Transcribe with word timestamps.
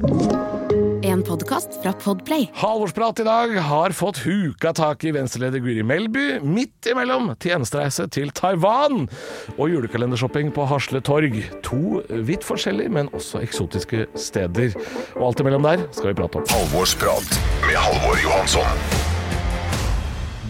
En 0.00 1.20
podkast 1.26 1.74
fra 1.82 1.92
Podplay. 1.92 2.46
Halvorsprat 2.56 3.20
i 3.20 3.24
dag 3.26 3.50
har 3.66 3.92
fått 3.92 4.22
huka 4.24 4.70
tak 4.72 5.04
i 5.04 5.10
venstreleder 5.12 5.60
Guri 5.60 5.82
Melby 5.84 6.38
midt 6.40 6.88
imellom 6.88 7.34
tjenestereise 7.42 8.06
til 8.14 8.32
Taiwan 8.32 9.02
og 9.58 9.66
julekalendershopping 9.74 10.54
på 10.56 10.64
Hasle 10.70 11.02
Torg. 11.04 11.36
To 11.68 12.00
vidt 12.30 12.46
forskjellige, 12.48 12.94
men 12.96 13.12
også 13.12 13.42
eksotiske 13.44 14.06
steder. 14.16 14.72
Og 15.18 15.26
alt 15.28 15.44
imellom 15.44 15.68
der 15.68 15.84
skal 15.92 16.14
vi 16.14 16.16
prate 16.22 16.40
om. 16.40 16.48
Halvorsprat 16.54 17.36
med 17.68 17.76
Halvor 17.76 18.24
Johansson. 18.24 18.82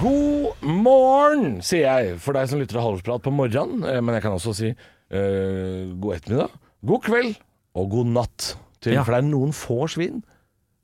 God 0.00 0.62
morgen, 0.62 1.58
sier 1.66 1.90
jeg 1.90 2.22
for 2.22 2.38
deg 2.38 2.46
som 2.54 2.62
lytter 2.62 2.78
til 2.78 2.86
Halvorsprat 2.86 3.26
på 3.26 3.34
morgenen. 3.34 3.82
eh, 3.82 3.98
Men 4.00 4.14
jeg 4.14 4.28
kan 4.28 4.38
også 4.38 4.54
si 4.62 4.70
eh, 4.70 5.86
god 5.98 6.20
ettermiddag, 6.20 6.54
god 6.86 7.06
kveld 7.10 7.34
og 7.74 7.90
god 7.98 8.14
natt. 8.14 8.52
Til, 8.80 8.94
Ja. 8.96 9.04
For 9.04 9.12
det 9.12 9.24
er 9.24 9.28
noen 9.30 9.52
få 9.56 9.84
svin 9.92 10.22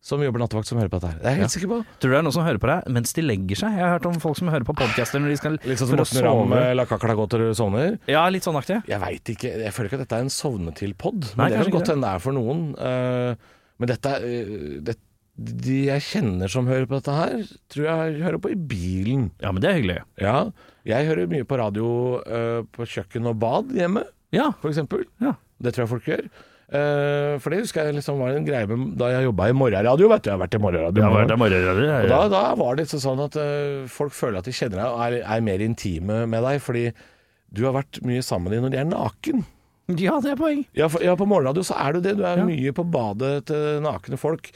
som 0.06 0.20
jobber 0.22 0.38
nattevakt 0.38 0.68
som 0.68 0.78
hører 0.78 0.90
på 0.92 1.00
dette 1.00 1.08
her. 1.10 1.18
Det 1.18 1.26
er 1.26 1.34
jeg 1.34 1.42
helt 1.42 1.54
sikker 1.56 1.70
på. 1.72 1.78
Tror 1.98 2.10
du 2.10 2.14
det 2.14 2.18
er 2.20 2.22
noen 2.28 2.34
som 2.36 2.44
hører 2.46 2.60
på 2.62 2.68
deg 2.70 2.92
mens 2.94 3.12
de 3.16 3.22
legger 3.26 3.58
seg? 3.58 3.72
Jeg 3.74 3.82
har 3.82 3.94
hørt 3.96 4.06
om 4.06 4.20
folk 4.22 4.36
som 4.38 4.50
hører 4.52 4.66
på 4.68 4.74
podcaster 4.78 5.18
når 5.18 5.32
de 5.32 5.38
skal 5.40 5.56
Litt 5.64 5.80
sånn 5.80 5.90
som 5.90 5.98
Morten 5.98 6.22
Ramme, 6.22 6.60
eh, 6.62 6.74
La 6.78 6.84
kakla 6.86 7.16
gå 7.18 7.24
til 7.32 7.42
du 7.42 7.54
sovner. 7.58 7.96
Ja, 8.06 8.22
litt 8.30 8.46
sånn 8.46 8.54
aktig. 8.60 8.82
Jeg 8.86 9.02
veit 9.02 9.32
ikke. 9.34 9.50
Jeg 9.64 9.74
føler 9.74 9.90
ikke 9.90 9.98
at 9.98 10.04
dette 10.06 10.20
er 10.20 10.28
en 10.28 10.30
sovnetil-pod, 10.36 11.32
Men 11.34 11.50
det 11.50 11.58
kan 11.64 11.74
godt 11.74 11.90
hende 11.90 12.06
det 12.06 12.14
er 12.14 12.22
for 12.22 12.32
noen. 12.38 12.62
Uh, 12.78 13.34
men 13.82 13.90
dette 13.90 14.14
eh, 14.22 14.54
det, 14.86 14.94
De 15.36 15.74
jeg 15.90 16.00
kjenner 16.06 16.48
som 16.48 16.70
hører 16.70 16.86
på 16.86 17.00
dette 17.00 17.12
her, 17.18 17.42
tror 17.68 17.84
jeg 17.90 18.22
hører 18.22 18.38
på 18.40 18.52
i 18.54 18.54
bilen. 18.54 19.30
Ja, 19.42 19.50
men 19.50 19.60
det 19.60 19.68
er 19.72 19.80
hyggelig. 19.80 19.98
Ja. 20.22 20.50
Jeg 20.86 21.08
hører 21.10 21.26
mye 21.34 21.44
på 21.44 21.58
radio 21.58 21.88
uh, 22.22 22.62
på 22.72 22.86
kjøkken 22.86 23.26
og 23.26 23.40
bad 23.42 23.74
hjemme, 23.74 24.06
Ja. 24.32 24.52
for 24.62 24.70
eksempel. 24.70 25.02
Ja. 25.20 25.34
Det 25.58 25.74
tror 25.74 25.82
jeg 25.84 25.90
folk 25.96 26.06
gjør. 26.06 26.28
Eh, 26.66 27.36
for 27.38 27.54
det 27.54 27.60
husker 27.62 27.86
jeg 27.86 27.94
liksom 27.94 28.18
var 28.18 28.34
en 28.34 28.46
greie 28.46 28.66
med 28.66 28.96
da 28.98 29.12
jeg 29.12 29.28
jobba 29.28 29.48
i 29.50 29.54
morgenradio. 29.54 30.08
Vet 30.10 30.24
du. 30.24 30.30
Jeg 30.30 30.34
har 30.36 30.42
vært 30.42 30.56
i 30.58 30.62
morgenradio. 30.62 31.04
Og 31.06 32.08
da, 32.10 32.22
da 32.32 32.40
var 32.58 32.74
det 32.78 32.86
liksom 32.86 33.02
sånn 33.04 33.22
at 33.26 33.36
eh, 33.38 33.84
folk 33.92 34.14
føler 34.16 34.40
at 34.40 34.48
de 34.48 34.54
kjenner 34.56 34.80
deg 34.82 34.88
og 34.96 35.04
er, 35.06 35.18
er 35.22 35.44
mer 35.46 35.62
intime 35.62 36.24
med 36.26 36.42
deg, 36.48 36.58
fordi 36.64 36.88
du 37.54 37.62
har 37.68 37.76
vært 37.78 38.00
mye 38.02 38.24
sammen 38.26 38.50
med 38.50 38.56
dem 38.56 38.66
når 38.66 38.74
de 38.74 38.80
er 38.82 38.88
naken. 38.90 39.44
Ja, 40.02 40.16
det 40.18 40.32
er 40.32 40.40
poeng. 40.40 40.64
Ja, 40.74 40.88
for, 40.90 41.04
ja, 41.06 41.14
på 41.14 41.28
morgenradio 41.30 41.62
så 41.68 41.76
er 41.78 41.94
du 41.94 42.00
det. 42.02 42.16
Du 42.18 42.24
er 42.26 42.40
Ja. 42.42 42.46
mye 42.48 42.72
på 42.74 42.82
badet 42.90 43.46
til 43.46 43.78
nakne 43.84 44.18
folk. 44.18 44.50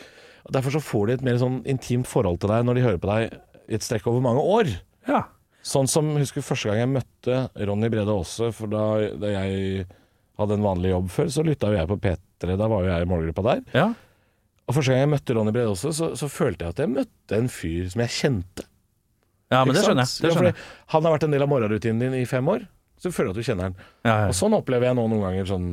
Og 0.48 0.50
Derfor 0.56 0.74
så 0.74 0.80
får 0.82 1.06
de 1.06 1.12
et 1.20 1.22
mer 1.22 1.38
sånn 1.38 1.60
intimt 1.70 2.08
forhold 2.10 2.40
til 2.42 2.50
deg 2.50 2.64
når 2.66 2.74
de 2.80 2.82
hører 2.88 2.98
på 2.98 3.12
deg 3.12 3.38
i 3.70 3.76
et 3.78 3.86
strekk 3.86 4.08
over 4.10 4.24
mange 4.24 4.42
år. 4.42 4.72
Ja. 5.06 5.22
Sånn 5.62 5.86
som 5.86 6.10
husker 6.16 6.42
første 6.42 6.72
gang 6.72 6.80
jeg 6.82 6.90
møtte 6.96 7.38
Ronny 7.68 7.90
Brede 7.92 8.10
Aase, 8.10 8.48
for 8.56 8.66
da, 8.72 8.82
da 9.20 9.30
jeg 9.36 9.84
hadde 10.40 10.56
en 10.58 10.64
vanlig 10.64 10.94
jobb 10.94 11.10
før, 11.14 11.28
så 11.32 11.44
lytta 11.46 11.70
jo 11.72 11.78
jeg 11.78 11.90
på 11.90 11.98
P3. 12.04 12.56
Da 12.56 12.68
var 12.70 12.84
jo 12.86 12.90
jeg 12.92 13.06
i 13.06 13.10
målgruppa 13.10 13.46
der. 13.50 13.66
ja. 13.76 13.90
Og 14.70 14.74
første 14.76 14.92
gang 14.92 15.00
jeg 15.02 15.10
møtte 15.10 15.34
Ronny 15.34 15.50
Brede 15.50 15.70
også, 15.72 15.90
så, 15.90 16.08
så 16.14 16.28
følte 16.30 16.62
jeg 16.62 16.76
at 16.76 16.80
jeg 16.84 16.90
møtte 16.92 17.34
en 17.34 17.48
fyr 17.50 17.88
som 17.90 18.04
jeg 18.04 18.12
kjente. 18.14 18.66
Ja, 19.50 19.64
men 19.66 19.74
det 19.74 19.82
skjønner 19.82 20.06
jeg. 20.06 20.22
Det 20.22 20.30
skjønner 20.30 20.52
jeg. 20.52 20.66
han 20.92 21.06
har 21.08 21.14
vært 21.16 21.24
en 21.26 21.34
del 21.34 21.42
av 21.42 21.50
morgenrutinen 21.50 22.04
din 22.04 22.14
i 22.20 22.28
fem 22.30 22.46
år. 22.52 22.68
Så 23.00 23.08
føler 23.16 23.32
du 23.32 23.38
at 23.38 23.40
du 23.40 23.46
kjenner 23.48 23.70
den. 23.70 23.76
Ja, 24.04 24.14
Og 24.28 24.34
sånn 24.36 24.52
opplever 24.52 24.90
jeg 24.90 24.96
nå 24.98 25.06
noen 25.08 25.22
ganger 25.24 25.46
sånn 25.48 25.68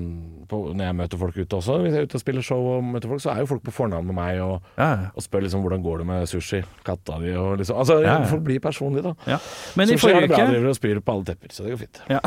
på, 0.47 0.61
når 0.72 0.86
jeg 0.88 0.95
møter 0.95 1.20
folk 1.20 1.36
ute 1.36 1.58
også. 1.58 1.75
Hvis 1.83 1.92
jeg 1.95 2.00
er 2.00 2.08
ute 2.08 2.16
og 2.16 2.22
spiller 2.23 2.45
show 2.47 2.61
og 2.78 2.86
møter 2.88 3.11
folk, 3.11 3.20
så 3.23 3.33
er 3.33 3.42
jo 3.44 3.50
folk 3.50 3.64
på 3.67 3.73
fornavn 3.75 4.08
med 4.08 4.16
meg 4.16 4.39
og, 4.45 4.61
Ja, 4.80 4.88
ja. 4.88 5.09
og 5.11 5.25
spør 5.25 5.44
liksom 5.44 5.59
hvordan 5.66 5.83
går 5.83 5.98
det 6.03 6.08
med 6.08 6.30
sushi, 6.31 6.61
katta 6.88 7.17
di 7.20 7.33
og 7.36 7.58
liksom 7.59 7.81
Altså, 7.83 7.98
Ja, 8.05 8.14
ja. 8.22 8.30
folk 8.31 8.45
blir 8.48 8.61
personlige, 8.64 9.03
da. 9.09 9.14
Ja. 9.33 9.39
Men, 9.75 9.92
i 9.92 9.98
Sushi 10.00 10.14
har 10.16 10.23
det 10.23 10.30
bra, 10.31 10.39
driver 10.48 10.70
og 10.72 10.78
spyr 10.80 11.02
på 11.03 11.16
alle 11.17 11.28
tepper, 11.28 11.52
så 11.52 11.66
det 11.67 11.73
går 11.75 11.81
fint. 11.83 12.00
ja. 12.16 12.22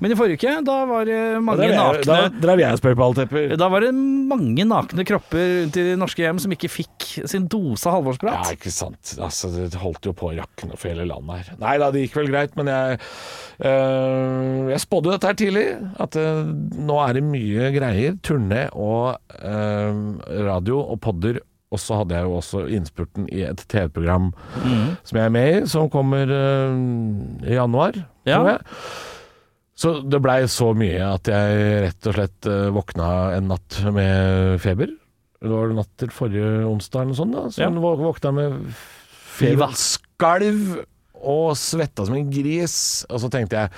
Men 0.00 0.12
i 0.12 0.18
forrige 0.22 0.40
uke, 0.40 0.54
da 0.70 0.78
var 0.88 1.04
det 1.04 1.20
mange 1.44 1.68
Da 1.68 1.76
nakne 1.76 2.40
drev 2.40 2.64
jeg 2.64 2.72
og 2.72 2.80
spør 2.80 2.96
på 2.96 3.04
alle 3.10 3.20
tepper. 3.20 3.56
Da 3.60 3.68
var 3.68 3.84
det 3.84 3.92
mange 3.92 4.64
nakne 4.72 5.04
kropper 5.08 5.44
rundt 5.66 5.76
i 5.76 5.84
de 5.90 5.96
norske 6.00 6.24
hjem 6.24 6.40
som 6.40 6.56
ikke 6.56 6.72
fikk 6.72 7.10
sin 7.28 7.44
dose 7.52 7.84
Ja, 7.84 7.98
halvårsprat. 7.98 8.54
ikke 8.56 8.72
sant. 8.72 9.16
Altså, 9.20 9.52
det 9.52 9.74
holdt 9.84 10.08
jo 10.08 10.16
på 10.16 10.32
å 10.32 10.34
rakne 10.40 10.76
for 10.80 10.88
hele 10.88 11.04
landet 11.12 11.44
her. 11.52 11.60
Nei 11.60 11.76
da, 11.82 11.90
det 11.92 12.06
gikk 12.06 12.16
vel 12.22 12.32
greit, 12.32 12.56
men 12.56 12.72
jeg 12.72 12.98
øh, 13.66 14.45
Jeg 14.70 14.80
spådde 14.82 15.12
dette 15.14 15.26
her 15.30 15.36
tidlig. 15.38 15.66
At 16.02 16.16
øh, 16.20 16.46
nå 16.86 16.96
er 17.04 17.12
det 17.18 17.22
mye 17.26 17.68
greier. 17.74 18.16
Turné 18.26 18.66
og 18.72 19.18
øh, 19.40 20.00
radio 20.48 20.80
og 20.84 21.00
podder. 21.04 21.38
Og 21.74 21.80
så 21.82 21.96
hadde 21.98 22.14
jeg 22.14 22.24
jo 22.28 22.36
også 22.38 22.60
innspurten 22.70 23.26
i 23.34 23.40
et 23.42 23.58
TV-program 23.68 24.28
som 25.02 25.18
jeg 25.18 25.24
er 25.26 25.32
med 25.34 25.48
i, 25.50 25.66
som 25.68 25.88
kommer 25.90 26.30
i 26.30 27.56
januar, 27.56 27.98
Ja. 28.24 28.36
tror 28.38 28.48
jeg. 28.52 28.60
Så 29.76 29.90
det 30.08 30.20
blei 30.24 30.38
så 30.48 30.70
mye 30.78 31.02
at 31.10 31.26
jeg 31.28 31.66
rett 31.88 32.06
og 32.08 32.14
slett 32.16 32.48
våkna 32.72 33.08
en 33.36 33.50
natt 33.50 33.80
med 33.92 34.60
feber. 34.62 34.94
Det 35.42 35.50
var 35.52 35.74
natt 35.76 35.90
til 36.00 36.14
forrige 36.14 36.62
onsdag 36.70 37.02
eller 37.02 37.12
noe 37.12 37.18
sånt. 37.18 37.34
da 37.34 37.42
Så 37.50 37.66
Ja. 37.66 37.68
våkna 37.74 38.32
med 38.38 38.72
feber. 39.36 39.74
Skalv 39.74 40.84
og 41.20 41.56
svetta 41.58 42.06
som 42.06 42.14
en 42.14 42.30
gris. 42.30 43.04
Og 43.10 43.20
så 43.20 43.28
tenkte 43.28 43.58
jeg 43.58 43.70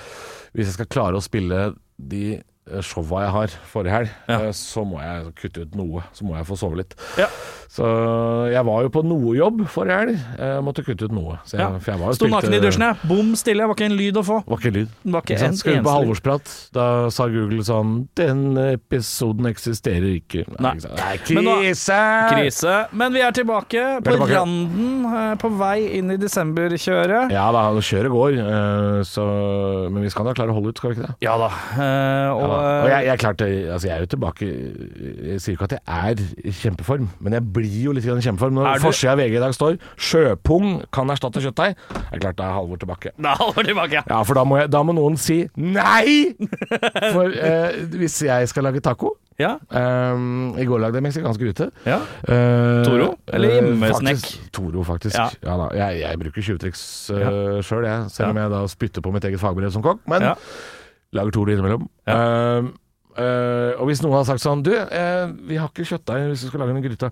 hvis 0.53 0.69
jeg 0.69 0.77
skal 0.77 0.91
klare 0.91 1.19
å 1.19 1.23
spille 1.23 1.73
de 1.97 2.39
showa 2.81 3.23
jeg 3.25 3.31
har 3.31 3.47
forrige 3.73 3.91
helg, 3.91 4.09
Ja. 4.27 4.39
eh, 4.47 4.51
så 4.51 4.85
må 4.85 4.99
jeg 5.01 5.33
kutte 5.35 5.61
ut 5.65 5.75
noe. 5.75 6.03
Så 6.13 6.23
må 6.25 6.35
jeg 6.37 6.45
få 6.45 6.57
sove 6.57 6.77
litt. 6.77 6.95
Ja. 7.17 7.27
Så 7.69 7.85
jeg 8.51 8.65
var 8.65 8.81
jo 8.81 8.89
på 8.89 9.03
noe 9.05 9.35
jobb 9.37 9.59
forrige 9.69 9.97
helg. 9.99 10.15
Jeg 10.39 10.63
måtte 10.65 10.81
kutte 10.83 11.05
ut 11.05 11.11
noe. 11.13 11.37
Så 11.45 11.57
jeg, 11.57 11.61
Ja. 11.61 11.77
For 11.79 11.91
jeg 11.91 11.99
var 11.99 12.07
jo 12.07 12.13
Sto 12.17 12.27
naken 12.27 12.53
i 12.53 12.59
dusjen, 12.59 12.81
jeg. 12.81 12.95
Bom 13.07 13.35
stille, 13.35 13.67
var 13.67 13.75
ikke 13.75 13.85
en 13.85 13.97
lyd 13.97 14.15
å 14.17 14.23
få. 14.25 14.39
Var 14.47 14.57
ikke 14.57 14.73
lyd. 14.73 14.87
Var 15.05 15.21
ikke 15.21 15.37
en 15.45 15.55
Skal 15.55 15.73
vi 15.73 15.79
på 15.79 15.83
lyd. 16.01 16.71
da 16.73 17.09
sa 17.09 17.27
Google 17.27 17.61
sånn 17.63 18.07
Den 18.15 18.57
episoden 18.57 19.45
eksisterer 19.45 20.09
ikke. 20.17 20.45
Nei. 20.59 20.73
Nei. 20.81 21.17
Krise! 21.17 21.29
Er 21.29 21.35
Men 21.35 21.45
nå- 21.45 22.33
krise! 22.33 22.87
Men 22.91 23.13
vi 23.13 23.21
er 23.21 23.31
tilbake 23.31 24.01
på 24.03 24.11
tilbake. 24.17 24.33
randen, 24.33 25.05
eh, 25.05 25.35
på 25.35 25.49
vei 25.57 25.77
inn 25.97 26.09
i 26.11 26.17
desemberkjøret. 26.17 27.31
Ja 27.31 27.51
da, 27.51 27.69
kjøret 27.79 28.11
går, 28.11 28.37
eh, 28.39 29.03
så, 29.07 29.89
men 29.91 30.01
vi 30.03 30.09
skal 30.09 30.25
da 30.25 30.33
klare 30.33 30.49
å 30.49 30.57
holde 30.57 30.69
ut, 30.73 30.77
skal 30.81 30.89
vi 30.93 30.95
ikke 30.99 31.07
det? 31.07 31.15
Ja 31.21 31.37
da. 31.37 31.49
eh, 31.77 32.29
og 32.33 32.41
Ja, 32.41 32.47
da. 32.47 32.58
Og 32.59 32.89
jeg, 32.91 33.05
jeg, 33.05 33.19
klarte, 33.19 33.47
altså 33.73 33.87
jeg 33.87 33.95
er 33.95 33.99
jo 34.03 34.09
tilbake 34.13 34.47
Jeg 35.29 35.41
sier 35.43 35.55
ikke 35.55 35.67
at 35.69 35.75
jeg 35.77 35.81
er 36.19 36.23
i 36.45 36.53
kjempeform, 36.61 37.09
men 37.19 37.33
jeg 37.37 37.45
blir 37.55 37.77
jo 37.85 37.95
litt 37.95 38.05
i 38.05 38.09
kjempeform. 38.09 38.59
Er 38.61 38.75
Når 38.75 38.83
forsida 38.83 39.13
av 39.15 39.21
VG 39.21 39.37
i 39.37 39.43
dag 39.43 39.55
står 39.55 39.77
'Sjøpung 39.97 40.67
kan 40.95 41.09
erstatte 41.09 41.41
kjøttdeig', 41.43 41.75
er 42.11 42.19
klart 42.19 42.37
da 42.37 42.49
er 42.49 42.57
Halvor 42.57 42.79
tilbake. 42.81 43.11
Da 43.17 43.35
vi 43.55 43.63
tilbake. 43.63 44.03
Ja, 44.09 44.21
for 44.23 44.33
da 44.33 44.43
må, 44.43 44.57
jeg, 44.61 44.71
da 44.71 44.83
må 44.83 44.93
noen 44.97 45.17
si 45.17 45.41
nei! 45.55 46.35
For 47.13 47.29
eh, 47.31 47.79
hvis 47.99 48.21
jeg 48.25 48.47
skal 48.51 48.63
lage 48.69 48.79
taco 48.85 49.15
Ja. 49.39 49.53
Um, 49.71 50.57
I 50.59 50.65
går 50.67 50.81
lagde 50.83 50.99
jeg 50.99 51.03
meksikansk 51.03 51.41
rute. 51.47 51.69
ja. 51.85 51.99
Uh, 52.27 52.83
Toro? 52.83 53.13
Eller 53.27 53.49
eh, 53.49 53.55
hjemmesnekk? 53.61 54.25
Toro, 54.51 54.83
faktisk. 54.83 55.15
Ja. 55.15 55.29
Ja. 55.43 55.55
da. 55.61 55.69
Jeg, 55.77 56.01
jeg 56.01 56.19
bruker 56.19 56.41
tjuvtriks 56.43 56.81
uh, 57.13 57.61
sjøl, 57.63 57.85
jeg. 57.87 58.09
Selv 58.11 58.33
om 58.33 58.41
jeg 58.41 58.51
da 58.51 58.65
spytter 58.67 59.05
på 59.05 59.13
mitt 59.15 59.23
eget 59.29 59.39
fagbrev 59.39 59.71
som 59.71 59.85
kokk. 59.85 60.03
Men 60.11 60.27
Ja. 60.31 60.35
Lager 61.15 61.33
to 61.35 61.45
innimellom. 61.47 61.87
Ja. 62.07 62.17
Uh, 62.17 62.69
uh, 63.17 63.71
og 63.79 63.89
hvis 63.89 64.03
noen 64.05 64.19
har 64.19 64.27
sagt 64.27 64.43
sånn 64.43 64.61
Du, 64.65 64.71
uh, 64.73 65.31
vi 65.49 65.57
har 65.59 65.71
ikke 65.71 65.87
kjøttdeig 65.89 66.29
hvis 66.29 66.45
du 66.45 66.51
skal 66.51 66.63
lage 66.63 66.75
en 66.77 66.85
gryte. 66.85 67.11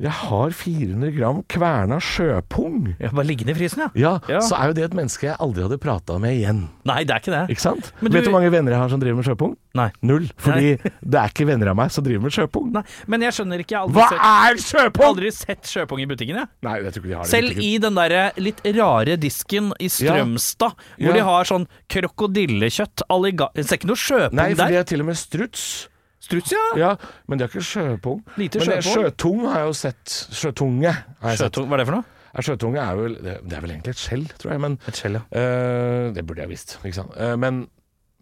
Jeg 0.00 0.10
har 0.12 0.50
400 0.50 1.10
gram 1.16 1.42
kverna 1.48 1.98
sjøpung. 2.00 2.94
Ja, 3.00 3.10
Bare 3.12 3.26
liggende 3.26 3.52
i 3.52 3.58
frysen, 3.58 3.82
ja. 3.84 3.88
Ja, 3.94 4.12
Ja. 4.28 4.40
så 4.40 4.56
er 4.60 4.68
jo 4.68 4.72
det 4.74 4.84
et 4.84 4.94
menneske 4.96 5.26
jeg 5.28 5.36
aldri 5.40 5.62
hadde 5.62 5.78
prata 5.80 6.18
med 6.18 6.36
igjen. 6.38 6.68
Nei, 6.84 7.04
det 7.04 7.10
er 7.14 7.20
ikke 7.20 7.32
det. 7.34 7.56
Ikke 7.56 7.60
sant? 7.64 7.92
Men 8.00 8.12
Vet 8.12 8.24
du- 8.24 8.24
du 8.26 8.30
hvor 8.30 8.40
mange 8.40 8.50
venner 8.52 8.72
jeg 8.72 8.80
har 8.80 8.88
som 8.88 9.00
driver 9.00 9.16
med 9.16 9.24
sjøpung? 9.24 9.56
Nei. 9.74 9.90
Null. 10.02 10.28
Fordi 10.36 10.76
det 11.12 11.14
er 11.20 11.28
ikke 11.30 11.46
venner 11.46 11.68
av 11.70 11.76
meg 11.76 11.90
som 11.90 12.02
driver 12.04 12.22
med 12.22 12.32
sjøpung. 12.32 12.72
Nei. 12.72 12.82
Men 13.06 13.20
jeg 13.22 13.32
skjønner 13.32 13.58
ikke. 13.62 13.76
Jeg 13.78 13.94
Hva 13.94 14.08
sett, 14.08 14.18
er 14.20 14.54
sjøpung?! 14.56 15.06
aldri 15.06 15.30
sett 15.32 15.62
sjøpung 15.62 16.00
i 16.00 16.06
butikken, 16.06 16.36
jeg. 16.36 16.48
Nei, 16.62 16.76
jeg 16.82 16.92
tror 16.92 17.00
ikke 17.04 17.08
de 17.08 17.14
har 17.14 17.22
det. 17.24 17.30
Selv 17.30 17.58
i 17.62 17.78
den 17.78 17.94
der 17.94 18.32
litt 18.40 18.60
rare 18.76 19.16
disken 19.16 19.72
i 19.80 19.86
Strømstad, 19.88 20.74
hvor 20.98 21.10
Ja. 21.10 21.12
de 21.12 21.20
har 21.20 21.44
sånn 21.44 21.66
krokodillekjøtt, 21.88 23.02
alliga... 23.10 23.48
Det 23.54 23.64
er 23.70 23.76
ikke 23.78 23.90
noe 23.90 23.96
sjøpung 24.00 24.30
der. 24.36 24.42
Nei, 24.42 24.54
for 24.54 24.66
de 24.66 24.74
er 24.74 24.82
har 24.82 24.84
til 24.90 25.00
og 25.00 25.06
med 25.06 25.16
struts. 25.16 25.88
Struts, 26.30 26.52
ja. 26.54 26.62
Ja, 26.78 26.90
men 27.26 27.40
de 27.40 27.44
har 27.44 27.50
ikke 27.50 27.64
sjøpung. 27.66 28.22
Lite 28.38 28.60
men 28.62 28.68
det- 28.70 28.84
sjøpung. 28.86 29.10
sjøtung 29.10 29.40
har 29.50 29.58
jeg 29.64 29.66
jo 29.66 29.76
sett. 29.80 30.16
Sjøtunge 30.30 30.92
har 30.94 31.34
jeg 31.34 31.40
sett. 31.42 31.58
Hva 31.58 31.74
er 31.74 31.82
det 31.82 31.86
for 31.90 31.96
noe? 31.98 32.04
Ja, 32.30 32.42
sjøtunge 32.46 32.78
er 32.78 32.94
vel 32.94 33.14
Det 33.18 33.32
det 33.50 33.56
er 33.58 33.62
vel 33.64 33.70
egentlig 33.74 33.90
et 33.96 33.98
skjell, 34.04 34.24
tror 34.38 34.52
jeg, 34.52 34.60
men 34.62 34.78
Et 34.86 34.94
skjell, 34.94 35.18
ja. 35.18 35.22
Uh, 35.34 36.12
Det 36.14 36.22
burde 36.22 36.44
jeg 36.44 36.52
visst, 36.52 36.76
ikke 36.84 36.94
sant. 37.00 37.10
Uh, 37.18 37.34
men, 37.42 37.64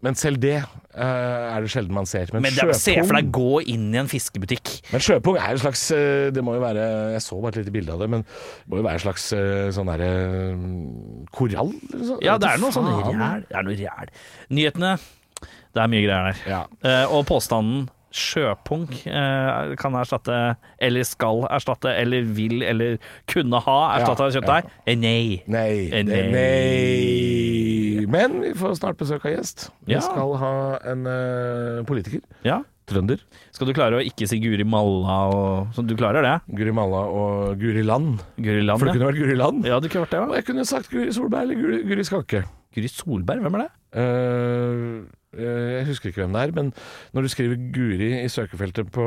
men 0.01 0.15
selv 0.17 0.39
det 0.41 0.55
uh, 0.63 0.97
er 0.97 1.61
det 1.61 1.69
sjelden 1.69 1.93
man 1.93 2.07
ser. 2.09 2.25
Men, 2.33 2.41
Men 2.41 2.55
det, 2.57 2.75
se 2.81 2.95
for 3.05 3.13
deg 3.19 3.29
gå 3.29 3.61
inn 3.69 3.93
i 3.93 3.99
en 4.01 4.09
fiskebutikk. 4.09 4.71
men 4.89 5.05
sjøpung 5.05 5.37
er 5.37 5.51
en 5.53 5.61
slags 5.61 5.83
Det 6.33 6.41
må 6.41 6.55
jo 6.57 6.63
være 6.65 6.87
Jeg 7.13 7.21
så 7.21 7.37
bare 7.37 7.53
et 7.53 7.61
lite 7.61 7.75
bilde 7.77 7.93
av 7.93 8.01
det, 8.01 8.09
men 8.09 8.25
det 8.25 8.65
må 8.73 8.81
jo 8.81 8.87
være 8.89 8.97
en 8.97 9.05
slags 9.05 9.29
sånn 9.77 9.93
derre 9.93 10.09
korall? 11.37 11.71
eller 11.93 12.05
sånn. 12.09 12.21
Ja, 12.25 12.39
det 12.41 12.49
er 12.49 12.57
noe 12.65 12.73
sånn 12.73 12.89
ræl. 12.89 13.45
Det 13.45 13.57
er 13.61 13.63
noe 13.69 13.77
ræl. 13.77 14.09
Nyhetene, 14.49 14.95
det 15.69 15.81
er 15.85 15.87
mye 15.93 16.01
greier 16.07 16.31
der. 16.31 16.43
Ja. 16.49 16.63
Uh, 16.81 17.13
og 17.13 17.27
påstanden 17.29 17.89
sjøpung 18.11 18.87
eh, 19.05 19.75
kan 19.79 19.93
erstatte, 19.99 20.55
eller 20.81 21.03
skal 21.05 21.43
erstatte, 21.49 21.91
eller 21.93 22.23
vil, 22.35 22.63
eller 22.65 22.97
kunne 23.29 23.59
ha 23.65 23.77
erstatta 23.99 24.29
Ja, 24.29 24.39
kjøttdeig. 24.39 24.71
Eh, 24.85 24.95
nei. 24.97 25.43
Nei, 25.47 25.69
Eh, 25.93 26.03
det, 26.07 26.23
nei. 26.33 28.05
Men 28.09 28.39
vi 28.41 28.53
får 28.57 28.77
snart 28.79 28.97
besøk 28.99 29.25
av 29.27 29.35
gjest. 29.35 29.69
Vi 29.85 29.93
Ja. 29.93 30.01
skal 30.01 30.35
ha 30.41 30.53
en 30.91 31.05
uh, 31.05 31.83
politiker. 31.85 32.21
Ja. 32.43 32.61
trønder. 32.89 33.19
Skal 33.53 33.67
du 33.69 33.73
klare 33.77 33.99
å 33.99 34.01
ikke 34.01 34.25
si 34.27 34.39
Guri 34.41 34.63
Malla 34.65 35.17
og 35.29 35.67
sånn? 35.77 35.85
Du 35.85 35.93
klarer 35.95 36.25
det? 36.25 36.31
Guri 36.57 36.71
Malla 36.73 37.03
og 37.05 37.59
Guri 37.61 37.83
Land. 37.85 38.23
Guri 38.41 38.63
Land, 38.65 38.79
For 38.81 38.89
det 38.89 38.95
ja. 38.95 38.97
kunne 38.97 39.11
vært 39.11 39.19
Guri 39.21 39.35
Land. 39.37 39.65
Ja, 39.69 39.77
du 39.79 39.85
kunne 39.89 40.07
vært 40.07 40.15
det, 40.15 40.21
Og 40.25 40.33
jeg 40.39 40.45
kunne 40.47 40.65
sagt 40.65 40.89
Guri 40.89 41.11
Solberg 41.13 41.43
eller 41.43 41.53
Guri, 41.61 41.83
Guri 41.85 42.03
Skanke. 42.07 42.41
Guri 42.73 42.89
Solberg, 42.89 43.43
hvem 43.45 43.59
er 43.59 43.67
det? 43.67 43.69
Uh, 43.93 45.05
jeg 45.37 45.85
husker 45.85 46.09
ikke 46.09 46.23
hvem 46.23 46.33
det 46.33 46.41
er, 46.41 46.51
men 46.57 46.73
når 47.13 47.21
du 47.21 47.29
skriver 47.29 47.55
Guri 47.75 48.11
i 48.23 48.27
søkefeltet 48.33 48.89
på 48.91 49.03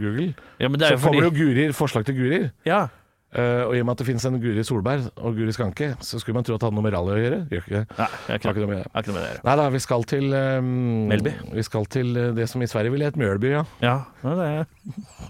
Google, 0.00 0.34
Ja, 0.60 0.68
men 0.68 0.80
det 0.80 0.88
så 0.88 0.94
er 0.94 0.98
jo 0.98 1.04
fordi 1.04 1.20
kommer 1.22 1.30
jo 1.30 1.36
Guri, 1.44 1.68
forslag 1.72 2.04
til 2.06 2.18
gurir 2.18 2.50
Ja. 2.68 2.86
Uh, 3.30 3.62
og 3.68 3.76
i 3.76 3.78
og 3.78 3.86
med 3.86 3.92
at 3.94 4.00
det 4.02 4.06
finnes 4.08 4.24
en 4.26 4.40
Guri 4.42 4.62
Solberg 4.66 5.04
og 5.22 5.36
Guri 5.38 5.52
Skanke, 5.54 5.92
så 6.02 6.18
skulle 6.18 6.34
man 6.34 6.42
tro 6.42 6.56
at 6.56 6.60
det 6.60 6.66
hadde 6.66 6.74
noe 6.74 6.82
med 6.82 6.94
rally 6.96 7.12
å 7.14 7.18
gjøre. 7.20 7.36
Gjør 7.46 7.60
ikke 7.62 7.74
det? 7.76 7.82
Nei, 8.00 8.08
jeg 8.26 8.40
ikke, 8.40 8.54
noe 8.58 8.70
med 8.72 9.22
det. 9.22 9.28
Nei 9.46 9.54
da, 9.60 9.66
vi 9.70 9.80
skal 9.84 10.06
til 10.10 10.34
um, 10.34 10.72
Melby. 11.12 11.32
Vi 11.54 11.62
skal 11.62 11.86
til 11.94 12.10
eh, 12.18 12.32
det 12.34 12.48
som 12.50 12.64
i 12.64 12.66
Sverige 12.66 12.90
ville 12.90 13.06
hett 13.06 13.14
Mjølby, 13.20 13.52
ja. 13.54 13.62
Ja, 13.84 13.94
det 14.26 14.48
er 14.48 14.66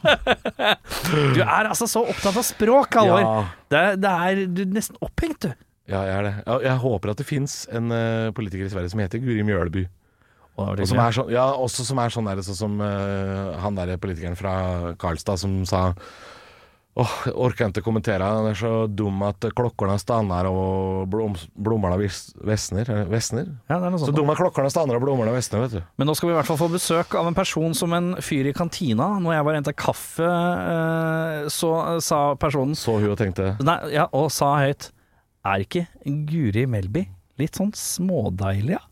Du 1.37 1.43
er 1.45 1.69
altså 1.69 1.85
så 1.93 2.07
opptatt 2.09 2.41
av 2.41 2.47
språk, 2.49 2.97
Halvor. 3.03 3.21
Ja, 3.21 3.45
Det, 3.69 3.85
det 4.01 4.15
er 4.17 4.43
Du 4.49 4.63
er 4.65 4.73
nesten 4.81 4.97
opphengt, 5.05 5.45
du. 5.45 5.53
ja, 5.93 6.01
jeg 6.09 6.17
er 6.17 6.25
det. 6.31 6.35
Jeg, 6.47 6.65
Jeg 6.71 6.77
håper 6.87 7.13
at 7.13 7.21
det 7.21 7.29
fins 7.29 7.61
en 7.69 7.93
uh, 7.93 8.33
politiker 8.33 8.65
i 8.65 8.73
Sverige 8.73 8.95
som 8.97 9.05
heter 9.05 9.21
Guri 9.21 9.45
Mjølby. 9.45 9.85
Og 10.59 10.83
som 10.89 10.99
er 11.01 11.15
sånn, 11.15 11.31
ja, 11.33 11.47
også 11.57 11.87
som 11.87 12.01
er 12.03 12.13
sånn 12.13 12.29
der, 12.29 12.43
så 12.45 12.57
som 12.57 12.81
uh, 12.83 13.57
han 13.63 13.79
der 13.79 13.95
politikeren 14.01 14.37
fra 14.39 14.95
Karlstad 15.01 15.41
som 15.41 15.63
sa 15.69 15.91
Åh, 16.99 17.07
oh, 17.07 17.45
orker 17.47 17.69
ikke 17.71 17.85
kommentere, 17.87 18.27
han 18.27 18.49
er 18.51 18.57
så 18.59 18.71
dum 18.91 19.23
at 19.23 19.45
klokkene 19.57 19.95
stanner 20.03 20.49
og 20.51 21.05
blom, 21.09 21.37
blommerne 21.55 21.95
visner. 22.03 22.91
vesner. 23.09 23.47
ja, 23.71 23.79
Så 24.03 24.11
dum 24.11 24.33
at 24.35 24.41
klokkene 24.41 24.73
stanner 24.75 24.99
og 24.99 25.05
blommerne 25.05 25.33
vesner, 25.33 25.63
vet 25.63 25.77
du. 25.79 25.85
Men 26.03 26.11
nå 26.11 26.17
skal 26.19 26.29
vi 26.29 26.35
i 26.35 26.39
hvert 26.41 26.51
fall 26.51 26.59
få 26.59 26.69
besøk 26.73 27.15
av 27.15 27.31
en 27.31 27.39
person 27.39 27.79
som 27.79 27.95
en 27.95 28.11
fyr 28.19 28.51
i 28.51 28.53
kantina. 28.57 29.07
Når 29.23 29.37
jeg 29.37 29.47
var 29.47 29.55
og 29.55 29.61
henta 29.61 29.77
kaffe, 29.87 30.27
eh, 30.27 31.47
så 31.55 31.73
sa 32.03 32.21
personen 32.43 32.75
Så 32.75 32.99
hun 32.99 33.15
og 33.15 33.19
tenkte 33.23 33.55
Nei, 33.63 33.79
ja, 33.95 34.09
og 34.11 34.29
sa 34.35 34.57
høyt 34.59 34.91
Er 35.47 35.63
ikke 35.63 35.87
Guri 36.05 36.67
Melby 36.69 37.07
litt 37.41 37.57
sånn 37.57 37.71
smådeilig, 37.77 38.75
ja? 38.77 38.83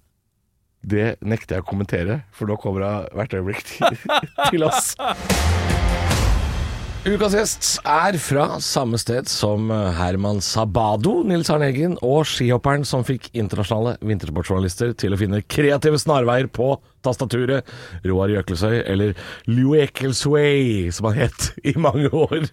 Det 0.83 1.17
nekter 1.21 1.59
jeg 1.59 1.65
å 1.65 1.69
kommentere, 1.69 2.21
for 2.31 2.49
nå 2.51 2.57
kommer 2.63 2.87
hun 2.87 3.09
hvert 3.19 3.35
øyeblikk 3.35 3.65
til, 3.67 4.65
oss. 4.69 4.95
Ukas 7.09 7.33
gjest 7.33 7.69
er 7.89 8.19
fra 8.21 8.59
samme 8.61 8.99
sted 9.01 9.31
som 9.31 9.71
Herman 9.71 10.43
Sabado, 10.45 11.23
Nils 11.25 11.49
Arne 11.51 11.71
Eggen 11.71 11.95
og 12.05 12.27
skihopperen 12.29 12.85
som 12.89 13.07
fikk 13.07 13.31
internasjonale 13.33 13.95
vintersportsjournalister 14.05 14.93
til 14.99 15.15
å 15.15 15.21
finne 15.21 15.41
kreative 15.47 16.01
snarveier 16.03 16.51
på 16.53 16.75
tastaturet, 17.07 17.65
Roar 18.05 18.35
Jøkelsøy, 18.35 18.83
eller 18.83 19.15
Luekelsway, 19.49 20.91
som 20.93 21.09
han 21.09 21.23
het 21.25 21.49
i 21.65 21.79
mange 21.81 22.11
år, 22.13 22.51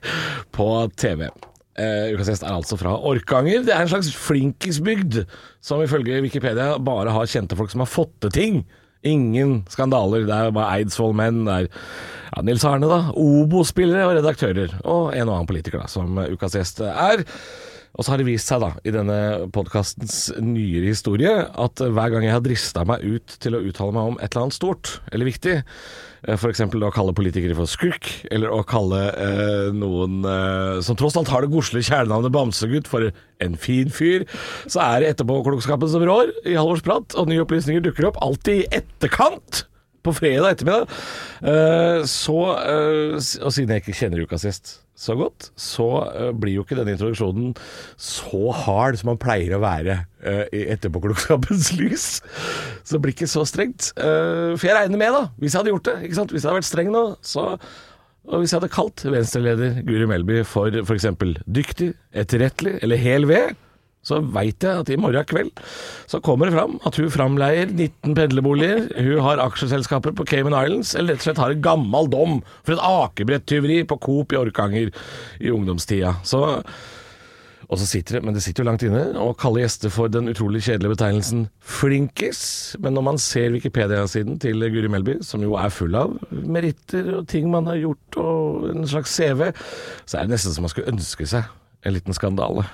på 0.55 0.69
TV. 0.95 1.27
Eh, 1.75 2.13
ukas 2.15 2.29
gjest 2.31 2.45
er 2.45 2.55
altså 2.55 2.77
fra 2.79 2.93
Orkanger. 3.09 3.65
Det 3.67 3.73
er 3.75 3.83
en 3.83 3.91
slags 3.91 4.13
flinkisbygd 4.15 5.25
som 5.63 5.83
ifølge 5.83 6.21
Wikipedia 6.23 6.77
bare 6.79 7.11
har 7.11 7.27
kjente 7.27 7.57
folk 7.59 7.73
som 7.73 7.83
har 7.83 7.91
fått 7.91 8.15
til 8.23 8.35
ting. 8.35 8.63
Ingen 9.05 9.59
skandaler. 9.69 10.23
Det 10.25 10.33
er 10.33 10.55
bare 10.55 10.79
Eidsvoll-menn. 10.79 11.43
Det 11.45 11.59
er 11.59 11.67
ja, 11.67 12.45
Nils 12.47 12.65
Arne, 12.65 12.89
da. 12.89 13.01
Obo-spillere 13.19 14.07
og 14.07 14.15
redaktører. 14.21 14.79
Og 14.83 15.11
en 15.13 15.27
og 15.27 15.35
annen 15.35 15.51
politiker, 15.51 15.83
da, 15.83 15.91
som 15.91 16.15
ukas 16.31 16.55
gjest 16.57 16.81
er. 16.87 17.25
Og 17.95 18.03
så 18.03 18.11
har 18.11 18.19
det 18.19 18.27
vist 18.27 18.49
seg 18.51 18.59
da, 18.59 18.73
i 18.83 18.91
denne 18.91 19.19
podkastens 19.55 20.17
nyere 20.43 20.89
historie, 20.91 21.31
at 21.31 21.79
hver 21.79 22.11
gang 22.11 22.25
jeg 22.27 22.35
har 22.35 22.43
drista 22.43 22.83
meg 22.87 23.05
ut 23.05 23.37
til 23.39 23.55
å 23.55 23.61
uttale 23.63 23.95
meg 23.95 24.09
om 24.11 24.17
et 24.19 24.27
eller 24.27 24.47
annet 24.47 24.57
stort 24.57 24.97
eller 25.15 25.29
viktig, 25.29 25.61
f.eks. 26.33 26.63
å 26.65 26.91
kalle 26.93 27.15
politikere 27.17 27.57
for 27.57 27.69
skurk, 27.69 28.09
eller 28.33 28.53
å 28.53 28.63
kalle 28.67 29.01
eh, 29.13 29.67
noen 29.75 30.25
eh, 30.25 30.81
som 30.85 30.97
tross 30.99 31.17
alt 31.19 31.31
har 31.33 31.45
det 31.45 31.51
godslige 31.53 31.89
kjælenavnet 31.91 32.33
Bamsegutt 32.33 32.89
for 32.89 33.09
en 33.43 33.59
fin 33.59 33.91
fyr, 33.93 34.25
så 34.65 34.81
er 34.85 35.03
det 35.03 35.13
etterpåklokskapen 35.13 35.91
som 35.91 36.05
rår 36.05 36.33
i 36.45 36.57
Halvorsprat, 36.57 37.17
og 37.19 37.29
nye 37.31 37.43
opplysninger 37.45 37.83
dukker 37.85 38.09
opp 38.09 38.21
alltid 38.25 38.63
i 38.63 38.69
etterkant 38.81 39.65
på 40.05 40.13
fredag 40.13 40.55
ettermiddag. 40.55 40.89
Eh, 41.41 42.01
så, 42.09 42.39
eh, 42.61 43.15
og 43.17 43.53
siden 43.53 43.75
jeg 43.75 43.85
ikke 43.85 43.99
kjenner 44.01 44.25
ukas 44.25 44.45
gjest 44.47 44.79
så 44.95 45.15
godt, 45.19 45.49
så 45.59 45.87
uh, 46.07 46.29
blir 46.31 46.55
jo 46.55 46.63
ikke 46.63 46.77
denne 46.79 46.93
introduksjonen 46.95 47.51
så 47.99 48.53
hard 48.55 48.95
som 48.99 49.11
man 49.11 49.19
pleier 49.19 49.57
å 49.57 49.63
være 49.63 49.97
uh, 50.23 50.45
i 50.55 50.65
etterpåklokskapens 50.71 51.73
lys. 51.79 52.05
Så 52.83 52.95
det 52.95 53.01
blir 53.03 53.15
ikke 53.17 53.31
så 53.31 53.43
strengt. 53.47 53.91
Uh, 53.99 54.55
for 54.55 54.69
jeg 54.69 54.77
regner 54.79 55.01
med, 55.01 55.11
da, 55.17 55.25
hvis 55.41 55.51
jeg 55.51 55.61
hadde 55.61 55.75
gjort 55.75 55.89
det, 55.89 55.97
hvis 56.05 56.21
jeg 56.23 56.47
hadde 56.47 56.55
vært 56.61 56.71
streng 56.71 56.95
nå, 56.95 57.03
så 57.25 57.49
og 58.25 58.41
hvis 58.41 58.55
jeg 58.55 58.57
hadde 58.57 58.73
kalt 58.73 59.03
Venstre-leder 59.05 59.83
Guri 59.85 60.07
Melby 60.09 60.39
for 60.49 60.73
f.eks. 60.81 61.05
dyktig, 61.45 61.91
etterrettelig 62.09 62.79
eller 62.81 62.97
hel 62.97 63.27
ved, 63.29 63.53
så 64.05 64.21
veit 64.21 64.63
jeg 64.63 64.83
at 64.83 64.91
i 64.93 64.99
morgen 65.01 65.27
kveld 65.29 65.51
så 66.11 66.21
kommer 66.23 66.49
det 66.49 66.55
fram 66.55 66.77
at 66.85 66.99
hun 66.99 67.11
framleier 67.13 67.69
19 67.71 68.17
pendlerboliger, 68.17 68.89
hun 68.95 69.23
har 69.25 69.41
aksjeselskaper 69.43 70.15
på 70.15 70.27
Cayman 70.29 70.57
Islands, 70.57 70.95
eller 70.95 71.15
rett 71.15 71.23
og 71.23 71.29
slett 71.29 71.41
har 71.41 71.55
en 71.55 71.63
gammel 71.65 72.11
dom 72.11 72.41
for 72.61 72.75
et 72.75 72.85
akebrettyveri 72.85 73.81
på 73.89 73.99
Coop 74.03 74.35
i 74.35 74.41
Orkanger 74.41 74.93
i 75.41 75.53
ungdomstida. 75.53 76.19
Så 76.27 76.45
og 77.65 77.79
så 77.81 77.87
sitter 77.89 78.17
det, 78.17 78.21
men 78.25 78.35
det 78.35 78.43
sitter 78.45 78.61
jo 78.61 78.67
langt 78.67 78.83
inne, 78.85 79.01
å 79.17 79.31
kalle 79.37 79.63
gjester 79.63 79.89
for 79.93 80.11
den 80.11 80.29
utrolig 80.29 80.61
kjedelige 80.67 80.93
betegnelsen 80.93 81.47
flinkis. 81.65 82.43
Men 82.83 82.93
når 82.97 83.05
man 83.07 83.21
ser 83.21 83.55
Wikipedia-siden 83.55 84.37
til 84.43 84.67
Guri 84.69 84.91
Melby, 84.91 85.17
som 85.25 85.41
jo 85.41 85.57
er 85.57 85.73
full 85.73 85.97
av 85.97 86.13
meritter 86.29 87.09
og 87.17 87.29
ting 87.31 87.49
man 87.53 87.69
har 87.71 87.81
gjort 87.81 88.19
og 88.21 88.69
en 88.69 88.89
slags 88.89 89.17
CV, 89.17 89.47
så 90.05 90.19
er 90.19 90.27
det 90.27 90.35
nesten 90.35 90.53
som 90.53 90.67
man 90.67 90.73
skulle 90.73 90.93
ønske 90.93 91.29
seg 91.29 91.49
en 91.85 91.93
liten 91.95 92.15
skandale. 92.17 92.65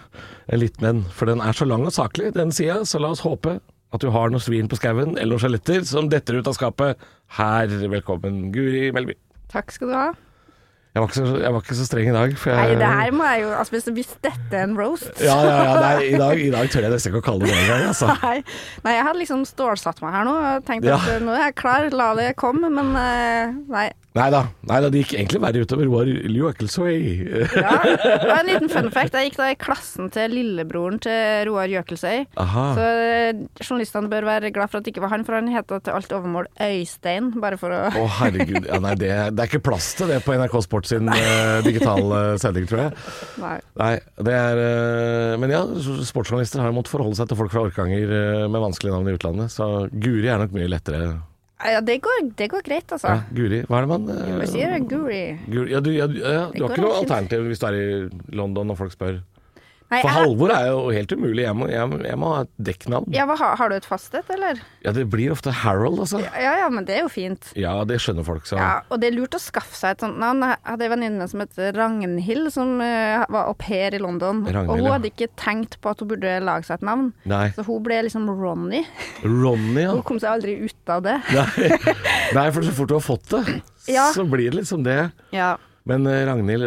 En 0.48 0.62
liten 0.62 0.88
en. 0.88 1.04
For 1.16 1.28
den 1.30 1.44
er 1.44 1.56
så 1.58 1.68
lang 1.68 1.84
og 1.88 1.94
saklig, 1.96 2.32
den 2.38 2.54
sida, 2.56 2.82
så 2.88 3.02
la 3.02 3.12
oss 3.14 3.24
håpe 3.26 3.58
at 3.92 4.00
du 4.00 4.08
har 4.16 4.32
noe 4.32 4.40
svin 4.40 4.70
på 4.72 4.78
skauen 4.80 5.18
eller 5.18 5.34
noen 5.34 5.42
skjeletter 5.44 5.84
som 5.88 6.08
detter 6.12 6.40
ut 6.40 6.48
av 6.48 6.56
skapet. 6.56 7.00
Her, 7.36 7.72
velkommen, 7.92 8.46
Guri 8.56 8.88
Melby. 8.96 9.18
Takk 9.52 9.74
skal 9.76 9.92
du 9.92 9.96
ha. 10.00 10.10
Jeg 10.92 11.00
var 11.00 11.08
ikke 11.08 11.20
så, 11.24 11.36
jeg 11.40 11.52
var 11.56 11.62
ikke 11.64 11.76
så 11.80 11.86
streng 11.88 12.08
i 12.12 12.14
dag. 12.16 12.34
For 12.40 12.52
Nei, 12.56 12.74
det 12.80 12.88
her 12.92 13.14
må 13.16 13.28
jeg 13.30 13.44
jo 13.46 13.52
Altså, 13.56 13.92
hvis, 13.96 14.10
dette 14.26 14.58
er 14.60 14.66
en 14.66 14.74
roast 14.76 15.22
Ja, 15.24 15.38
ja, 15.40 15.54
ja. 15.64 15.76
Nei, 15.80 16.10
i, 16.10 16.18
dag, 16.20 16.42
I 16.44 16.50
dag 16.52 16.68
tør 16.74 16.84
jeg 16.84 16.92
nesten 16.92 17.14
ikke 17.14 17.22
å 17.22 17.28
kalle 17.30 17.48
det 17.48 17.54
det 17.54 17.62
engang. 17.64 17.86
Altså. 17.94 18.10
Nei, 18.20 18.34
nei, 18.84 18.96
jeg 18.98 19.06
hadde 19.08 19.22
liksom 19.22 19.46
stålsatt 19.48 20.02
meg 20.04 20.18
her 20.18 20.28
nå 20.28 20.34
og 20.36 20.66
tenkt 20.68 20.88
Ja. 20.90 20.98
at 21.00 21.24
nå 21.24 21.32
er 21.38 21.46
jeg 21.46 21.56
klar, 21.62 21.88
la 21.96 22.10
det 22.20 22.28
komme, 22.40 22.68
men 22.76 22.92
eh, 23.00 23.56
nei. 23.72 23.86
Nei 24.12 24.28
da, 24.28 24.42
det 24.92 25.06
gikk 25.06 25.14
egentlig 25.16 25.40
verre 25.40 25.62
utover 25.64 25.88
Roar 25.88 26.10
Jøkelsøy. 26.12 26.96
Ja. 27.62 27.78
Var 27.80 28.42
en 28.42 28.50
liten 28.50 28.72
fun 28.72 28.90
fact. 28.92 29.16
Jeg 29.16 29.30
gikk 29.30 29.38
da 29.40 29.48
i 29.54 29.58
klassen 29.60 30.10
til 30.12 30.34
lillebroren 30.36 31.00
til 31.04 31.46
Roar 31.48 31.72
Jøkelsøy. 31.72 32.26
Aha. 32.42 32.66
Så 32.76 32.88
eh, 33.06 33.40
journalistene 33.62 34.12
bør 34.12 34.28
være 34.28 34.52
glad 34.52 34.72
for 34.72 34.82
at 34.82 34.88
det 34.88 34.92
ikke 34.94 35.06
var 35.06 35.14
han, 35.14 35.24
for 35.28 35.38
han 35.38 35.48
heter 35.52 35.80
til 35.86 35.96
alt 35.96 36.12
overmål 36.18 36.50
Øystein, 36.68 37.32
bare 37.40 37.60
for 37.62 37.72
å 37.72 37.80
Å 38.02 38.04
herregud. 38.20 38.68
Ja, 38.68 38.82
nei, 38.84 38.98
det, 39.00 39.14
det 39.38 39.46
er 39.46 39.52
ikke 39.52 39.64
plass 39.72 39.94
til 39.96 40.12
det 40.12 40.20
på 40.28 40.36
NRK 40.36 40.60
Sport 40.68 40.92
sin 40.92 41.08
uh, 41.08 41.64
digitale 41.64 42.22
sending, 42.42 42.68
tror 42.68 42.86
jeg. 42.86 43.10
Nei. 43.40 43.58
Nei, 43.80 43.94
det 44.28 44.38
er 44.38 44.62
uh, 44.62 45.40
Men 45.40 45.56
ja, 45.56 45.64
sportsjournalister 46.12 46.66
har 46.66 46.76
måttet 46.76 46.92
forholde 46.98 47.20
seg 47.20 47.32
til 47.32 47.40
folk 47.40 47.56
fra 47.56 47.64
Orkanger 47.70 48.12
uh, 48.12 48.46
med 48.52 48.68
vanskelige 48.68 48.98
navn 48.98 49.08
i 49.08 49.16
utlandet, 49.16 49.56
så 49.56 49.72
Guri 49.92 50.28
er 50.28 50.44
nok 50.44 50.56
mye 50.58 50.72
lettere. 50.72 51.14
Ja, 51.64 51.82
det 51.86 52.00
går, 52.02 52.32
det 52.38 52.48
går 52.50 52.64
greit, 52.66 52.88
altså. 52.92 53.08
Ja, 53.08 53.22
Guri, 53.38 53.60
hva 53.70 53.78
er 53.78 53.86
det 53.86 53.90
man 53.92 54.08
Jeg 54.42 54.48
sier 54.50 54.72
Guri. 54.90 55.20
Guri, 55.46 55.72
ja, 55.72 55.80
du, 55.80 55.92
ja, 55.94 56.08
du- 56.08 56.18
ja, 56.22 56.48
du 56.56 56.64
har 56.64 56.72
ikke 56.74 56.82
noe 56.82 56.96
alternativ 57.04 57.46
hvis 57.52 57.60
du 57.62 57.66
er 57.68 57.78
i 57.78 58.36
London 58.36 58.72
og 58.74 58.78
folk 58.80 58.92
spør? 58.96 59.20
Nei, 59.92 60.00
For 60.06 60.14
Halvor 60.16 60.52
er 60.56 60.68
jo 60.72 60.84
helt 60.96 61.12
umulig. 61.12 61.44
Jeg 61.44 61.56
må, 61.60 61.66
jeg, 61.68 61.98
jeg 62.08 62.18
må 62.22 62.30
ha 62.32 62.42
et 62.46 62.52
dekknavn. 62.72 63.10
ja, 63.12 63.26
hva, 63.28 63.36
har- 63.38 63.70
du 63.72 63.76
et 63.76 63.86
fast 63.88 64.14
et, 64.16 64.30
eller? 64.32 64.60
Ja, 64.86 64.92
det 64.96 65.04
blir 65.12 65.32
ofte 65.36 65.52
Harold, 65.52 66.00
altså. 66.00 66.22
Ja 66.40 66.54
ja, 66.62 66.70
men 66.72 66.86
det 66.88 66.96
er 66.98 67.02
jo 67.06 67.10
fint. 67.12 67.52
Ja, 67.60 67.74
det 67.88 68.00
skjønner 68.04 68.24
folk, 68.26 68.46
så 68.48 68.56
Ja, 68.58 68.70
og 68.90 69.02
det 69.04 69.12
er 69.12 69.18
lurt 69.18 69.36
å 69.36 69.42
skaffe 69.44 69.76
seg 69.78 69.98
et 69.98 70.06
sånt 70.06 70.18
navn. 70.22 70.42
Jeg 70.48 70.58
hadde 70.64 70.88
en 70.88 70.94
venninne 70.96 71.28
som 71.32 71.44
het 71.44 71.60
Ragnhild, 71.76 72.50
som 72.56 72.74
uh, 72.80 73.26
var 73.32 73.52
au 73.52 73.56
pair 73.60 73.94
i 73.96 74.00
London. 74.02 74.42
Ragnhild, 74.48 74.72
og 74.72 74.80
hun 74.82 74.92
hadde 74.96 75.12
ikke 75.12 75.28
tenkt 75.40 75.78
på 75.84 75.92
at 75.94 76.00
hun 76.04 76.12
burde 76.14 76.38
lage 76.44 76.68
seg 76.70 76.80
et 76.80 76.88
navn. 76.88 77.12
Nei. 77.30 77.50
Så 77.58 77.66
hun 77.68 77.84
ble 77.86 78.00
liksom 78.08 78.30
Ronny. 78.32 78.86
Ronny, 79.24 79.82
ja. 79.84 79.92
Hun 79.96 80.04
kom 80.08 80.20
seg 80.24 80.32
aldri 80.38 80.56
ut 80.64 80.94
av 80.96 81.04
det. 81.06 81.18
Nei, 81.36 81.48
Nei, 82.38 82.48
for 82.56 82.64
så 82.66 82.72
fort 82.80 82.90
du 82.92 82.96
har 82.98 83.04
fått 83.04 83.28
det, 83.36 83.60
Ja. 83.92 84.08
så 84.16 84.24
blir 84.30 84.52
det 84.52 84.62
liksom 84.62 84.84
det. 84.88 85.12
Ja. 85.36 85.58
Men 85.92 86.08
eh, 86.08 86.22
Ragnhild, 86.30 86.64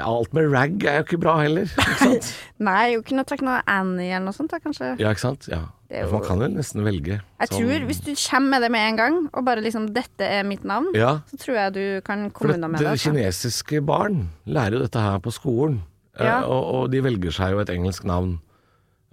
alt 0.00 0.32
med 0.36 0.46
rag 0.54 0.84
er 0.86 1.00
jo 1.00 1.06
ikke 1.08 1.18
bra 1.22 1.34
heller. 1.42 1.66
Ikke 1.74 1.98
sant? 2.04 2.28
Nei, 2.68 2.94
jo 2.94 3.02
kunne 3.06 3.24
tatt 3.28 3.42
noe 3.46 3.58
Annie 3.66 4.12
eller 4.14 4.28
noe 4.30 4.36
sånt, 4.36 4.50
da, 4.54 4.60
kanskje. 4.62 4.94
Ja, 5.02 5.10
ikke 5.14 5.24
sant? 5.26 5.48
Ja. 5.50 5.64
Jo- 5.88 6.04
For 6.10 6.18
Man 6.18 6.24
kan 6.26 6.42
jo 6.44 6.48
nesten 6.52 6.82
velge. 6.84 7.18
Jeg 7.40 7.48
som- 7.48 7.58
tror 7.62 7.84
hvis 7.88 8.00
du 8.04 8.10
kommer 8.14 8.48
med 8.54 8.62
det 8.66 8.70
med 8.74 8.86
en 8.90 8.96
gang, 8.98 9.14
og 9.32 9.44
bare 9.46 9.62
liksom 9.64 9.86
'dette 9.94 10.20
er 10.26 10.42
mitt 10.44 10.64
navn', 10.68 10.90
Ja, 10.94 11.20
så 11.30 11.36
tror 11.40 11.54
jeg 11.56 11.72
du 11.74 12.00
kan 12.04 12.30
komme 12.30 12.54
unna 12.58 12.68
med 12.68 12.78
det 12.78 12.84
det. 12.86 12.92
altså. 12.92 13.10
kinesiske 13.10 13.80
barn 13.86 14.28
lærer 14.46 14.76
jo 14.76 14.82
dette 14.84 15.00
her 15.00 15.18
på 15.18 15.32
skolen. 15.32 15.80
Eh, 16.18 16.24
Ja. 16.26 16.42
og, 16.42 16.64
og 16.74 16.90
de 16.92 17.00
velger 17.00 17.30
seg 17.32 17.52
jo 17.52 17.58
et 17.60 17.70
engelsk 17.70 18.04
navn. 18.04 18.38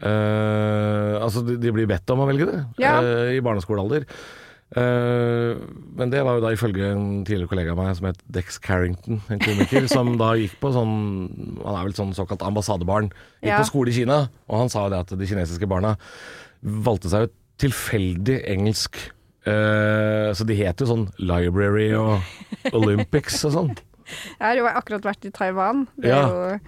Uh, 0.04 1.16
altså, 1.24 1.40
de, 1.48 1.56
de 1.62 1.72
blir 1.72 1.88
bedt 1.88 2.10
om 2.12 2.20
å 2.20 2.28
velge 2.28 2.46
det 2.50 2.60
Ja. 2.84 2.98
uh, 3.00 3.32
i 3.32 3.40
barneskolealder. 3.40 4.04
Eh, 4.76 5.56
men 5.96 6.10
det 6.12 6.24
var 6.26 6.40
jo 6.40 6.44
da 6.44 6.50
ifølge 6.56 6.88
en 6.90 7.24
tidligere 7.24 7.48
kollega 7.52 7.72
av 7.76 7.78
meg 7.80 7.92
som 8.00 8.08
het 8.10 8.22
Dex 8.34 8.58
Carrington, 8.60 9.20
en 9.32 9.40
komiker, 9.44 9.86
som 9.94 10.16
da 10.20 10.32
gikk 10.40 10.56
på 10.60 10.72
sånn 10.74 10.96
Han 11.62 11.78
er 11.78 11.86
vel 11.86 11.94
sånn 11.98 12.16
såkalt 12.18 12.42
ambassadebarn. 12.46 13.12
Gikk 13.44 13.52
Ja. 13.54 13.60
på 13.62 13.70
skole 13.70 13.94
i 13.94 13.98
Kina, 14.00 14.24
og 14.50 14.64
han 14.64 14.72
sa 14.74 14.88
jo 14.88 14.94
det 14.96 15.04
at 15.06 15.14
de 15.20 15.28
kinesiske 15.30 15.70
barna 15.70 15.96
valgte 16.66 17.12
seg 17.14 17.28
ut 17.30 17.36
tilfeldig 17.62 18.40
engelsk. 18.52 18.98
Eh, 19.46 20.32
så 20.34 20.44
de 20.50 20.56
het 20.58 20.82
jo 20.82 20.88
sånn 20.90 21.06
Library 21.22 21.92
og 21.94 22.26
Olympics 22.78 23.44
og 23.46 23.54
sånn. 23.54 23.76
Jeg 24.06 24.42
har 24.44 24.58
jo 24.60 24.66
akkurat 24.70 25.06
vært 25.06 25.30
i 25.30 25.32
Taiwan. 25.34 25.86
Det 25.96 26.10
er 26.10 26.18
Ja. 26.18 26.26
jo 26.28 26.60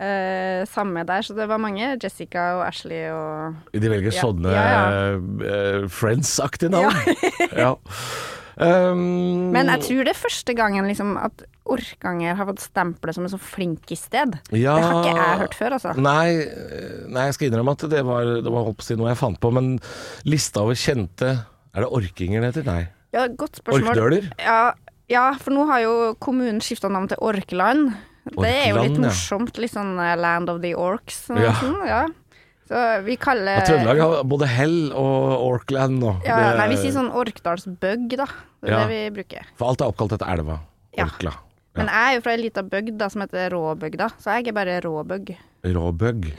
eh, 0.00 0.64
samme 0.70 1.04
der, 1.06 1.22
så 1.26 1.36
det 1.36 1.46
var 1.50 1.60
mange. 1.62 1.92
Jessica 2.02 2.48
og 2.58 2.66
Ashley 2.70 3.06
og 3.12 3.54
De 3.76 3.86
velger 3.92 4.10
Ja. 4.16 4.24
sånne 4.24 4.56
Ja, 4.56 4.82
eh, 5.14 5.86
Friends-aktige 5.92 6.72
navn. 6.72 6.96
Ja. 7.64 7.74
Um, 8.60 9.52
Men 9.54 9.70
jeg 9.72 9.80
tror 9.86 10.04
det 10.04 10.12
er 10.12 10.18
første 10.20 10.52
gangen 10.58 10.84
liksom, 10.84 11.14
at 11.16 11.44
Orkanger 11.70 12.34
har 12.36 12.44
fått 12.50 12.60
stempelet 12.60 13.16
som 13.16 13.24
en 13.24 13.30
så 13.32 13.38
flinkissted. 13.40 14.34
ja, 14.52 14.74
Det 14.76 14.84
har 14.84 14.98
ikke 15.04 15.14
jeg 15.16 15.38
hørt 15.44 15.54
før, 15.56 15.76
altså. 15.78 15.94
Nei, 15.96 16.26
eh, 16.42 17.06
nei, 17.08 17.24
jeg 17.30 17.36
skal 17.38 17.48
innrømme 17.48 17.72
at 17.78 17.84
det 17.92 18.02
var, 18.04 18.24
det 18.42 18.50
var 18.52 18.66
holdt 18.66 18.80
på 18.80 18.84
å 18.84 18.88
si 18.90 18.96
noe 19.00 19.08
jeg 19.14 19.20
fant 19.22 19.40
på, 19.40 19.52
men 19.54 19.70
lista 20.28 20.60
over 20.64 20.74
kjente 20.76 21.30
Er 21.72 21.86
det 21.86 21.90
orkinger 21.94 22.42
det 22.42 22.50
heter? 22.50 22.66
Nei. 22.66 22.82
Ja, 23.14 23.28
godt 23.28 23.60
spørsmål. 23.62 23.94
Orkdøler? 23.94 24.28
Ja, 24.42 24.74
ja, 25.08 25.24
for 25.40 25.54
nå 25.54 25.64
har 25.70 25.80
jo 25.84 25.94
kommunen 26.22 26.60
skifta 26.62 26.90
navn 26.90 27.08
til 27.10 27.18
Orkland. 27.22 27.94
Det 28.36 28.50
er 28.50 28.68
jo 28.70 28.82
litt 28.84 28.98
morsomt. 29.02 29.58
Litt 29.58 29.72
sånn 29.74 29.94
eh, 29.98 30.14
Land 30.20 30.48
of 30.52 30.60
the 30.62 30.74
Orcs. 30.78 31.24
Ja. 31.34 31.52
Sånn, 31.58 31.78
ja. 31.88 32.02
Så 32.70 32.80
vi 33.02 33.16
kaller 33.18 33.58
Ja, 33.58 33.66
Trøndelag 33.66 33.98
har 33.98 34.24
både 34.30 34.46
Hell 34.46 34.92
og 34.94 35.40
Orkland 35.48 35.98
nå. 35.98 36.12
ja, 36.24 36.36
Det- 36.38 36.58
Nei, 36.60 36.68
vi 36.70 36.76
sier 36.84 36.92
sånn 36.94 37.10
Orkdalsbøgg, 37.10 38.16
da. 38.16 38.26
Det 38.62 38.70
er 38.70 38.72
Ja. 38.76 38.86
det 38.86 38.88
vi 38.92 39.22
bruker. 39.22 39.46
For 39.58 39.68
alt 39.72 39.80
er 39.80 39.86
oppkalt 39.90 40.12
etter 40.14 40.28
elva. 40.30 40.60
Ja. 40.96 41.06
Orkla. 41.06 41.32
Men 41.76 41.86
jeg 41.86 41.94
er 41.94 42.14
jo 42.16 42.20
fra 42.20 42.32
ei 42.32 42.36
lita 42.42 42.62
bygd 42.62 42.96
da, 42.98 43.08
som 43.08 43.22
heter 43.22 43.50
Råbygda, 43.50 44.08
så 44.18 44.34
jeg 44.36 44.48
er 44.48 44.52
bare 44.52 44.80
Råbøgg, 44.82 45.36
Råbøgg. 45.64 46.32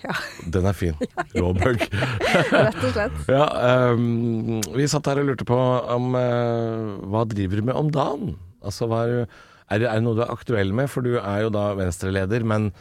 Den 0.51 0.65
er 0.65 0.73
fin. 0.73 0.93
Råbøgg. 1.35 1.85
rett 2.51 2.83
og 2.83 2.91
slett. 2.91 3.11
Ja, 3.29 3.45
um, 3.93 4.59
vi 4.75 4.87
satt 4.91 5.05
her 5.07 5.19
og 5.21 5.25
lurte 5.31 5.45
på 5.47 5.55
om 5.95 6.15
uh, 6.15 6.97
hva 7.07 7.23
driver 7.27 7.55
du 7.55 7.61
med 7.63 7.75
om 7.75 7.89
dagen? 7.91 8.35
Altså, 8.63 8.87
hva 8.91 9.05
er, 9.07 9.27
er, 9.71 9.79
det, 9.79 9.91
noe 10.03 10.15
du 10.17 10.21
er 10.25 10.31
aktuell 10.33 10.73
med? 10.75 10.89
For 10.91 11.01
du 11.05 11.15
er 11.19 11.41
jo 11.45 11.49
da 11.53 11.69
venstreleder, 11.79 12.43
men 12.43 12.71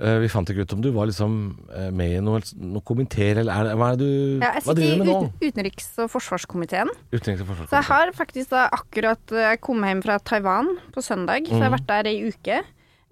uh, 0.00 0.18
vi 0.22 0.28
fant 0.32 0.48
ikke 0.52 0.66
ut 0.66 0.74
om 0.76 0.82
du 0.84 0.90
var 0.94 1.08
liksom 1.10 1.36
eh, 1.72 1.90
med 1.90 2.18
i 2.18 2.20
noe, 2.24 2.40
noe 2.60 2.84
komiteer, 2.86 3.40
eller 3.42 3.72
er 3.72 3.78
hva 3.80 3.90
er 3.92 3.96
det 3.96 4.06
du 4.06 4.44
Ja, 4.44 4.52
jeg 4.58 4.62
Hva 4.66 4.74
sitter 4.74 4.80
driver 4.80 4.94
i 4.94 4.98
du 4.98 5.04
med 5.04 5.12
nå? 5.12 5.32
utenriks- 5.48 5.98
og 6.04 6.10
forsvarskomiteen. 6.12 6.90
Utenriks- 7.14 7.42
og 7.46 7.64
Så 7.70 7.78
jeg 7.80 7.88
har 7.90 8.12
faktisk 8.16 8.50
da 8.52 8.66
akkurat 8.76 9.36
Jeg 9.40 9.60
kom 9.64 9.82
hjem 9.88 10.02
fra 10.04 10.18
Taiwan 10.20 10.74
på 10.92 11.02
søndag, 11.04 11.46
så 11.48 11.56
jeg 11.56 11.62
har 11.62 11.70
Mhm. 11.70 11.78
vært 11.78 11.86
der 11.92 12.10
ei 12.12 12.28
uke. 12.30 12.62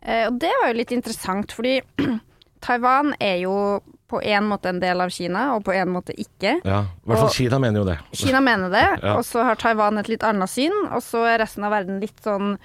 Uh, 0.05 0.27
og 0.29 0.39
det 0.39 0.53
var 0.61 0.69
jo 0.73 0.79
litt 0.83 0.93
interessant, 0.93 1.53
fordi 1.53 1.81
Taiwan 2.65 3.15
er 3.21 3.39
jo 3.43 3.81
på 4.09 4.21
en 4.23 4.45
måte 4.47 4.69
en 4.71 4.79
del 4.81 5.01
av 5.01 5.11
Kina, 5.11 5.55
og 5.57 5.65
på 5.65 5.73
en 5.75 5.89
måte 5.91 6.13
ikke. 6.21 6.59
Ja, 6.65 6.83
i 6.85 7.09
hvert 7.09 7.19
fall 7.19 7.27
Og- 7.31 7.35
Kina 7.35 7.59
mener 7.59 7.81
jo 7.81 7.85
det. 7.89 7.99
Kina 8.13 8.41
mener 8.41 8.71
det, 8.71 8.85
Ja. 9.03 9.17
og 9.17 9.25
så 9.25 9.43
har 9.45 9.57
Taiwan 9.57 9.99
et 9.99 10.09
litt 10.13 10.23
annet 10.23 10.49
syn, 10.53 10.73
og 10.93 11.01
så 11.03 11.25
er 11.27 11.39
resten 11.43 11.65
av 11.65 11.73
verden 11.73 12.01
litt 12.01 12.21
sånn 12.23 12.59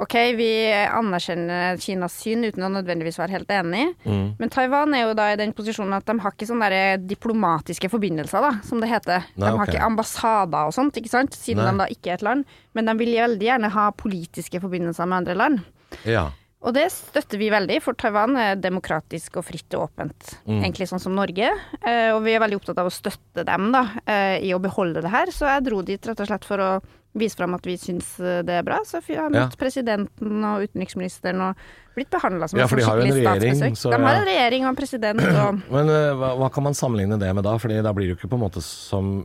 OK, 0.00 0.14
vi 0.38 0.48
anerkjenner 0.72 1.76
Kinas 1.82 2.14
syn 2.22 2.46
uten 2.46 2.64
å 2.64 2.70
nødvendigvis 2.72 3.18
være 3.20 3.36
helt 3.36 3.52
enig. 3.52 3.90
Mm. 4.06 4.24
Men 4.40 4.52
Taiwan 4.52 4.96
er 4.96 5.04
jo 5.04 5.16
da 5.18 5.28
i 5.32 5.38
den 5.40 5.52
posisjonen 5.56 5.98
at 5.98 6.08
de 6.08 6.16
har 6.22 6.34
ikke 6.34 6.48
sånne 6.48 6.70
der 6.72 7.04
diplomatiske 7.04 7.90
forbindelser, 7.92 8.46
da, 8.46 8.54
som 8.66 8.80
det 8.80 8.88
heter. 8.92 9.28
Nei, 9.34 9.44
de 9.44 9.50
har 9.50 9.60
okay. 9.66 9.76
ikke 9.76 9.90
ambassader 9.90 10.70
og 10.70 10.76
sånt, 10.76 10.96
ikke 10.96 11.12
sant, 11.12 11.36
siden 11.36 11.66
Nei. 11.66 11.72
de 11.74 11.84
da 11.84 11.88
ikke 11.92 12.14
er 12.14 12.20
et 12.20 12.26
land. 12.26 12.58
Men 12.76 12.88
de 12.88 12.96
vil 13.02 13.16
veldig 13.18 13.50
gjerne 13.50 13.72
ha 13.76 13.88
politiske 13.92 14.62
forbindelser 14.62 15.10
med 15.10 15.22
andre 15.22 15.36
land. 15.36 15.64
Ja. 16.08 16.30
Og 16.60 16.74
det 16.76 16.90
støtter 16.92 17.40
vi 17.40 17.48
veldig, 17.52 17.78
for 17.80 17.96
Taiwan 17.96 18.36
er 18.36 18.58
demokratisk 18.60 19.38
og 19.40 19.46
fritt 19.48 19.72
og 19.76 19.86
åpent. 19.86 20.34
Mm. 20.44 20.58
Egentlig 20.58 20.90
sånn 20.90 21.00
som 21.00 21.14
Norge. 21.16 21.48
Eh, 21.80 22.10
og 22.12 22.20
vi 22.26 22.34
er 22.34 22.42
veldig 22.42 22.58
opptatt 22.60 22.80
av 22.82 22.90
å 22.90 22.92
støtte 22.92 23.46
dem 23.48 23.70
da, 23.72 23.86
eh, 24.04 24.36
i 24.44 24.52
å 24.52 24.60
beholde 24.60 25.00
det 25.04 25.12
her. 25.12 25.32
Så 25.32 25.48
jeg 25.48 25.64
dro 25.64 25.80
dit 25.80 26.08
rett 26.08 26.20
og 26.20 26.28
slett 26.28 26.44
for 26.44 26.60
å 26.60 26.70
vise 27.18 27.36
fram 27.36 27.54
at 27.56 27.64
vi 27.66 27.76
syns 27.80 28.12
eh, 28.22 28.40
det 28.46 28.58
er 28.60 28.66
bra. 28.66 28.78
Så 28.86 29.00
vi 29.06 29.16
har 29.18 29.30
Ja. 29.30 29.46
møtt 29.46 29.56
presidenten 29.58 30.44
og 30.46 30.64
utenriksministeren 30.68 31.40
og 31.48 31.56
blitt 31.96 32.10
behandla 32.10 32.48
som 32.48 32.58
Ja, 32.60 32.66
sånn 32.66 32.78
en 32.78 32.86
skikkelig 32.86 33.14
regjering, 33.18 33.56
statsbesøk. 33.58 33.90
de 33.90 34.02
har 34.04 34.14
ja. 34.14 34.20
en 34.20 34.28
regjering 34.30 34.64
og 34.64 34.68
en 34.70 34.76
president 34.76 35.20
og 35.20 35.62
Men 35.74 35.88
eh, 35.88 36.10
hva, 36.14 36.34
hva 36.38 36.50
kan 36.54 36.62
man 36.62 36.74
sammenligne 36.74 37.18
det 37.18 37.34
med 37.34 37.44
da? 37.44 37.56
Fordi 37.58 37.82
da 37.82 37.92
blir 37.92 38.06
det 38.06 38.14
jo 38.14 38.18
ikke 38.20 38.30
på 38.30 38.38
en 38.38 38.44
måte 38.46 38.62
som, 38.62 39.24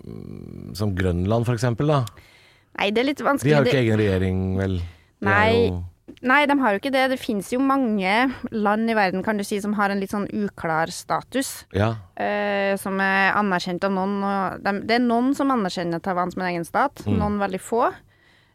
som 0.74 0.96
Grønland 0.96 1.46
eksempel 1.56 1.88
da. 1.88 2.04
Nei, 2.80 2.90
det 2.92 3.02
er 3.04 3.10
litt 3.14 3.22
vanskelig. 3.24 3.50
De 3.50 3.56
har 3.56 3.64
jo 3.64 3.72
ikke 3.72 3.84
egen 3.86 4.00
regjering, 4.02 4.40
vel? 4.60 4.82
Nei. 5.24 5.72
Nei, 6.22 6.46
de 6.46 6.54
har 6.62 6.74
jo 6.76 6.80
ikke 6.80 6.92
det. 6.94 7.04
Det 7.12 7.20
finnes 7.20 7.48
jo 7.52 7.60
mange 7.60 8.12
land 8.54 8.90
i 8.90 8.94
verden 8.98 9.24
kan 9.26 9.38
du 9.38 9.44
si, 9.44 9.58
som 9.62 9.74
har 9.74 9.90
en 9.90 10.00
litt 10.00 10.12
sånn 10.14 10.28
uklar 10.30 10.92
status. 10.94 11.66
Ja. 11.74 11.96
eh, 12.16 12.76
som 12.78 13.00
er 13.02 13.34
anerkjent 13.34 13.84
av 13.84 13.92
noen. 13.92 14.20
Og 14.24 14.62
de, 14.64 14.74
det 14.86 14.96
er 15.00 15.06
noen 15.06 15.34
som 15.36 15.50
anerkjenner 15.52 16.00
Taiwan 16.06 16.32
som 16.32 16.42
en 16.46 16.52
egen 16.54 16.66
stat, 16.66 17.02
Mm. 17.08 17.18
noen 17.20 17.40
veldig 17.42 17.62
få. 17.62 17.88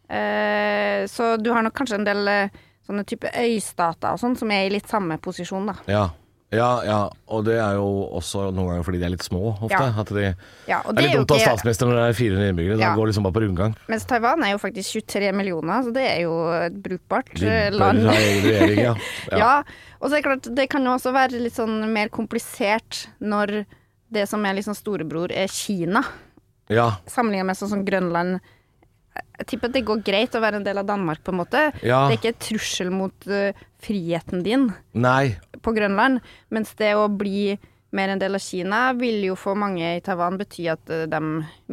Eh, 0.09 1.07
så 1.07 1.37
du 1.43 1.51
har 1.53 1.63
nok 1.63 1.75
kanskje 1.75 1.99
en 2.01 2.05
del 2.09 2.29
eh, 2.29 2.49
sånne 2.87 3.05
type 3.07 3.31
øystater 3.31 4.13
og 4.15 4.19
sånn 4.23 4.37
som 4.39 4.51
er 4.51 4.67
i 4.67 4.73
litt 4.75 4.89
samme 4.91 5.19
posisjon, 5.23 5.67
da. 5.71 5.75
Ja. 5.87 6.09
Ja, 6.53 6.69
ja. 6.85 6.99
Og 7.31 7.45
det 7.47 7.55
er 7.63 7.77
jo 7.79 7.87
også 8.19 8.49
noen 8.51 8.73
ganger 8.73 8.85
fordi 8.87 8.99
de 8.99 9.05
er 9.07 9.13
litt 9.15 9.23
små, 9.23 9.53
ofte. 9.63 9.71
Ja. 9.79 9.93
At 10.03 10.09
de, 10.17 10.25
Ja, 10.69 10.81
og 10.85 10.97
det 10.97 11.05
er 11.05 11.07
litt 11.09 11.17
dumt 11.21 11.31
å 11.31 11.37
ha 11.37 11.41
ikke 11.41 11.51
statsminister 11.53 11.87
når 11.91 11.99
det 12.01 12.07
er 12.09 12.17
400 12.19 12.49
innbyggere. 12.53 12.79
Da 12.81 12.85
Ja. 12.89 12.95
går 12.99 13.07
liksom 13.13 13.23
bare 13.29 13.37
på 13.39 13.43
rundgang. 13.45 13.77
Mens 13.89 14.05
Taiwan 14.11 14.43
er 14.43 14.51
jo 14.57 14.59
faktisk 14.59 14.99
23 15.07 15.33
millioner, 15.33 15.83
så 15.87 15.93
det 15.95 16.07
er 16.11 16.21
jo 16.25 16.35
et 16.67 16.81
brukbart 16.83 17.31
De 17.39 17.47
eh, 17.47 17.71
bør 17.71 17.79
land. 17.79 18.03
ha 18.07 18.15
egen 18.19 18.45
regjering, 18.49 18.81
ja. 18.89 18.95
Ja. 19.31 19.63
og 20.01 20.09
så 20.11 20.13
er 20.13 20.17
det 20.19 20.25
klart, 20.27 20.55
det 20.57 20.69
kan 20.71 20.85
jo 20.85 20.91
også 20.97 21.13
være 21.15 21.41
litt 21.41 21.55
sånn 21.55 21.87
mer 21.93 22.09
komplisert 22.09 23.07
når 23.21 23.65
det 24.11 24.29
som 24.29 24.43
er 24.45 24.55
liksom 24.59 24.75
storebror, 24.75 25.31
er 25.31 25.47
Kina. 25.47 26.03
Ja. 26.69 26.97
Sammenlignet 27.07 27.47
med 27.47 27.57
sånn 27.59 27.69
som 27.71 27.85
Grønland. 27.87 28.41
Jeg 29.41 29.47
tipper 29.55 29.71
at 29.71 29.77
det 29.79 29.85
går 29.89 30.03
greit 30.05 30.35
å 30.37 30.43
være 30.45 30.61
en 30.61 30.65
del 30.67 30.79
av 30.83 30.87
Danmark, 30.89 31.23
på 31.25 31.33
en 31.33 31.39
måte. 31.41 31.63
Ja. 31.83 32.03
Det 32.09 32.17
er 32.17 32.21
ikke 32.21 32.33
et 32.35 32.43
trussel 32.45 32.91
mot 32.93 33.29
uh, 33.33 33.53
friheten 33.85 34.43
din 34.45 34.69
Nei. 34.93 35.37
på 35.65 35.73
Grønland. 35.77 36.21
Mens 36.53 36.75
det 36.79 36.93
å 36.99 37.07
bli 37.09 37.57
mer 37.97 38.13
en 38.13 38.21
del 38.23 38.37
av 38.39 38.43
Kina 38.45 38.93
vil 38.95 39.25
jo 39.27 39.35
for 39.41 39.57
mange 39.59 39.97
i 39.97 40.03
Taiwan 40.05 40.37
bety 40.39 40.69
at 40.71 40.93
uh, 40.93 41.07
de 41.11 41.21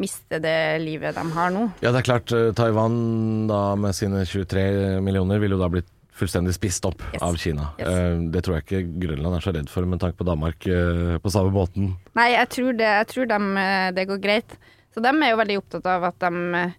mister 0.00 0.40
det 0.42 0.56
livet 0.82 1.14
de 1.18 1.26
har 1.36 1.52
nå. 1.54 1.68
Ja, 1.84 1.92
det 1.92 2.00
er 2.02 2.08
klart. 2.08 2.32
Uh, 2.34 2.48
Taiwan 2.58 3.46
da 3.50 3.60
med 3.78 3.94
sine 3.94 4.24
23 4.26 4.98
millioner 5.04 5.38
vil 5.44 5.54
jo 5.54 5.60
da 5.60 5.68
blitt 5.76 5.92
fullstendig 6.18 6.50
spist 6.56 6.82
opp 6.88 6.98
Yes. 7.12 7.20
av 7.22 7.36
Kina. 7.38 7.68
Yes. 7.78 7.86
Eh, 7.94 8.16
Det 8.34 8.40
tror 8.42 8.56
jeg 8.56 8.64
ikke 8.64 8.80
Grønland 9.04 9.36
er 9.36 9.44
så 9.44 9.52
redd 9.54 9.68
for, 9.70 9.86
med 9.86 10.00
tanke 10.02 10.18
på 10.18 10.26
Danmark 10.26 10.66
eh, 10.66 11.12
på 11.22 11.30
samme 11.30 11.52
måten. 11.54 11.92
Nei, 12.18 12.32
jeg 12.32 12.48
tror 12.56 12.72
det, 12.74 12.88
jeg 12.96 13.06
tror 13.12 13.28
dem, 13.30 13.46
eh, 13.62 13.92
det 13.94 14.08
går 14.10 14.18
greit. 14.24 14.56
Så 14.90 14.98
de 15.04 15.12
er 15.14 15.30
jo 15.30 15.38
veldig 15.38 15.58
opptatt 15.60 15.86
av 15.86 16.08
at 16.08 16.18
de 16.24 16.40
eh, 16.58 16.72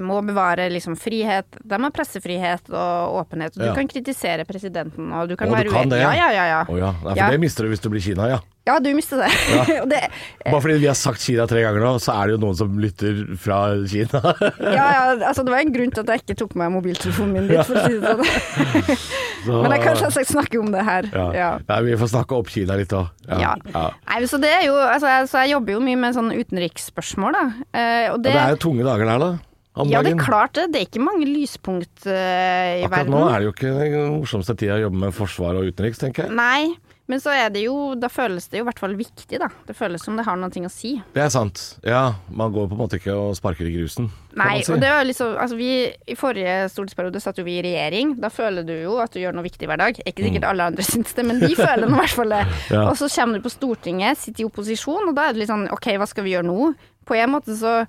må 0.00 0.20
bevare 0.26 0.68
liksom 0.72 0.96
frihet. 1.00 1.46
De 1.64 1.78
har 1.82 1.90
pressefrihet 1.94 2.70
og 2.70 3.20
åpenhet. 3.22 3.54
Du 3.56 3.64
Ja. 3.64 3.74
kan 3.74 3.88
kritisere 3.88 4.44
presidenten, 4.44 5.12
og 5.12 5.28
du 5.28 5.36
kan 5.36 5.48
Å, 5.48 5.62
du 5.64 5.70
kan 5.70 5.88
det, 5.88 6.00
Ja, 6.02 6.12
ja? 6.14 6.30
ja, 6.32 6.44
ja. 6.46 6.64
oh, 6.68 6.76
ja. 6.78 6.92
Nei, 7.04 7.14
for 7.16 7.30
det 7.36 7.40
mister 7.40 7.64
du 7.64 7.70
hvis 7.72 7.80
du 7.80 7.88
blir 7.92 8.00
Kina, 8.04 8.28
ja. 8.28 8.40
Ja, 8.64 8.76
du 8.78 8.92
mister 8.94 9.18
det. 9.18 9.26
Og 9.82 9.88
det 9.90 9.98
Bare 10.46 10.60
fordi 10.62 10.76
vi 10.78 10.86
har 10.86 10.94
sagt 10.94 11.18
Kina 11.24 11.48
tre 11.50 11.64
ganger 11.64 11.82
nå, 11.82 11.96
så 11.98 12.12
er 12.14 12.28
det 12.30 12.36
jo 12.36 12.42
noen 12.44 12.54
som 12.54 12.76
lytter 12.78 13.24
fra 13.42 13.56
Kina. 13.90 14.20
ja, 14.78 14.84
ja, 14.86 15.00
altså 15.32 15.42
det 15.42 15.50
var 15.50 15.64
en 15.64 15.72
grunn 15.74 15.90
til 15.90 16.04
at 16.04 16.12
jeg 16.14 16.22
ikke 16.22 16.36
tok 16.44 16.54
med 16.60 16.70
mobiltelefonen 16.76 17.32
min 17.34 17.48
dit, 17.50 17.58
for 17.66 17.74
å 17.74 17.82
si 17.88 17.98
det 17.98 18.12
sånn. 18.12 18.98
Så, 19.42 19.56
Men 19.64 19.72
jeg 19.74 19.82
kan 19.82 19.96
selvsagt 19.98 20.30
snakke 20.30 20.60
om 20.62 20.70
det 20.70 20.84
her. 20.86 21.08
ja. 21.10 21.24
Ja. 21.34 21.48
Nei, 21.66 21.80
vi 21.88 21.96
får 21.98 22.12
snakke 22.12 22.36
opp 22.38 22.50
Kina 22.54 22.76
litt 22.78 22.92
òg. 22.94 23.08
Ja. 23.26 23.56
Nei, 23.74 24.20
så 24.30 24.38
det 24.38 24.52
er 24.54 24.66
jo 24.68 24.76
Altså, 24.78 25.08
jeg, 25.10 25.26
så 25.32 25.42
jeg 25.42 25.56
jobber 25.56 25.74
jo 25.74 25.80
mye 25.82 25.98
med 25.98 26.14
sånn 26.14 26.30
utenriksspørsmål, 26.30 27.34
da. 27.34 27.42
Eh, 27.74 28.12
og 28.12 28.22
det, 28.22 28.36
Det 28.36 28.42
er 28.44 28.54
jo 28.54 28.60
tunge 28.68 28.86
dager 28.86 29.10
der, 29.10 29.18
da. 29.26 29.32
Ja, 29.72 30.02
det 30.04 30.12
er 30.12 30.20
klart 30.20 30.52
det. 30.58 30.66
Det 30.74 30.80
er 30.82 30.88
ikke 30.90 31.00
mange 31.00 31.24
lyspunkt 31.24 32.04
uh, 32.04 32.12
i 32.12 32.84
Akkurat 32.84 32.98
verden. 32.98 33.14
nå 33.14 33.22
er 33.28 33.38
det 33.38 33.46
jo 33.46 33.52
ikke 33.54 33.74
den 33.78 34.16
morsomste 34.18 34.56
tida 34.60 34.76
å 34.76 34.86
jobbe 34.86 35.04
med 35.06 35.14
forsvar 35.16 35.56
og 35.56 35.70
utenriks, 35.72 36.02
tenker 36.02 36.26
jeg. 36.26 36.34
Nei, 36.36 36.74
men 37.10 37.20
så 37.20 37.32
er 37.34 37.48
det 37.52 37.64
jo 37.64 37.92
Da 37.98 38.08
føles 38.12 38.46
det 38.48 38.60
jo 38.60 38.64
i 38.64 38.68
hvert 38.68 38.80
fall 38.80 38.94
viktig, 38.96 39.38
da. 39.40 39.48
Det 39.66 39.74
føles 39.76 40.04
som 40.04 40.16
det 40.18 40.24
har 40.26 40.38
noe 40.38 40.48
å 40.48 40.72
si. 40.72 40.94
Det 41.14 41.24
er 41.24 41.32
sant. 41.34 41.62
Ja, 41.84 42.14
man 42.30 42.52
går 42.54 42.68
på 42.70 42.76
en 42.76 42.82
måte 42.84 43.00
ikke 43.00 43.16
og 43.16 43.34
sparker 43.36 43.68
i 43.68 43.72
grusen. 43.74 44.10
Nei, 44.38 44.62
si. 44.62 44.72
og 44.72 44.80
det 44.80 44.92
var 44.92 45.04
liksom 45.04 45.34
Altså, 45.40 45.58
vi 45.58 45.72
I 45.88 46.16
forrige 46.16 46.68
stortingsperiode 46.72 47.20
satt 47.24 47.40
jo 47.40 47.46
vi 47.48 47.58
i 47.58 47.64
regjering. 47.64 48.14
Da 48.22 48.30
føler 48.32 48.66
du 48.68 48.74
jo 48.76 48.96
at 49.02 49.12
du 49.12 49.20
gjør 49.20 49.36
noe 49.36 49.48
viktig 49.48 49.68
hver 49.68 49.82
dag. 49.82 49.98
Ikke 50.04 50.24
sikkert 50.24 50.46
alle 50.48 50.68
andre 50.72 50.86
syns 50.86 51.16
det, 51.16 51.26
men 51.26 51.42
vi 51.42 51.56
føler 51.58 51.88
nå 51.88 51.98
i 51.98 52.04
hvert 52.04 52.16
fall 52.20 52.36
det. 52.36 52.44
Mm. 52.46 52.60
Ja. 52.72 52.86
Og 52.88 52.96
så 52.96 53.08
kommer 53.12 53.36
du 53.36 53.44
på 53.44 53.50
Stortinget, 53.52 54.20
sitter 54.20 54.44
i 54.44 54.46
opposisjon, 54.46 55.10
og 55.10 55.16
da 55.16 55.26
er 55.28 55.34
det 55.34 55.42
litt 55.42 55.50
sånn 55.50 55.66
OK, 55.74 55.90
hva 56.00 56.06
skal 56.08 56.24
vi 56.24 56.32
gjøre 56.32 56.46
nå? 56.46 56.70
På 57.08 57.16
en 57.18 57.32
måte 57.34 57.56
så 57.58 57.82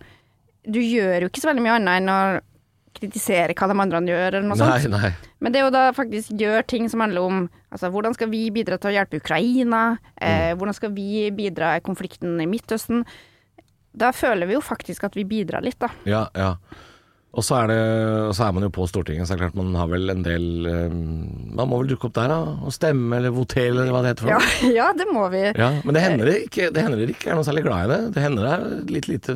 Du 0.66 0.80
gjør 0.80 1.22
jo 1.26 1.30
ikke 1.30 1.42
så 1.44 1.50
veldig 1.52 1.64
mye 1.66 1.76
annet 1.80 2.02
enn 2.02 2.10
å 2.14 2.20
kritisere 2.94 3.56
hva 3.58 3.68
de 3.68 3.76
andre 3.82 4.00
gjør, 4.06 4.28
eller 4.38 4.48
noe 4.48 4.58
Nei, 4.60 4.80
sånt. 4.80 4.94
nei. 4.94 5.12
Men 5.42 5.52
det 5.56 5.64
å 5.66 5.72
da 5.74 5.88
faktisk 5.98 6.30
gjøre 6.40 6.66
ting 6.70 6.86
som 6.90 7.02
handler 7.02 7.22
om 7.26 7.50
altså, 7.74 7.90
hvordan 7.92 8.14
skal 8.16 8.30
vi 8.30 8.46
bidra 8.54 8.78
til 8.80 8.92
å 8.92 8.96
hjelpe 8.96 9.20
Ukraina, 9.20 9.98
Mm. 10.22 10.28
eh, 10.30 10.54
hvordan 10.56 10.74
skal 10.78 10.92
vi 10.94 11.30
bidra 11.32 11.76
i 11.76 11.82
konflikten 11.82 12.40
i 12.40 12.46
Midtøsten 12.48 13.04
da 13.96 14.12
føler 14.12 14.48
vi 14.48 14.54
jo 14.56 14.62
faktisk 14.62 15.04
at 15.04 15.14
vi 15.14 15.24
bidrar 15.24 15.62
litt, 15.62 15.78
da. 15.80 15.90
Ja, 16.06 16.28
ja. 16.34 16.56
Og 17.34 17.42
så 17.42 17.56
er, 17.64 17.72
det, 17.72 17.78
så 18.38 18.44
er 18.46 18.52
man 18.54 18.62
jo 18.68 18.70
på 18.70 18.86
Stortinget, 18.86 19.26
så 19.26 19.34
er 19.34 19.40
det 19.40 19.48
klart 19.48 19.56
man 19.58 19.72
har 19.74 19.88
vel 19.90 20.12
en 20.14 20.20
del 20.22 20.44
eh, 20.70 20.92
Man 20.94 21.66
må 21.72 21.80
vel 21.82 21.88
dukke 21.90 22.06
opp 22.06 22.14
der 22.14 22.30
da, 22.30 22.36
og 22.62 22.76
stemme 22.76 23.18
eller 23.18 23.34
votere 23.34 23.72
eller 23.72 23.90
hva 23.90 24.04
det 24.06 24.12
heter 24.12 24.28
for 24.28 24.34
Ja, 24.36 24.38
noe. 24.44 24.70
ja 24.80 24.86
det 25.00 25.08
må 25.10 25.24
vi. 25.34 25.42
Ja, 25.58 25.70
men 25.82 25.98
det 25.98 26.04
hender 26.04 26.30
det 26.30 26.36
ikke, 26.44 26.68
det 26.76 26.84
hender 26.86 27.02
ikke 27.10 27.32
er 27.34 27.40
noe 27.40 27.48
særlig 27.48 27.64
glad 27.66 27.88
i 27.88 27.90
det. 27.96 27.98
Det 28.14 28.26
hender 28.28 28.46
det 28.46 28.54
er 28.54 28.94
litt 29.00 29.10
lite 29.10 29.36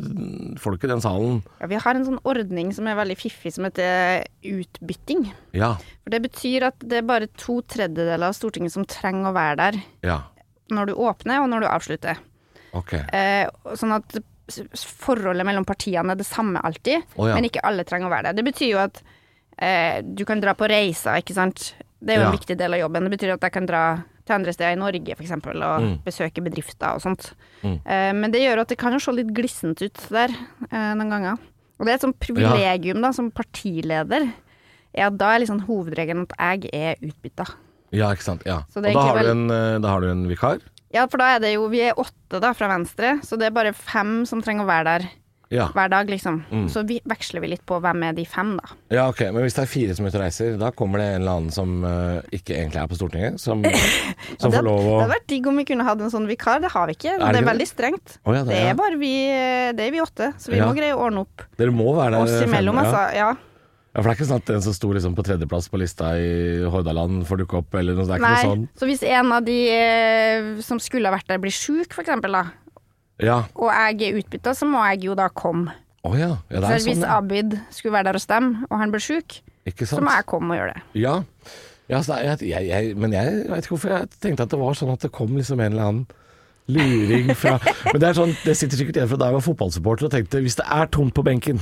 folk 0.62 0.86
i 0.86 0.92
den 0.92 1.02
salen. 1.02 1.40
Ja, 1.58 1.70
vi 1.74 1.82
har 1.82 1.98
en 1.98 2.06
sånn 2.06 2.22
ordning 2.22 2.70
som 2.78 2.86
er 2.86 3.00
veldig 3.02 3.18
fiffig, 3.18 3.54
som 3.58 3.66
heter 3.66 4.22
utbytting. 4.46 5.26
Ja, 5.58 5.74
For 6.04 6.14
Det 6.14 6.22
betyr 6.30 6.68
at 6.70 6.78
det 6.86 7.02
er 7.02 7.10
bare 7.10 7.26
to 7.34 7.58
tredjedeler 7.66 8.30
av 8.30 8.38
Stortinget 8.38 8.78
som 8.78 8.86
trenger 8.86 9.32
å 9.32 9.36
være 9.36 9.58
der 9.64 9.82
ja, 10.06 10.20
når 10.70 10.92
du 10.92 10.98
åpner 11.02 11.42
og 11.42 11.50
når 11.50 11.66
du 11.66 11.72
avslutter. 11.74 12.22
ok. 12.78 12.94
Eh, 13.10 13.48
sånn 13.74 13.98
at 13.98 14.20
forholdet 14.48 15.46
mellom 15.46 15.64
partiene 15.68 16.12
er 16.14 16.20
det 16.20 16.26
samme 16.28 16.60
alltid, 16.64 17.02
oh, 17.16 17.28
ja. 17.28 17.34
men 17.36 17.44
ikke 17.48 17.62
alle 17.68 17.84
trenger 17.88 18.08
å 18.08 18.12
være 18.14 18.30
der. 18.30 18.38
Det 18.40 18.44
betyr 18.48 18.70
jo 18.72 18.78
at 18.82 19.02
eh, 19.60 20.00
du 20.02 20.24
kan 20.28 20.40
dra 20.40 20.54
på 20.58 20.68
reiser, 20.70 21.20
ikke 21.22 21.34
sant. 21.36 21.74
Det 22.00 22.14
er 22.14 22.20
jo 22.20 22.26
Ja. 22.28 22.30
en 22.32 22.38
viktig 22.38 22.56
del 22.58 22.74
av 22.74 22.80
jobben. 22.80 23.04
Det 23.08 23.18
betyr 23.18 23.34
at 23.34 23.42
jeg 23.42 23.52
kan 23.52 23.66
dra 23.66 23.82
til 24.28 24.34
andre 24.36 24.52
steder 24.52 24.72
i 24.76 24.78
Norge, 24.78 25.14
eksempel, 25.18 25.56
og 25.64 25.80
Mm. 25.82 25.94
besøke 26.04 26.42
bedrifter 26.44 26.94
og 26.94 27.00
sånt. 27.02 27.32
Eh, 27.64 28.12
men 28.12 28.30
det 28.30 28.40
gjør 28.42 28.60
at 28.60 28.68
det 28.68 28.78
kan 28.78 28.92
jo 28.92 28.98
se 29.00 29.12
litt 29.12 29.32
glissent 29.34 29.80
ut 29.82 29.94
der 30.10 30.28
eh, 30.70 30.94
noen 30.94 31.10
ganger. 31.10 31.38
Og 31.78 31.86
det 31.86 31.92
er 31.92 31.94
et 31.94 32.00
sånt 32.06 32.18
privilegium 32.20 33.00
da, 33.00 33.10
som 33.12 33.30
partileder, 33.30 34.32
er 34.94 35.06
at 35.06 35.16
da 35.18 35.34
er 35.34 35.40
liksom 35.44 35.62
hovedregelen 35.66 36.26
at 36.30 36.62
jeg 36.62 36.70
er 36.74 36.96
utbytta. 37.02 37.46
Ja, 37.92 38.10
ikke 38.12 38.22
sant. 38.22 38.42
Ja. 38.44 38.62
Og 38.76 38.82
da 38.82 38.92
har, 38.92 39.18
du 39.22 39.30
en, 39.30 39.50
eh, 39.50 39.78
da 39.78 39.88
har 39.88 40.00
du 40.00 40.10
en 40.10 40.26
vikar? 40.28 40.58
Ja, 40.94 41.06
for 41.06 41.20
da 41.20 41.34
er 41.36 41.40
det 41.44 41.54
jo 41.54 41.68
Vi 41.68 41.82
er 41.84 41.98
åtte 42.00 42.40
da 42.40 42.54
fra 42.56 42.68
Venstre, 42.72 43.18
så 43.24 43.36
det 43.38 43.50
er 43.50 43.56
bare 43.56 43.74
fem 43.76 44.22
som 44.28 44.40
trenger 44.44 44.64
å 44.64 44.70
være 44.70 44.84
der 44.92 45.08
Ja. 45.50 45.66
hver 45.72 45.88
dag, 45.88 46.06
liksom. 46.12 46.42
Mm. 46.52 46.66
Så 46.68 46.82
vi 46.86 46.98
veksler 47.08 47.40
vi 47.40 47.48
litt 47.48 47.62
på 47.64 47.78
hvem 47.80 48.02
er 48.04 48.12
de 48.12 48.24
fem, 48.28 48.50
da. 48.60 48.68
ja, 48.92 49.06
ok. 49.08 49.20
Men 49.32 49.46
hvis 49.46 49.54
det 49.56 49.62
er 49.62 49.70
fire 49.70 49.94
som 49.96 50.04
er 50.04 50.10
ute 50.12 50.18
og 50.18 50.24
reiser, 50.26 50.58
da 50.60 50.68
kommer 50.76 51.00
det 51.00 51.06
en 51.14 51.22
eller 51.22 51.36
annen 51.38 51.50
som 51.54 51.70
uh, 51.88 52.20
ikke 52.36 52.52
egentlig 52.52 52.82
er 52.82 52.90
på 52.90 52.98
Stortinget, 52.98 53.40
som, 53.40 53.62
som 54.42 54.50
det, 54.52 54.58
får 54.58 54.66
lov 54.66 54.80
å 54.80 54.82
det 54.84 54.98
hadde 55.06 55.14
vært 55.14 55.28
digg 55.32 55.48
om 55.48 55.56
vi 55.56 55.64
kunne 55.70 55.86
hatt 55.88 56.04
en 56.04 56.12
sånn 56.12 56.28
vikar, 56.28 56.60
det 56.60 56.68
har 56.74 56.84
vi 56.90 56.98
ikke. 56.98 57.14
Er 57.16 57.22
det, 57.24 57.32
det 57.32 57.40
er 57.40 57.48
veldig 57.48 57.68
strengt. 57.70 58.18
Oh, 58.28 58.34
ja, 58.36 58.42
det 58.44 58.52
det 58.52 58.60
er- 58.74 58.76
bare 58.76 59.00
vi, 59.00 59.12
det 59.80 59.86
er 59.88 59.90
vi 59.96 60.04
åtte, 60.04 60.34
så 60.36 60.52
vi 60.52 60.60
må 60.60 60.74
greie 60.76 60.92
å 60.92 61.00
ordne 61.08 61.24
opp 61.24 61.46
Dere 61.56 61.72
må 61.72 61.94
være 61.96 62.12
der. 62.18 62.20
oss 62.28 62.44
imellom, 62.44 62.82
altså. 62.84 63.06
Ja. 63.16 63.30
Ja, 63.98 64.02
for 64.04 64.06
det 64.06 64.12
er 64.12 64.18
ikke 64.20 64.26
sånn 64.28 64.38
at 64.44 64.50
den 64.52 64.62
som 64.62 64.74
sto 64.76 64.92
liksom 64.94 65.16
på 65.18 65.24
tredjeplass 65.26 65.66
på 65.72 65.78
lista 65.82 66.12
i 66.22 66.28
Hordaland 66.70 67.24
får 67.26 67.40
dukke 67.40 67.56
opp, 67.58 67.72
eller 67.80 67.96
noe, 67.98 68.04
det 68.06 68.14
er 68.14 68.20
ikke 68.20 68.28
Nei, 68.30 68.42
noe 68.44 68.52
sånn? 68.52 68.60
så 68.78 68.86
hvis 68.86 69.00
en 69.10 69.32
av 69.34 69.42
de 69.48 69.56
eh, 69.74 70.50
som 70.62 70.78
skulle 70.78 71.10
ha 71.10 71.16
vært 71.16 71.26
der, 71.32 71.40
blir 71.42 71.50
sjuk, 71.50 71.90
for 71.96 72.04
eksempel, 72.06 72.36
da, 72.38 72.44
Ja. 73.26 73.40
og 73.58 73.72
jeg 73.74 74.12
er 74.12 74.20
utbytta, 74.20 74.54
så 74.54 74.68
må 74.70 74.84
jeg 74.92 75.08
jo 75.08 75.16
da 75.18 75.26
komme. 75.34 75.74
Å 76.06 76.12
ja. 76.14 76.28
ja. 76.46 76.60
Det 76.60 76.62
Så 76.62 76.70
er 76.76 76.84
hvis 76.86 77.00
sånn, 77.00 77.08
ja. 77.08 77.16
Abid 77.18 77.56
skulle 77.74 77.96
være 77.98 78.12
der 78.12 78.20
og 78.20 78.22
stemme, 78.22 78.62
og 78.70 78.78
han 78.78 78.94
blir 78.94 79.02
sjuk, 79.02 79.40
Ikke 79.66 79.82
så 79.82 79.96
sant? 79.98 80.06
må 80.06 80.14
jeg 80.14 80.28
komme 80.30 80.54
og 80.54 80.60
gjøre 80.60 80.76
det. 80.78 80.84
Ja. 81.02 81.16
ja 81.90 82.02
så 82.06 82.20
jeg, 82.22 82.38
jeg, 82.52 82.68
jeg, 82.70 82.94
men 83.02 83.12
jeg 83.18 83.34
vet 83.50 83.66
ikke 83.66 83.74
hvorfor 83.74 83.96
jeg 83.96 84.12
tenkte 84.22 84.46
at 84.46 84.54
det 84.54 84.62
var 84.62 84.78
sånn 84.78 84.94
at 84.94 85.02
det 85.02 85.10
kom 85.10 85.34
liksom 85.34 85.58
en 85.58 85.74
eller 85.74 85.88
annen 85.90 86.06
luring 86.70 87.34
fra 87.34 87.58
Men 87.90 87.98
det 87.98 88.12
er 88.12 88.16
sånn, 88.22 88.36
det 88.46 88.54
sitter 88.60 88.78
sikkert 88.78 89.00
igjen 89.02 89.10
fra 89.10 89.18
da 89.18 89.32
jeg 89.32 89.38
var 89.40 89.44
fotballsupporter 89.50 90.06
og 90.06 90.14
tenkte 90.14 90.44
hvis 90.44 90.56
det 90.62 90.66
er 90.70 90.86
tomt 90.94 91.14
på 91.18 91.26
benken, 91.26 91.58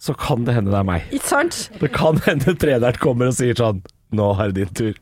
så 0.00 0.14
kan 0.16 0.46
det 0.48 0.54
hende 0.56 0.72
det 0.72 0.78
er 0.80 0.86
meg. 0.88 1.06
Ikke 1.12 1.28
sant? 1.28 1.58
Det 1.80 1.90
kan 1.92 2.16
hende 2.26 2.54
treneren 2.56 2.96
kommer 3.02 3.30
og 3.32 3.36
sier 3.38 3.58
sånn 3.58 3.82
Nå 4.10 4.24
er 4.42 4.50
det 4.50 4.64
din 4.64 4.70
tur. 4.74 4.96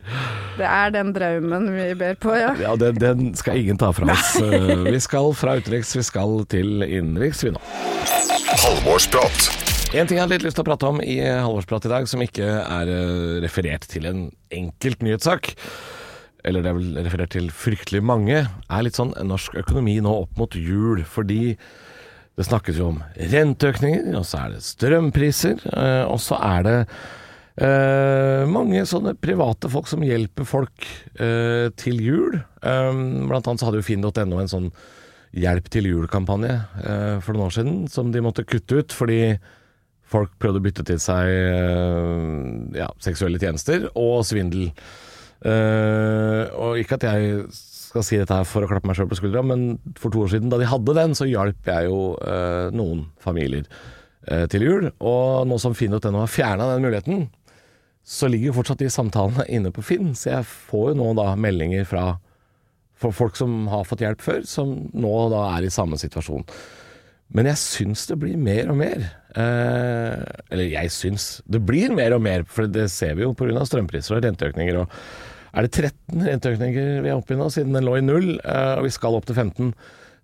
Det 0.59 0.67
er 0.69 0.91
den 0.93 1.15
drømmen 1.17 1.71
vi 1.73 1.85
ber 1.97 2.19
på, 2.21 2.35
ja. 2.37 2.51
Ja, 2.61 2.75
den, 2.77 2.99
den 3.01 3.31
skal 3.41 3.57
ingen 3.57 3.79
ta 3.81 3.89
fra 3.97 4.11
oss. 4.13 4.35
Eh, 4.37 4.83
Vi 4.85 4.99
skal 5.01 5.31
fra 5.33 5.55
utenriks, 5.57 5.95
vi 5.97 6.05
skal 6.05 6.43
til 6.53 6.85
innenriks, 6.85 7.41
vi 7.47 7.55
nå. 7.55 7.63
Halvorsprat. 8.59 9.49
En 9.97 10.05
ting 10.05 10.19
jeg 10.19 10.25
hadde 10.27 10.35
litt 10.37 10.45
lyst 10.45 10.59
til 10.59 10.65
å 10.67 10.69
prate 10.69 10.91
om 10.91 11.01
i 11.01 11.17
halvårsprat 11.25 11.87
i 11.89 11.93
dag, 11.95 12.09
som 12.11 12.21
ikke 12.21 12.45
er 12.61 12.91
eh, 12.93 13.39
referert 13.47 13.89
til 13.89 14.05
en 14.11 14.27
enkelt 14.53 15.01
nyhetssak, 15.07 15.55
eller 16.45 16.65
det 16.65 16.71
er 16.75 16.77
vel 16.77 17.01
referert 17.09 17.33
til 17.33 17.49
fryktelig 17.53 18.03
mange, 18.05 18.43
er 18.45 18.85
litt 18.85 18.99
sånn 19.01 19.15
norsk 19.25 19.57
økonomi 19.63 19.97
nå 20.05 20.13
opp 20.27 20.37
mot 20.41 20.53
jul. 20.61 21.01
Fordi 21.09 21.55
det 22.39 22.47
snakkes 22.47 22.77
jo 22.79 22.93
om 22.93 23.01
renteøkninger, 23.19 24.13
og 24.15 24.27
så 24.27 24.45
er 24.45 24.53
det 24.55 24.63
strømpriser, 24.63 25.65
eh, 25.75 26.05
og 26.07 26.21
så 26.23 26.39
er 26.39 26.67
det 26.67 26.77
eh, 27.67 28.45
mange 28.47 28.85
sånne 28.87 29.17
private 29.19 29.71
folk 29.73 29.91
som 29.91 30.05
hjelper 30.07 30.47
folk 30.47 30.87
eh, 31.19 31.67
til 31.83 31.99
jul. 31.99 32.39
Eh, 32.39 33.03
blant 33.27 33.51
annet 33.51 33.59
så 33.65 33.69
hadde 33.69 33.83
jo 33.83 33.89
finn.no 33.89 34.39
en 34.39 34.53
sånn 34.55 34.71
hjelp 35.39 35.67
til 35.75 35.91
jul-kampanje 35.91 36.55
eh, 36.55 37.17
for 37.25 37.35
noen 37.35 37.49
år 37.49 37.57
siden, 37.59 37.81
som 37.91 38.15
de 38.15 38.23
måtte 38.25 38.47
kutte 38.47 38.81
ut 38.81 38.95
fordi 38.95 39.21
folk 40.09 40.39
prøvde 40.41 40.63
å 40.63 40.65
bytte 40.65 40.87
til 40.89 41.03
seg 41.03 41.27
eh, 41.29 42.79
ja, 42.79 42.89
seksuelle 43.03 43.43
tjenester 43.43 43.91
og 43.99 44.23
svindel. 44.31 44.71
Eh, 45.47 46.45
og 46.59 46.81
ikke 46.81 46.99
at 46.99 47.07
jeg 47.07 47.45
skal 47.89 48.05
si 48.05 48.19
dette 48.21 48.35
her 48.35 48.47
for 48.49 48.65
å 48.65 48.71
klappe 48.71 48.89
meg 48.89 48.99
sjøl 48.99 49.09
på 49.11 49.19
skuldra, 49.21 49.45
men 49.47 49.79
for 49.99 50.13
to 50.13 50.25
år 50.25 50.33
siden, 50.35 50.51
da 50.53 50.59
de 50.61 50.69
hadde 50.69 50.97
den, 50.99 51.15
så 51.17 51.29
hjalp 51.29 51.71
jeg 51.71 51.89
jo 51.89 52.01
uh, 52.21 52.69
noen 52.77 53.07
familier 53.23 53.65
uh, 54.29 54.45
til 54.53 54.67
jul. 54.67 54.89
Og 54.99 55.47
nå 55.49 55.57
som 55.63 55.77
Finn.no 55.79 56.19
har 56.21 56.33
fjerna 56.33 56.69
den 56.75 56.85
muligheten, 56.85 57.29
så 58.09 58.29
ligger 58.29 58.51
jo 58.51 58.59
fortsatt 58.59 58.83
de 58.83 58.91
samtalene 58.93 59.47
inne 59.57 59.73
på 59.73 59.85
Finn. 59.85 60.13
Så 60.19 60.35
jeg 60.35 60.49
får 60.69 60.91
jo 60.93 60.99
nå 61.01 61.15
da 61.17 61.31
meldinger 61.41 61.89
fra 61.89 62.11
folk 62.99 63.39
som 63.39 63.69
har 63.71 63.87
fått 63.89 64.03
hjelp 64.03 64.23
før, 64.25 64.43
som 64.49 64.75
nå 64.93 65.15
da 65.33 65.47
er 65.55 65.69
i 65.69 65.73
samme 65.73 65.97
situasjon. 66.01 66.45
Men 67.37 67.51
jeg 67.51 67.61
syns 67.61 68.07
det 68.09 68.17
blir 68.21 68.39
mer 68.41 68.71
og 68.73 68.79
mer. 68.81 69.05
Eh, 69.37 70.21
eller 70.49 70.71
jeg 70.73 70.93
syns 70.95 71.27
det 71.45 71.61
blir 71.69 71.93
mer 71.95 72.17
og 72.17 72.23
mer, 72.25 72.47
for 72.49 72.71
det 72.73 72.89
ser 72.93 73.19
vi 73.19 73.27
jo 73.27 73.35
pga. 73.37 73.67
strømpriser 73.69 74.17
og 74.17 74.25
renteøkninger. 74.25 74.81
Og 74.81 74.89
er 75.53 75.65
det 75.65 75.73
13 75.73 76.27
renteøkninger 76.29 76.99
vi 77.05 77.11
er 77.11 77.17
oppe 77.17 77.35
i 77.35 77.39
nå, 77.39 77.49
siden 77.53 77.77
den 77.77 77.87
lå 77.87 77.97
i 77.99 78.05
null, 78.05 78.35
eh, 78.39 78.75
og 78.79 78.87
vi 78.87 78.93
skal 78.95 79.17
opp 79.17 79.29
til 79.29 79.39
15? 79.39 79.73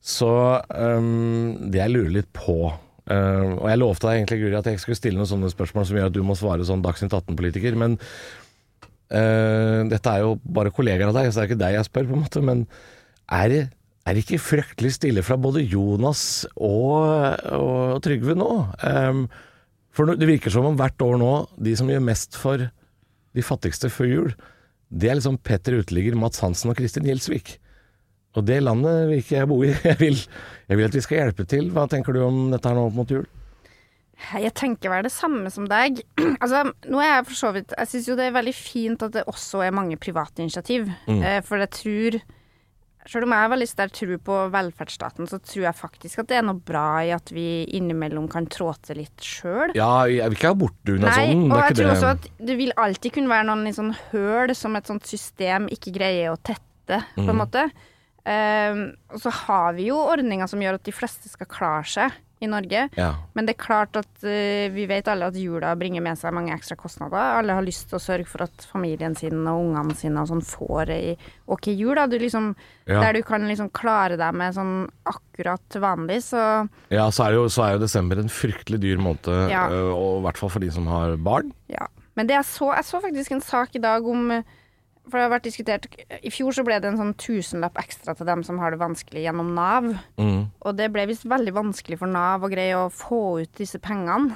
Så 0.05 0.31
um, 0.69 1.71
det 1.73 1.81
jeg 1.81 1.93
lurer 1.95 2.13
litt 2.13 2.29
på 2.37 2.59
uh, 2.69 3.53
Og 3.57 3.69
jeg 3.71 3.81
lovte 3.81 4.05
deg 4.05 4.19
egentlig, 4.19 4.41
Guri, 4.43 4.57
at 4.59 4.67
jeg 4.69 4.77
ikke 4.77 4.85
skulle 4.85 4.99
stille 4.99 5.17
noen 5.17 5.31
sånne 5.31 5.53
spørsmål 5.53 5.87
som 5.89 5.97
gjør 5.97 6.11
at 6.11 6.17
du 6.17 6.21
må 6.29 6.37
svare 6.37 6.67
sånn 6.69 6.85
Dagsnytt 6.85 7.17
18-politiker, 7.17 7.79
men 7.81 7.97
uh, 7.97 9.81
dette 9.89 10.13
er 10.13 10.27
jo 10.27 10.37
bare 10.45 10.75
kollegaer 10.77 11.09
av 11.09 11.17
deg, 11.17 11.31
så 11.31 11.41
det 11.41 11.47
er 11.47 11.51
ikke 11.53 11.63
deg 11.65 11.79
jeg 11.79 11.89
spør, 11.89 12.11
på 12.11 12.19
en 12.19 12.25
måte. 12.27 12.45
Men 12.45 12.67
er 13.33 13.49
det, 13.49 13.63
er 14.05 14.13
det 14.13 14.27
ikke 14.27 14.45
fryktelig 14.45 14.93
stille 14.99 15.25
fra 15.25 15.41
både 15.41 15.65
Jonas 15.65 16.45
og, 16.53 17.41
og 17.57 18.05
Trygve 18.05 18.37
nå? 18.37 18.53
Um, 18.85 19.27
for 19.95 20.11
det 20.11 20.29
virker 20.29 20.53
som 20.53 20.67
om 20.69 20.77
hvert 20.77 21.01
år 21.07 21.17
nå, 21.21 21.35
de 21.65 21.73
som 21.79 21.89
gjør 21.89 22.03
mest 22.05 22.37
for 22.37 22.61
de 23.35 23.43
fattigste 23.47 23.89
før 23.95 24.11
jul, 24.11 24.35
det 24.89 25.11
er 25.11 25.19
liksom 25.19 25.39
Petter 25.43 25.79
Uteligger, 25.81 26.17
Mats 26.19 26.43
Hansen 26.45 26.73
og 26.73 26.79
Kristin 26.79 27.07
Gjelsvik. 27.09 27.57
Og 28.35 28.45
det 28.49 28.59
landet 28.65 29.09
vil 29.09 29.23
ikke 29.23 29.37
jeg 29.39 29.49
bo 29.51 29.61
i. 29.63 29.71
Jeg 29.91 29.99
vil, 30.01 30.21
jeg 30.69 30.79
vil 30.79 30.89
at 30.89 30.97
vi 30.97 31.03
skal 31.05 31.21
hjelpe 31.21 31.45
til. 31.47 31.69
Hva 31.71 31.87
tenker 31.91 32.17
du 32.17 32.23
om 32.25 32.39
dette 32.51 32.67
her 32.67 32.79
nå 32.79 32.89
mot 32.95 33.11
jul? 33.11 33.27
Jeg 34.35 34.55
tenker 34.57 34.91
vel 34.91 35.05
det 35.07 35.13
samme 35.15 35.51
som 35.55 35.67
deg. 35.71 36.01
altså, 36.43 36.65
nå 36.91 37.03
er 37.03 37.11
jeg 37.11 37.27
for 37.29 37.39
så 37.39 37.51
vidt 37.55 37.75
Jeg 37.77 37.91
syns 37.91 38.09
jo 38.09 38.17
det 38.19 38.29
er 38.29 38.37
veldig 38.37 38.55
fint 38.57 39.05
at 39.07 39.15
det 39.15 39.27
også 39.31 39.63
er 39.67 39.77
mange 39.77 39.99
private 40.01 40.43
initiativ. 40.43 40.89
Mm. 41.07 41.21
Eh, 41.21 41.41
for 41.47 41.63
jeg 41.63 41.73
tror 41.79 42.19
Selv 43.07 43.27
om 43.27 43.33
jeg 43.35 43.43
har 43.45 43.51
veldig 43.53 43.69
sterk 43.69 43.93
tro 43.93 44.17
på 44.25 44.37
velferdsstaten, 44.55 45.27
så 45.29 45.37
tror 45.45 45.63
jeg 45.67 45.77
faktisk 45.77 46.23
at 46.23 46.29
det 46.31 46.39
er 46.39 46.47
noe 46.47 46.57
bra 46.65 47.03
i 47.05 47.11
at 47.13 47.29
vi 47.37 47.65
innimellom 47.77 48.31
kan 48.33 48.47
trå 48.49 48.71
til 48.81 48.97
litt 49.03 49.21
sjøl. 49.21 49.75
Ja, 49.77 50.07
jeg 50.09 50.25
vil 50.33 50.39
ikke 50.39 50.53
ha 50.55 50.57
sånn. 50.57 50.97
Nei, 51.05 51.53
og 51.53 51.59
jeg 51.61 51.77
tror 51.77 51.85
det. 51.85 51.91
også 51.99 52.13
at 52.15 52.29
det 52.49 52.57
vil 52.57 52.73
alltid 52.81 53.13
kunne 53.19 53.29
være 53.35 53.49
noen 53.51 53.67
i 53.69 53.75
sånn 53.77 53.93
høl 54.13 54.55
som 54.57 54.77
et 54.81 54.87
sånt 54.89 55.05
system 55.07 55.69
ikke 55.69 55.93
greier 55.99 56.33
å 56.33 56.41
tette, 56.41 57.03
på 57.15 57.23
Mm. 57.25 57.31
en 57.31 57.37
måte. 57.37 57.71
Ehm, 58.25 58.95
og 59.13 59.21
så 59.21 59.31
har 59.45 59.75
vi 59.77 59.91
jo 59.91 59.99
ordninger 60.01 60.49
som 60.49 60.63
gjør 60.65 60.79
at 60.81 60.87
de 60.87 60.93
fleste 60.97 61.29
skal 61.29 61.47
klare 61.51 61.85
seg 61.85 62.21
i 62.43 62.49
Norge. 62.51 62.89
Ja. 62.99 63.11
Men 63.37 63.47
det 63.47 63.55
er 63.55 63.63
klart 63.63 63.97
at 63.97 64.25
eh, 64.27 64.67
vi 64.75 64.85
vet 64.91 65.07
alle 65.09 65.29
at 65.31 65.37
jula 65.39 65.71
bringer 65.81 66.03
med 66.05 66.19
seg 66.21 66.35
mange 66.35 66.53
ekstra 66.53 66.77
kostnader. 66.77 67.39
Alle 67.39 67.55
har 67.57 67.65
lyst 67.65 67.87
til 67.89 67.97
å 67.97 68.03
sørge 68.03 68.27
for 68.29 68.43
at 68.45 68.65
familien 68.69 69.15
sin 69.17 69.39
og 69.49 69.63
ungene 69.63 69.95
sine 69.97 70.21
og 70.25 70.29
sånn 70.33 70.43
får 70.45 70.93
ei 70.93 71.15
ok 71.47 71.71
jul. 71.73 71.95
Da. 72.01 72.07
Du 72.11 72.19
liksom, 72.21 72.55
Ja. 72.85 73.01
Der 73.01 73.15
du 73.17 73.23
kan 73.25 73.47
liksom 73.49 73.71
klare 73.73 74.19
deg 74.21 74.35
med 74.37 74.53
sånn 74.53 74.91
akkurat 75.09 75.79
vanlig, 75.81 76.19
så 76.27 76.69
Ja, 76.93 77.07
så 77.11 77.29
er, 77.31 77.39
jo, 77.39 77.47
så 77.49 77.65
er 77.65 77.73
jo 77.79 77.85
desember 77.87 78.19
en 78.21 78.29
fryktelig 78.29 78.81
dyr 78.83 78.99
måned, 79.01 79.49
Ja. 79.49 79.69
øh, 79.71 79.93
og 79.95 80.19
i 80.19 80.25
hvert 80.27 80.37
fall 80.43 80.51
for 80.51 80.61
de 80.61 80.71
som 80.71 80.87
har 80.87 81.17
barn. 81.17 81.53
ja. 81.69 81.87
Men 82.17 82.29
det 82.29 82.35
jeg 82.37 82.45
så, 82.47 82.69
jeg 82.77 82.85
så 82.85 83.01
faktisk 83.03 83.33
en 83.33 83.41
sak 83.41 83.75
i 83.75 83.81
dag 83.83 84.05
om 84.07 84.29
For 85.05 85.19
det 85.21 85.25
har 85.27 85.33
vært 85.35 85.45
diskutert 85.45 85.87
I 86.25 86.31
fjor 86.33 86.55
så 86.57 86.63
ble 86.65 86.79
det 86.81 86.89
en 86.89 86.97
sånn 86.97 87.15
tusenlapp 87.21 87.77
ekstra 87.83 88.15
til 88.17 88.25
dem 88.27 88.43
som 88.47 88.57
har 88.63 88.73
det 88.73 88.81
vanskelig 88.81 89.27
gjennom 89.27 89.51
Nav. 89.55 89.91
Mm. 90.17 90.47
Og 90.65 90.77
det 90.79 90.91
ble 90.95 91.05
visst 91.11 91.27
veldig 91.29 91.53
vanskelig 91.55 91.99
for 92.01 92.09
Nav 92.09 92.43
å 92.47 92.49
greie 92.53 92.73
å 92.79 92.87
få 92.93 93.41
ut 93.43 93.53
disse 93.61 93.79
pengene. 93.85 94.33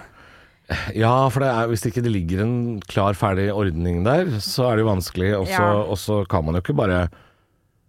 Ja, 0.93 1.31
for 1.33 1.41
det 1.41 1.49
er, 1.49 1.71
hvis 1.71 1.87
ikke 1.89 2.03
det 2.05 2.13
ligger 2.13 2.43
en 2.45 2.57
klar, 2.85 3.17
ferdig 3.17 3.47
ordning 3.57 4.03
der, 4.05 4.29
så 4.45 4.67
er 4.69 4.77
det 4.77 4.85
jo 4.85 4.91
vanskelig. 4.91 5.31
Og 5.39 5.47
så, 5.49 5.57
Ja. 5.57 5.71
og 5.89 5.97
så 5.97 6.19
kan 6.29 6.45
man 6.45 6.55
jo 6.59 6.61
ikke 6.61 6.77
bare 6.77 7.09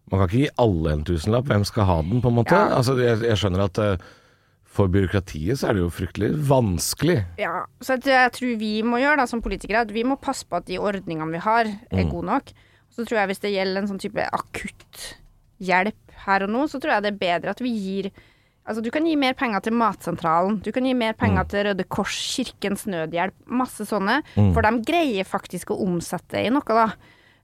Man 0.09 0.21
kan 0.21 0.27
ikke 0.29 0.39
gi 0.47 0.49
alle 0.57 0.93
en 0.95 1.03
tusenlapp. 1.05 1.45
Hvem 1.45 1.63
skal 1.67 1.85
ha 1.85 2.01
den, 2.01 2.21
på 2.23 2.29
en 2.31 2.35
måte? 2.39 2.55
Ja. 2.55 2.71
Altså, 2.79 2.95
jeg, 2.97 3.19
jeg 3.27 3.37
skjønner 3.37 3.65
at 3.67 3.77
eh, 3.77 3.97
for 4.65 4.87
byråkratiet 4.89 5.59
så 5.59 5.67
er 5.69 5.73
det 5.77 5.83
jo 5.83 5.91
fryktelig 5.93 6.31
vanskelig. 6.49 7.19
Ja, 7.37 7.65
så 7.83 7.99
jeg 8.01 8.31
tror 8.33 8.55
vi 8.57 8.71
må 8.81 8.97
gjøre 9.03 9.17
da 9.21 9.27
som 9.29 9.43
politikere, 9.45 9.83
at 9.85 9.91
vi 9.93 10.01
må 10.07 10.15
passe 10.17 10.47
på 10.49 10.57
at 10.57 10.65
de 10.65 10.79
ordningene 10.81 11.29
vi 11.35 11.37
har, 11.43 11.69
er 11.91 12.03
Mm. 12.05 12.09
gode 12.09 12.25
nok. 12.25 12.49
Så 12.95 13.05
tror 13.05 13.19
jeg 13.21 13.27
hvis 13.31 13.39
det 13.45 13.53
gjelder 13.53 13.81
en 13.83 13.87
sånn 13.91 14.01
type 14.01 14.25
akutt 14.35 15.15
hjelp 15.59 15.95
her 16.25 16.43
og 16.45 16.49
nå, 16.53 16.65
så 16.71 16.79
tror 16.81 16.95
jeg 16.97 17.03
det 17.05 17.13
er 17.13 17.21
bedre 17.21 17.49
at 17.55 17.63
vi 17.63 17.71
gir 17.75 18.11
Altså, 18.69 18.83
du 18.85 18.91
kan 18.93 19.01
gi 19.07 19.15
mer 19.17 19.33
penger 19.33 19.63
til 19.65 19.73
Matsentralen, 19.73 20.59
du 20.61 20.67
kan 20.71 20.85
gi 20.85 20.91
mer 20.93 21.13
penger 21.17 21.41
Mm. 21.41 21.47
til 21.49 21.63
Røde 21.65 21.85
Kors, 21.89 22.13
Kirkens 22.35 22.83
Nødhjelp, 22.85 23.33
masse 23.47 23.81
sånne, 23.81 24.19
for 24.53 24.61
de 24.61 24.81
greier 24.85 25.25
faktisk 25.25 25.71
å 25.73 25.79
omsette 25.87 26.37
i 26.45 26.51
noe, 26.53 26.61
da. 26.67 26.91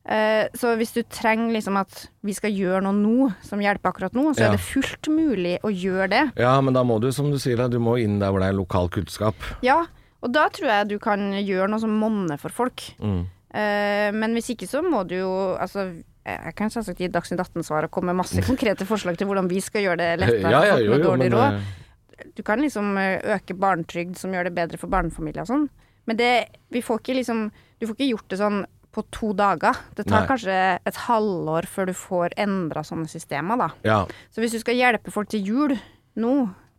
Uh, 0.05 0.45
så 0.53 0.75
hvis 0.77 0.93
du 0.93 1.01
trenger 1.01 1.49
liksom 1.55 1.79
at 1.81 2.10
vi 2.21 2.31
skal 2.38 2.51
gjøre 2.53 2.84
noe 2.84 2.93
nå 2.93 3.34
som 3.41 3.58
hjelper 3.60 3.89
akkurat 3.89 4.13
nå, 4.13 4.36
så 4.36 4.41
Ja. 4.43 4.47
er 4.49 4.51
det 4.51 4.60
fullt 4.67 5.08
mulig 5.10 5.58
å 5.63 5.73
gjøre 5.73 6.10
det. 6.12 6.31
Ja, 6.38 6.62
men 6.62 6.75
da 6.75 6.84
må 6.84 7.01
du, 7.01 7.12
som 7.12 7.31
du 7.31 7.39
sier, 7.39 7.58
du 7.71 7.79
må 7.79 7.97
inn 7.99 8.19
der 8.19 8.29
hvor 8.29 8.39
det 8.39 8.49
er 8.49 8.53
lokal 8.53 8.88
kunnskap. 8.89 9.34
Ja, 9.63 9.88
og 10.21 10.31
da 10.31 10.47
tror 10.49 10.67
jeg 10.69 10.89
du 10.89 10.99
kan 10.99 11.31
gjøre 11.34 11.69
noe 11.71 11.79
som 11.79 11.89
monner 11.97 12.38
for 12.38 12.49
folk. 12.49 12.93
Mm. 13.01 13.25
Eh, 13.56 14.10
men 14.12 14.34
hvis 14.36 14.50
ikke 14.52 14.68
så 14.68 14.82
må 14.84 15.06
du 15.08 15.13
jo 15.15 15.32
Altså, 15.56 15.86
jeg 16.26 16.56
kan 16.58 16.72
selvsagt 16.74 17.00
gi 17.00 17.08
Dagsnytt 17.13 17.39
18-svar 17.39 17.86
og 17.88 17.91
komme 17.96 18.12
med 18.12 18.20
masse 18.26 18.41
konkrete 18.50 18.84
forslag 18.89 19.15
til 19.20 19.30
hvordan 19.30 19.48
vi 19.52 19.62
skal 19.63 19.86
gjøre 19.86 20.00
det 20.02 20.12
lettere 20.24 20.52
Ja, 20.52 20.63
ja, 20.74 20.78
jo, 20.82 20.96
jo, 20.98 21.04
dårlig 21.06 21.30
men 21.30 21.38
råd. 21.38 21.60
eh, 21.62 22.26
Du 22.36 22.44
kan 22.44 22.60
liksom 22.63 22.98
eh, 23.00 23.20
øke 23.38 23.56
barnetrygd 23.56 24.18
som 24.20 24.34
gjør 24.36 24.50
det 24.50 24.56
bedre 24.58 24.80
for 24.82 24.91
barnefamilier 24.91 25.46
og 25.46 25.52
sånn. 25.54 25.68
Men 26.06 26.20
det, 26.20 26.32
vi 26.74 26.82
får 26.86 27.00
ikke 27.02 27.15
liksom 27.22 27.46
Du 27.80 27.88
får 27.88 27.96
ikke 27.96 28.10
gjort 28.12 28.28
det 28.34 28.41
sånn 28.41 28.60
på 28.96 29.04
to 29.12 29.34
dager. 29.36 29.76
Det 29.98 30.06
tar 30.08 30.22
Nei. 30.22 30.28
kanskje 30.30 30.54
et 30.88 31.00
halvår 31.04 31.65
før 31.68 31.89
du 31.89 31.96
får 32.00 32.32
endra 32.39 32.80
sånne 32.88 33.10
systemer, 33.12 33.60
da. 33.60 33.65
ja, 33.84 33.98
Så 34.32 34.39
hvis 34.39 34.54
du 34.56 34.62
skal 34.62 34.78
hjelpe 34.80 35.12
folk 35.12 35.28
til 35.34 35.44
jul 35.44 35.74
nå, 36.15 36.32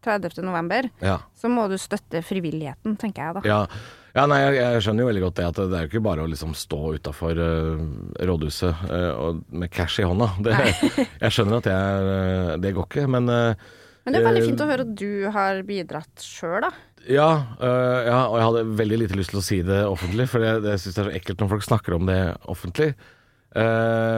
30. 0.07 0.41
november, 0.47 0.89
ja. 1.05 1.19
så 1.37 1.51
må 1.53 1.67
du 1.69 1.75
støtte 1.77 2.23
frivilligheten, 2.25 2.97
tenker 2.97 3.21
jeg 3.27 3.37
da. 3.37 3.43
Ja, 3.45 3.59
ja 4.16 4.24
nei, 4.31 4.38
jeg, 4.40 4.57
jeg 4.57 4.83
skjønner 4.85 5.05
jo 5.05 5.09
veldig 5.11 5.22
godt 5.26 5.38
det 5.38 5.46
at 5.46 5.59
det, 5.59 5.64
det 5.70 5.79
er 5.79 5.87
jo 5.87 5.90
ikke 5.90 6.05
bare 6.07 6.24
å 6.24 6.29
liksom 6.31 6.55
stå 6.57 6.79
utafor 6.96 7.40
rådhuset 8.31 8.85
uh, 8.88 9.11
og, 9.12 9.42
med 9.52 9.72
cash 9.72 10.00
i 10.00 10.07
hånda. 10.09 10.31
Det, 10.46 10.55
jeg 11.24 11.35
skjønner 11.37 11.61
at 11.61 11.68
jeg, 11.68 12.12
eh, 12.14 12.52
det 12.64 12.72
går 12.76 12.88
ikke, 12.88 13.05
men 13.12 13.29
uh, 13.29 13.74
Men 14.07 14.16
det 14.16 14.22
er 14.22 14.29
veldig 14.31 14.44
fint 14.46 14.62
å 14.64 14.68
høre 14.70 14.87
at 14.87 14.94
du 14.96 15.11
har 15.35 15.61
bidratt 15.68 16.24
sjøl, 16.24 16.64
da. 16.64 16.72
ja, 17.07 17.29
ja, 17.61 18.20
og 18.24 18.38
jeg 18.38 18.46
hadde 18.48 18.64
veldig 18.81 19.00
lite 19.02 19.18
lyst 19.18 19.35
til 19.35 19.42
å 19.42 19.44
si 19.44 19.61
det 19.66 19.83
offentlig, 19.87 20.29
for 20.33 20.42
det, 20.42 20.55
jeg 20.72 20.83
syns 20.83 20.96
jeg 20.96 21.05
er 21.05 21.11
så 21.11 21.18
ekkelt 21.20 21.42
når 21.42 21.52
folk 21.52 21.66
snakker 21.66 21.96
om 21.98 22.09
det 22.09 22.20
offentlig. 22.50 22.88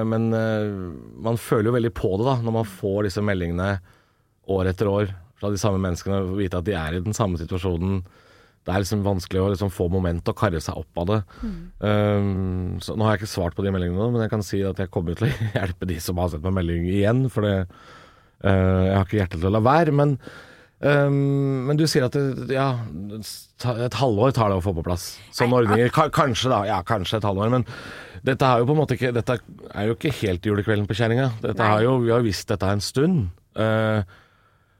Men 0.09 0.29
man 1.25 1.37
føler 1.39 1.69
jo 1.69 1.75
veldig 1.77 1.91
på 1.95 2.11
det 2.17 2.27
da, 2.27 2.37
når 2.43 2.55
man 2.57 2.71
får 2.71 3.07
disse 3.07 3.23
meldingene 3.25 3.69
år 4.49 4.71
etter 4.73 4.89
år 4.91 5.13
fra 5.39 5.51
de 5.53 5.61
samme 5.61 5.81
menneskene, 5.83 6.23
og 6.25 6.41
vite 6.41 6.61
at 6.61 6.67
de 6.67 6.75
er 6.77 6.97
i 6.97 7.03
den 7.05 7.17
samme 7.17 7.39
situasjonen. 7.41 8.01
Det 8.69 8.75
er 8.77 8.83
liksom 8.85 9.01
vanskelig 9.07 9.41
å 9.41 9.47
liksom 9.55 9.71
få 9.73 9.87
moment 9.89 10.29
og 10.29 10.37
karre 10.37 10.61
seg 10.61 10.77
opp 10.77 11.01
av 11.01 11.07
det. 11.09 11.19
Um, 11.81 12.77
så 12.85 12.97
Nå 12.99 13.07
har 13.07 13.15
jeg 13.17 13.23
ikke 13.23 13.31
svart 13.33 13.57
på 13.57 13.65
de 13.65 13.73
meldingene, 13.73 13.97
nå, 13.97 14.11
men 14.13 14.25
jeg 14.27 14.33
kan 14.35 14.45
si 14.45 14.61
at 14.69 14.81
jeg 14.83 14.91
kommer 14.93 15.17
til 15.17 15.31
å 15.31 15.37
hjelpe 15.57 15.89
de 15.89 15.97
som 16.05 16.21
har 16.21 16.29
sett 16.35 16.45
meg 16.45 16.57
melding 16.59 16.85
igjen. 16.91 17.23
For 17.33 17.47
det, 17.47 17.55
uh, 18.45 18.85
jeg 18.91 18.93
har 18.99 19.07
ikke 19.09 19.21
hjerte 19.23 19.41
til 19.41 19.49
å 19.49 19.55
la 19.57 19.63
være. 19.65 19.95
Men, 19.97 20.13
um, 20.85 21.17
men 21.71 21.81
du 21.81 21.87
sier 21.89 22.05
at 22.11 22.19
det, 22.19 22.51
ja, 22.55 22.69
et 23.89 23.99
halvår 24.03 24.37
tar 24.37 24.53
det 24.53 24.61
å 24.61 24.65
få 24.69 24.77
på 24.77 24.85
plass 24.87 25.09
sånne 25.35 25.63
ordninger. 25.63 25.91
Ka- 25.97 26.11
Kanskje, 26.15 26.53
da. 26.53 26.61
Ja, 26.69 26.83
kanskje 26.87 27.23
et 27.23 27.29
halvår. 27.31 27.51
Men 27.57 27.67
dette, 28.29 28.45
er 28.53 28.61
jo 28.61 28.69
på 28.69 28.77
en 28.77 28.83
måte 28.85 28.99
ikke, 28.99 29.15
dette 29.17 29.39
er 29.73 29.89
jo 29.89 29.97
ikke 29.97 30.13
helt 30.21 30.45
julekvelden 30.53 30.89
på 30.91 30.97
kjerringa. 30.99 31.31
Vi 31.41 31.57
har 31.65 31.87
jo 31.89 32.29
visst 32.29 32.51
dette 32.53 32.69
en 32.77 32.85
stund. 32.85 33.29
Uh, 33.59 34.03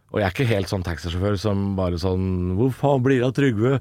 og 0.09 0.21
jeg 0.21 0.27
er 0.27 0.35
ikke 0.35 0.49
helt 0.49 0.71
sånn 0.71 0.87
taxisjåfør 0.87 1.37
som 1.41 1.65
bare 1.77 1.99
sånn 2.01 2.55
Hvor 2.57 2.71
faen 2.73 3.03
blir 3.05 3.21
det 3.21 3.29
av 3.29 3.35
Trygve? 3.37 3.79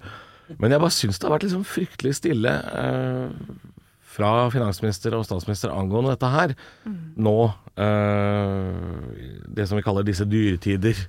Men 0.60 0.74
jeg 0.74 0.84
bare 0.84 0.96
syns 0.96 1.20
det 1.20 1.28
har 1.28 1.34
vært 1.36 1.46
liksom 1.48 1.64
fryktelig 1.68 2.14
stille 2.20 2.52
eh, 2.52 3.32
fra 4.18 4.32
finansminister 4.52 5.16
og 5.18 5.26
statsminister 5.28 5.74
angående 5.76 6.16
dette 6.16 6.30
her. 6.32 6.54
Nå 7.20 7.38
eh, 7.76 9.42
Det 9.60 9.68
som 9.68 9.80
vi 9.80 9.86
kaller 9.86 10.08
disse 10.08 10.28
dyretider. 10.28 11.04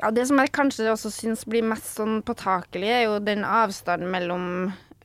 Ja, 0.00 0.10
det 0.14 0.26
som 0.28 0.40
jeg 0.40 0.52
kanskje 0.56 0.90
også 0.90 1.12
syns 1.12 1.44
blir 1.48 1.66
mest 1.66 1.92
sånn 1.98 2.20
påtakelig, 2.26 2.88
er 2.88 3.02
jo 3.04 3.18
den 3.22 3.44
avstanden 3.44 4.10
mellom 4.12 4.46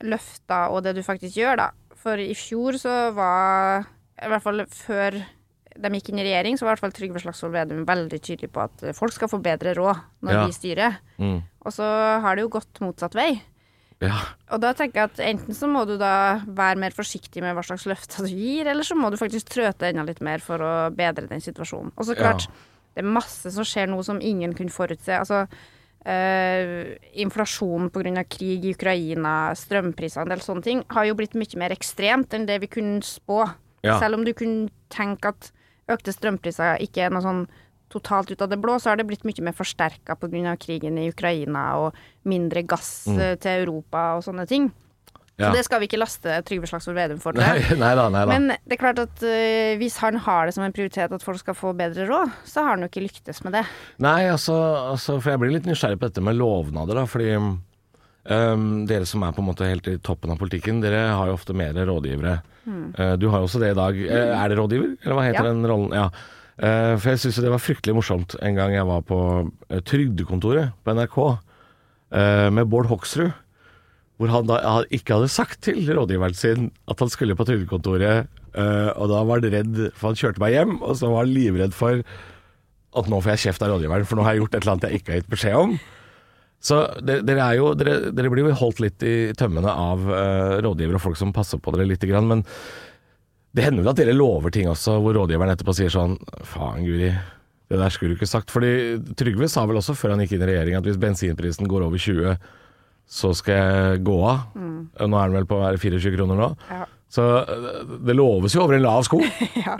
løfter 0.04 0.72
og 0.72 0.82
det 0.86 0.96
du 0.96 1.02
faktisk 1.04 1.36
gjør, 1.38 1.60
da. 1.60 1.68
For 2.00 2.20
i 2.20 2.32
fjor 2.36 2.78
så 2.80 2.94
var, 3.16 3.86
i 4.22 4.30
hvert 4.30 4.44
fall 4.44 4.64
før 4.72 5.18
de 5.80 5.90
gikk 5.96 6.08
inn 6.12 6.18
i 6.18 6.24
regjering, 6.26 6.56
så 6.58 6.64
var 6.66 6.72
i 6.72 6.74
hvert 6.76 6.84
fall 6.86 6.94
Trygve 6.96 7.20
Slagsvold 7.22 7.52
Vedum 7.54 7.84
veldig 7.88 8.20
tydelig 8.22 8.50
på 8.52 8.62
at 8.64 8.84
folk 8.96 9.12
skal 9.12 9.28
få 9.28 9.40
bedre 9.42 9.74
råd 9.76 10.00
når 10.22 10.32
Ja. 10.32 10.46
vi 10.46 10.52
styrer. 10.52 10.96
Mm. 11.18 11.42
Og 11.66 11.72
så 11.72 12.20
har 12.22 12.36
det 12.36 12.42
jo 12.42 12.48
gått 12.48 12.80
motsatt 12.80 13.14
vei. 13.14 13.42
Ja. 14.00 14.18
Og 14.52 14.60
da 14.60 14.74
tenker 14.74 14.94
jeg 15.00 15.10
at 15.10 15.20
enten 15.24 15.54
så 15.56 15.66
må 15.72 15.86
du 15.86 15.96
da 15.96 16.40
være 16.46 16.76
mer 16.76 16.90
forsiktig 16.92 17.40
med 17.40 17.54
hva 17.56 17.64
slags 17.64 17.86
løfter 17.88 18.26
du 18.26 18.28
gir, 18.34 18.66
eller 18.68 18.82
så 18.84 18.94
må 18.94 19.10
du 19.10 19.16
faktisk 19.16 19.48
trøte 19.48 19.88
enda 19.88 20.04
litt 20.04 20.20
mer 20.20 20.38
for 20.38 20.58
å 20.58 20.90
bedre 20.94 21.26
den 21.28 21.40
situasjonen. 21.40 21.92
Og 21.96 22.04
så 22.04 22.14
klart, 22.14 22.44
Ja. 22.46 22.52
det 22.96 23.04
er 23.04 23.08
masse 23.08 23.50
som 23.50 23.64
skjer 23.64 23.88
nå 23.88 24.02
som 24.04 24.20
ingen 24.20 24.52
kunne 24.54 24.70
forutse. 24.70 25.08
Altså 25.18 25.46
Uh, 26.06 26.94
inflasjon 27.18 27.90
pga. 27.90 28.22
krig 28.30 28.64
i 28.64 28.70
Ukraina, 28.76 29.50
strømpriser, 29.58 30.22
en 30.22 30.28
del 30.28 30.38
sånne 30.38 30.62
ting, 30.62 30.84
har 30.94 31.04
jo 31.08 31.16
blitt 31.18 31.34
mye 31.34 31.58
mer 31.58 31.70
ekstremt 31.74 32.32
enn 32.32 32.46
det 32.46 32.60
vi 32.62 32.68
kunne 32.68 33.00
spå. 33.02 33.40
Ja. 33.82 33.98
Selv 33.98 34.14
om 34.14 34.24
du 34.24 34.32
kunne 34.32 34.70
tenke 34.88 35.32
at 35.34 35.50
økte 35.88 36.12
strømpriser 36.14 36.80
ikke 36.82 37.06
er 37.06 37.10
noe 37.14 37.22
sånn 37.24 37.44
totalt 37.92 38.32
ut 38.32 38.40
av 38.42 38.50
det 38.50 38.58
blå, 38.58 38.74
så 38.82 38.90
har 38.90 38.96
det 38.98 39.06
blitt 39.06 39.22
mye 39.24 39.44
mer 39.46 39.54
forsterka 39.54 40.16
pga. 40.18 40.56
krigen 40.58 40.98
i 40.98 41.08
Ukraina 41.12 41.76
og 41.78 41.94
mindre 42.24 42.64
gass 42.66 43.06
Mm. 43.06 43.20
eh, 43.20 43.36
til 43.36 43.62
Europa 43.62 44.16
og 44.16 44.24
sånne 44.24 44.46
ting. 44.48 44.72
Ja. 45.38 45.50
Så 45.50 45.56
det 45.58 45.64
skal 45.66 45.80
vi 45.80 45.86
ikke 45.86 46.00
laste 46.00 46.42
Trygve 46.48 46.66
Slagsvold 46.66 46.96
Vedum 46.96 47.18
for. 47.20 47.36
Nei, 47.36 47.60
nei 47.76 47.94
da, 47.94 48.08
nei 48.08 48.24
da. 48.24 48.26
Men 48.32 48.48
det 48.64 48.72
er 48.72 48.80
klart 48.80 48.98
at 48.98 49.20
uh, 49.22 49.76
hvis 49.76 49.98
han 50.00 50.16
har 50.16 50.46
det 50.46 50.54
som 50.56 50.64
en 50.64 50.72
prioritet 50.72 51.12
at 51.12 51.22
folk 51.22 51.38
skal 51.38 51.54
få 51.54 51.74
bedre 51.76 52.06
råd, 52.08 52.32
så 52.48 52.64
har 52.64 52.70
han 52.72 52.80
jo 52.86 52.88
ikke 52.88 53.04
lyktes 53.04 53.44
med 53.44 53.52
det. 53.52 53.64
Nei, 54.00 54.24
altså, 54.32 54.56
altså 54.94 55.20
For 55.20 55.34
jeg 55.34 55.42
blir 55.44 55.52
litt 55.52 55.68
nysgjerrig 55.68 56.00
på 56.00 56.08
dette 56.08 56.24
med 56.24 56.38
lovnader, 56.40 56.96
da. 56.96 57.04
Fordi 57.04 57.36
um, 57.36 58.86
dere 58.88 59.06
som 59.06 59.22
er 59.22 59.36
på 59.36 59.44
en 59.44 59.50
måte 59.50 59.68
helt 59.68 59.86
i 59.92 59.98
toppen 60.00 60.32
av 60.32 60.40
politikken, 60.40 60.80
dere 60.82 61.04
har 61.14 61.28
jo 61.28 61.36
ofte 61.36 61.54
mer 61.56 61.76
rådgivere. 61.76 62.38
Eh, 62.66 63.14
du 63.20 63.28
har 63.30 63.44
også 63.46 63.60
det 63.62 63.70
i 63.72 63.78
dag. 63.78 63.94
Eh, 64.06 64.32
er 64.42 64.48
det 64.50 64.58
rådgiver, 64.58 64.96
eller 65.04 65.14
hva 65.18 65.24
heter 65.26 65.44
Ja. 65.44 65.52
den 65.52 65.66
rollen? 65.66 65.92
Ja. 65.94 66.10
Eh, 66.58 66.96
for 66.96 67.10
jeg 67.12 67.18
syns 67.20 67.40
det 67.42 67.50
var 67.52 67.62
fryktelig 67.62 67.94
morsomt 67.94 68.34
en 68.42 68.54
gang 68.56 68.72
jeg 68.72 68.86
var 68.86 69.02
på 69.02 69.18
Trygdekontoret 69.84 70.72
på 70.84 70.94
NRK 70.94 71.38
med 72.50 72.68
Bård 72.70 72.86
Hoksrud. 72.86 73.32
Hvor 74.18 74.28
han 74.32 74.46
da 74.48 74.82
ikke 74.90 75.12
hadde 75.18 75.28
sagt 75.28 75.60
til 75.66 75.82
rådgiveren 75.84 76.34
sin 76.34 76.70
at 76.88 76.98
han 76.98 77.08
skulle 77.12 77.36
på 77.36 77.44
trygdekontoret. 77.44 78.26
og 78.96 79.08
da 79.10 79.22
var 79.24 79.40
han 79.40 79.52
redd, 79.52 79.92
for 79.94 80.08
han 80.08 80.16
kjørte 80.16 80.38
meg 80.40 80.52
hjem, 80.54 80.78
og 80.82 80.96
så 80.96 81.10
var 81.10 81.26
han 81.26 81.34
livredd 81.34 81.74
for 81.74 82.02
at 82.96 83.04
nå 83.12 83.20
får 83.20 83.36
jeg 83.36 83.52
kjeft 83.52 83.62
av 83.62 83.74
rådgiveren, 83.74 84.06
for 84.06 84.16
nå 84.16 84.22
har 84.24 84.32
jeg 84.32 84.40
gjort 84.40 84.54
et 84.54 84.62
eller 84.62 84.72
annet 84.72 84.88
jeg 84.88 85.00
ikke 85.02 85.12
har 85.12 85.20
gitt 85.20 85.28
beskjed 85.34 85.54
om. 85.60 85.78
Så 86.66 86.80
dere, 86.98 87.22
dere, 87.26 87.44
er 87.44 87.60
jo, 87.60 87.70
dere, 87.78 88.10
dere 88.16 88.32
blir 88.32 88.48
jo 88.48 88.56
holdt 88.58 88.82
litt 88.82 89.04
i 89.06 89.14
tømmene 89.38 89.70
av 89.70 90.02
uh, 90.08 90.56
rådgivere 90.64 90.98
og 90.98 91.04
folk 91.04 91.20
som 91.20 91.34
passer 91.36 91.60
på 91.62 91.74
dere 91.74 91.86
lite 91.86 92.08
grann, 92.10 92.26
men 92.30 92.42
det 93.56 93.64
hender 93.64 93.84
vel 93.84 93.92
at 93.94 94.00
dere 94.00 94.16
lover 94.16 94.52
ting 94.52 94.68
også, 94.68 94.98
hvor 95.00 95.16
rådgiveren 95.16 95.54
etterpå 95.54 95.74
sier 95.76 95.92
sånn 95.92 96.18
Faen, 96.44 96.82
Guri, 96.84 97.12
det 97.70 97.78
der 97.80 97.94
skulle 97.94 98.12
du 98.12 98.18
ikke 98.18 98.28
sagt. 98.28 98.52
Fordi 98.52 98.98
Trygve 99.16 99.48
sa 99.50 99.64
vel 99.68 99.80
også 99.80 99.96
før 99.96 100.12
han 100.12 100.24
gikk 100.24 100.36
inn 100.36 100.44
i 100.44 100.50
regjering 100.50 100.76
at 100.78 100.86
hvis 100.86 101.00
bensinprisen 101.00 101.70
går 101.70 101.86
over 101.86 102.02
20, 102.02 102.36
så 103.06 103.30
skal 103.38 103.56
jeg 103.56 104.02
gå 104.06 104.18
av. 104.26 104.52
Nå 104.58 105.16
er 105.16 105.30
den 105.30 105.38
vel 105.38 105.48
på 105.48 105.56
å 105.56 105.64
være 105.64 105.80
24 105.80 106.14
kroner 106.18 106.42
nå. 106.42 106.50
Ja. 106.68 106.84
Så 107.16 107.24
eh, 107.38 107.82
det 108.06 108.16
loves 108.18 108.54
jo 108.56 108.64
over 108.64 108.76
en 108.76 108.84
lav 108.84 109.06
sko. 109.06 109.22
Ja, 109.64 109.76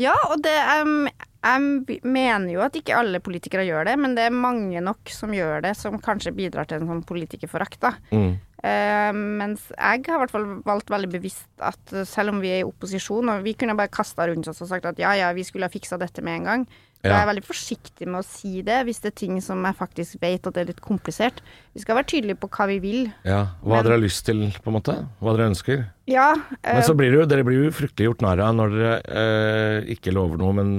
ja 0.00 0.14
og 0.28 0.42
det 0.44 0.54
em, 0.74 1.06
Jeg 1.44 2.00
mener 2.08 2.48
jo 2.54 2.62
at 2.64 2.76
ikke 2.78 2.96
alle 2.96 3.20
politikere 3.20 3.66
gjør 3.68 3.90
det, 3.90 3.98
men 4.00 4.14
det 4.16 4.24
er 4.24 4.32
mange 4.32 4.80
nok 4.80 5.12
som 5.12 5.34
gjør 5.36 5.60
det, 5.66 5.74
som 5.76 6.00
kanskje 6.00 6.32
bidrar 6.32 6.68
til 6.70 6.80
en 6.80 6.88
sånn 6.88 7.02
politikerforakt, 7.04 7.82
da. 7.84 7.92
Mm. 8.14 8.32
Uh, 8.64 9.10
mens 9.12 9.66
jeg 9.74 10.06
har 10.06 10.16
i 10.16 10.20
hvert 10.22 10.32
fall 10.32 10.46
valgt 10.64 10.88
veldig 10.88 11.10
bevisst 11.12 11.50
at 11.60 11.92
eh, 11.92 12.06
selv 12.08 12.32
om 12.32 12.38
vi 12.40 12.48
er 12.48 12.62
i 12.62 12.64
opposisjon, 12.64 13.28
og 13.28 13.44
vi 13.44 13.52
kunne 13.60 13.76
bare 13.76 13.92
kasta 13.92 14.24
rundt 14.30 14.48
oss 14.48 14.62
og 14.64 14.70
sagt 14.70 14.88
at 14.88 15.02
ja, 15.02 15.10
ja, 15.20 15.28
vi 15.36 15.44
skulle 15.44 15.68
ha 15.68 15.72
fiksa 15.72 16.00
dette 16.00 16.24
med 16.24 16.40
en 16.40 16.48
gang, 16.48 16.66
Ja. 17.04 17.10
Jeg 17.10 17.20
er 17.20 17.28
veldig 17.28 17.44
forsiktig 17.44 18.06
med 18.08 18.22
å 18.22 18.24
si 18.24 18.62
det 18.64 18.78
hvis 18.88 19.02
det 19.04 19.10
er 19.10 19.16
ting 19.20 19.34
som 19.44 19.60
jeg 19.68 19.76
faktisk 19.76 20.22
vet 20.22 20.46
at 20.48 20.54
det 20.56 20.62
er 20.62 20.70
litt 20.70 20.80
komplisert. 20.80 21.42
Vi 21.76 21.82
skal 21.82 21.98
være 21.98 22.08
tydelige 22.14 22.38
på 22.40 22.48
hva 22.48 22.64
vi 22.70 22.78
vil. 22.80 23.12
Ja, 23.28 23.42
Hva 23.60 23.74
Men- 23.74 23.84
dere 23.84 23.98
har 23.98 24.04
lyst 24.06 24.24
til, 24.24 24.40
på 24.64 24.72
en 24.72 24.78
måte? 24.78 24.94
Hva 25.20 25.36
dere 25.36 25.50
ønsker? 25.52 25.84
Ja, 26.08 26.30
Men 26.64 26.80
eh, 26.80 26.80
så 26.80 26.96
blir 26.96 27.12
det 27.12 27.20
jo, 27.20 27.26
dere 27.28 27.44
blir 27.44 27.66
jo 27.66 27.74
fryktelig 27.76 28.08
gjort 28.08 28.24
narr 28.24 28.40
av 28.40 28.56
når 28.56 28.72
dere 28.72 28.94
uh, 29.04 29.92
ikke 29.92 30.16
lover 30.16 30.40
noe, 30.40 30.56
men 30.56 30.72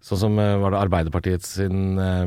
sånn 0.00 0.18
som 0.24 0.38
eh, 0.38 0.56
var 0.62 0.74
det 0.74 0.80
Arbeiderpartiets 0.80 1.56
sin 1.60 1.98
eh, 2.00 2.26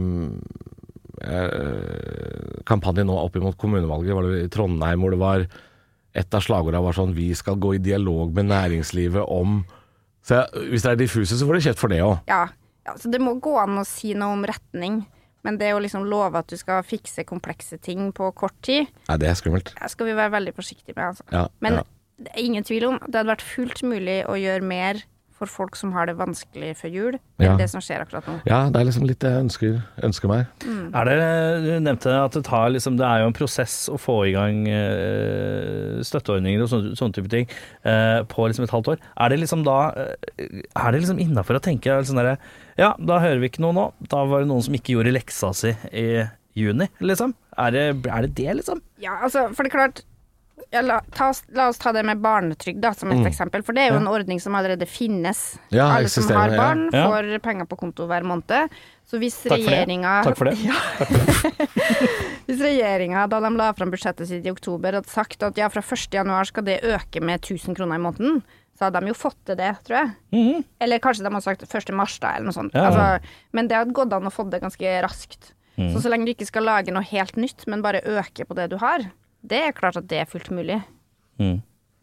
eh, 1.28 2.64
kampanje 2.70 3.06
nå 3.08 3.16
opp 3.18 3.36
mot 3.42 3.58
kommunevalget, 3.60 4.16
var 4.16 4.28
det 4.30 4.44
i 4.46 4.52
Trondheim 4.54 5.04
hvor 5.04 5.14
det 5.16 5.22
var 5.22 5.46
et 6.14 6.36
av 6.38 6.44
slagordene 6.46 6.84
var 6.86 6.94
sånn 6.94 7.16
'Vi 7.16 7.32
skal 7.36 7.56
gå 7.58 7.76
i 7.76 7.82
dialog 7.82 8.34
med 8.36 8.46
næringslivet 8.52 9.26
om' 9.28 9.64
Så 10.24 10.46
Hvis 10.54 10.84
det 10.84 10.92
er 10.92 10.96
diffuse, 10.96 11.36
så 11.36 11.44
får 11.46 11.58
dere 11.58 11.66
kjeft 11.68 11.80
for 11.80 11.90
det 11.90 12.00
òg. 12.00 12.20
ja, 12.28 12.48
ja, 12.86 12.94
så 12.96 13.12
det 13.12 13.20
må 13.20 13.34
gå 13.42 13.58
an 13.60 13.78
å 13.80 13.86
si 13.86 14.14
noe 14.14 14.32
om 14.32 14.46
retning. 14.46 15.06
Men 15.44 15.58
det 15.58 15.74
å 15.74 15.82
liksom 15.84 16.06
love 16.08 16.40
at 16.40 16.48
du 16.48 16.56
skal 16.56 16.82
fikse 16.84 17.26
komplekse 17.26 17.78
ting 17.82 18.14
på 18.14 18.34
kort 18.34 18.56
tid, 18.62 18.88
Nei, 19.10 19.18
det 19.18 19.28
er 19.28 19.34
skummelt. 19.36 19.74
det 19.76 19.90
skal 19.92 20.06
vi 20.06 20.14
være 20.14 20.32
veldig 20.32 20.54
forsiktige 20.56 20.96
med, 20.96 21.04
altså. 21.12 21.24
Ja, 21.34 21.48
Men 21.60 21.74
ja. 21.74 21.84
det 22.24 22.32
er 22.32 22.40
ingen 22.46 22.64
tvil 22.64 22.86
om 22.86 23.00
det 23.00 23.16
hadde 23.16 23.36
vært 23.36 23.42
fullt 23.42 23.84
mulig 23.84 24.24
å 24.26 24.40
gjøre 24.40 24.64
mer 24.64 25.04
for 25.44 25.52
folk 25.52 25.76
som 25.80 25.92
har 25.96 26.08
det 26.10 26.16
vanskelig 26.20 26.72
før 26.80 26.94
jul, 26.96 27.18
enn 27.38 27.46
Ja. 27.46 27.56
det 27.60 27.70
som 27.72 27.84
skjer 27.84 28.02
akkurat 28.06 28.26
nå. 28.32 28.40
ja, 28.48 28.64
det 28.72 28.80
er 28.82 28.88
liksom 28.90 29.06
litt 29.10 29.20
det 29.24 29.32
jeg 29.36 29.44
ønsker, 29.46 29.78
ønsker 30.10 30.32
meg. 30.32 30.48
Er 30.96 31.10
det, 31.12 31.18
du 31.68 31.72
nevnte 31.84 32.16
at 32.24 32.36
det 32.40 32.44
tar 32.48 32.70
liksom 32.74 32.96
Det 32.98 33.06
er 33.06 33.22
jo 33.24 33.30
en 33.32 33.36
prosess 33.38 33.76
å 33.92 33.98
få 34.00 34.18
i 34.30 34.34
gang 34.36 34.64
eh, 34.72 36.02
støtteordninger 36.06 36.64
og 36.64 36.70
sånne, 36.72 36.94
sånne 37.00 37.18
type 37.18 37.32
ting 37.32 37.48
eh, 37.84 38.22
på 38.30 38.48
liksom 38.50 38.66
et 38.68 38.74
halvt 38.74 38.94
år. 38.96 39.02
Er 39.26 39.34
det 39.34 39.40
liksom 39.44 39.66
da 39.68 39.78
eh, 39.98 40.62
Er 40.76 40.94
det 40.96 41.04
liksom 41.04 41.20
innafor 41.24 41.60
å 41.60 41.64
tenke 41.64 42.00
sånn 42.08 42.20
derre 42.22 42.38
Ja, 42.80 42.94
da 43.00 43.20
hører 43.24 43.42
vi 43.44 43.52
ikke 43.52 43.64
noe 43.66 43.76
nå. 43.78 43.86
Da 44.10 44.24
var 44.30 44.44
det 44.44 44.50
noen 44.52 44.64
som 44.66 44.74
ikke 44.78 44.96
gjorde 44.96 45.14
leksa 45.14 45.52
si 45.58 45.74
i 45.94 46.08
juni, 46.58 46.88
liksom. 47.02 47.34
Er 47.58 47.72
det 47.74 47.84
er 48.06 48.26
det, 48.28 48.34
det, 48.38 48.50
liksom? 48.62 48.82
Ja, 49.02 49.20
altså, 49.26 49.48
for 49.54 49.66
det 49.66 49.72
er 49.74 49.78
klart 49.78 50.04
ja, 50.72 50.82
la, 50.82 51.02
ta, 51.12 51.30
oss- 51.34 51.44
la 51.54 51.68
oss 51.70 51.78
ta 51.78 51.92
det 51.92 52.04
med 52.06 52.22
barnetrygd 52.24 52.80
da, 52.82 52.94
som 52.94 53.12
et 53.12 53.26
eksempel, 53.28 53.64
for 53.64 53.74
det 53.74 53.82
er 53.88 53.92
jo 53.94 54.00
en 54.02 54.08
ordning 54.08 54.40
som 54.42 54.56
allerede 54.56 54.86
finnes. 54.88 55.42
Mm. 55.70 55.78
Ja, 55.78 55.88
Alle 55.98 56.10
som 56.10 56.30
har 56.36 56.50
barn, 56.58 56.90
Ja. 56.94 57.08
får 57.10 57.40
penger 57.44 57.66
på 57.66 57.78
konto 57.78 58.08
hver 58.08 58.24
måned. 58.24 58.70
Så 59.10 59.20
hvis 59.20 59.36
Takk 59.44 59.52
for 59.52 59.58
det. 59.58 59.68
regjeringa 59.74 60.24
Takk 60.24 60.38
for 60.38 60.46
det. 60.46 60.58
Hvis 62.48 62.60
regjeringa, 62.60 63.28
da 63.32 63.40
de 63.44 63.52
la 63.56 63.70
fram 63.76 63.92
budsjettet 63.94 64.28
sitt 64.30 64.46
i 64.48 64.52
oktober, 64.52 64.98
hadde 65.00 65.10
sagt 65.12 65.44
at 65.46 65.58
ja, 65.60 65.70
fra 65.72 65.84
1. 65.84 66.10
januar 66.14 66.48
skal 66.50 66.66
det 66.68 66.82
øke 66.84 67.22
med 67.24 67.40
1000 67.44 67.76
kroner 67.78 68.00
i 68.00 68.04
måneden, 68.04 68.42
så 68.78 68.88
hadde 68.88 69.00
de 69.04 69.12
jo 69.12 69.18
fått 69.18 69.38
til 69.48 69.56
det, 69.60 69.72
tror 69.86 70.00
jeg. 70.00 70.14
Mhm. 70.34 70.64
Eller 70.82 71.00
kanskje 71.04 71.24
de 71.24 71.32
hadde 71.32 71.46
sagt 71.46 71.64
1. 71.68 71.94
mars, 71.96 72.18
da, 72.20 72.34
eller 72.36 72.50
noe 72.50 72.58
sånt. 72.58 72.74
Ja, 72.74 72.84
ja. 72.84 72.90
Altså, 72.90 73.36
men 73.54 73.68
det 73.70 73.78
hadde 73.78 73.94
gått 73.96 74.14
an 74.16 74.28
å 74.30 74.34
få 74.34 74.48
det 74.50 74.62
ganske 74.64 74.96
raskt. 75.06 75.52
Mm. 75.78 75.92
Så 75.94 76.04
så 76.04 76.10
lenge 76.12 76.26
du 76.28 76.34
ikke 76.36 76.46
skal 76.50 76.64
lage 76.68 76.92
noe 76.94 77.06
helt 77.10 77.36
nytt, 77.40 77.64
men 77.68 77.82
bare 77.82 78.02
øke 78.06 78.46
på 78.46 78.56
det 78.58 78.70
du 78.74 78.78
har, 78.82 79.08
det 79.44 79.60
er 79.68 79.72
klart 79.78 79.98
at 80.00 80.08
det 80.08 80.20
er 80.24 80.30
fullt 80.30 80.50
mulig. 80.56 80.80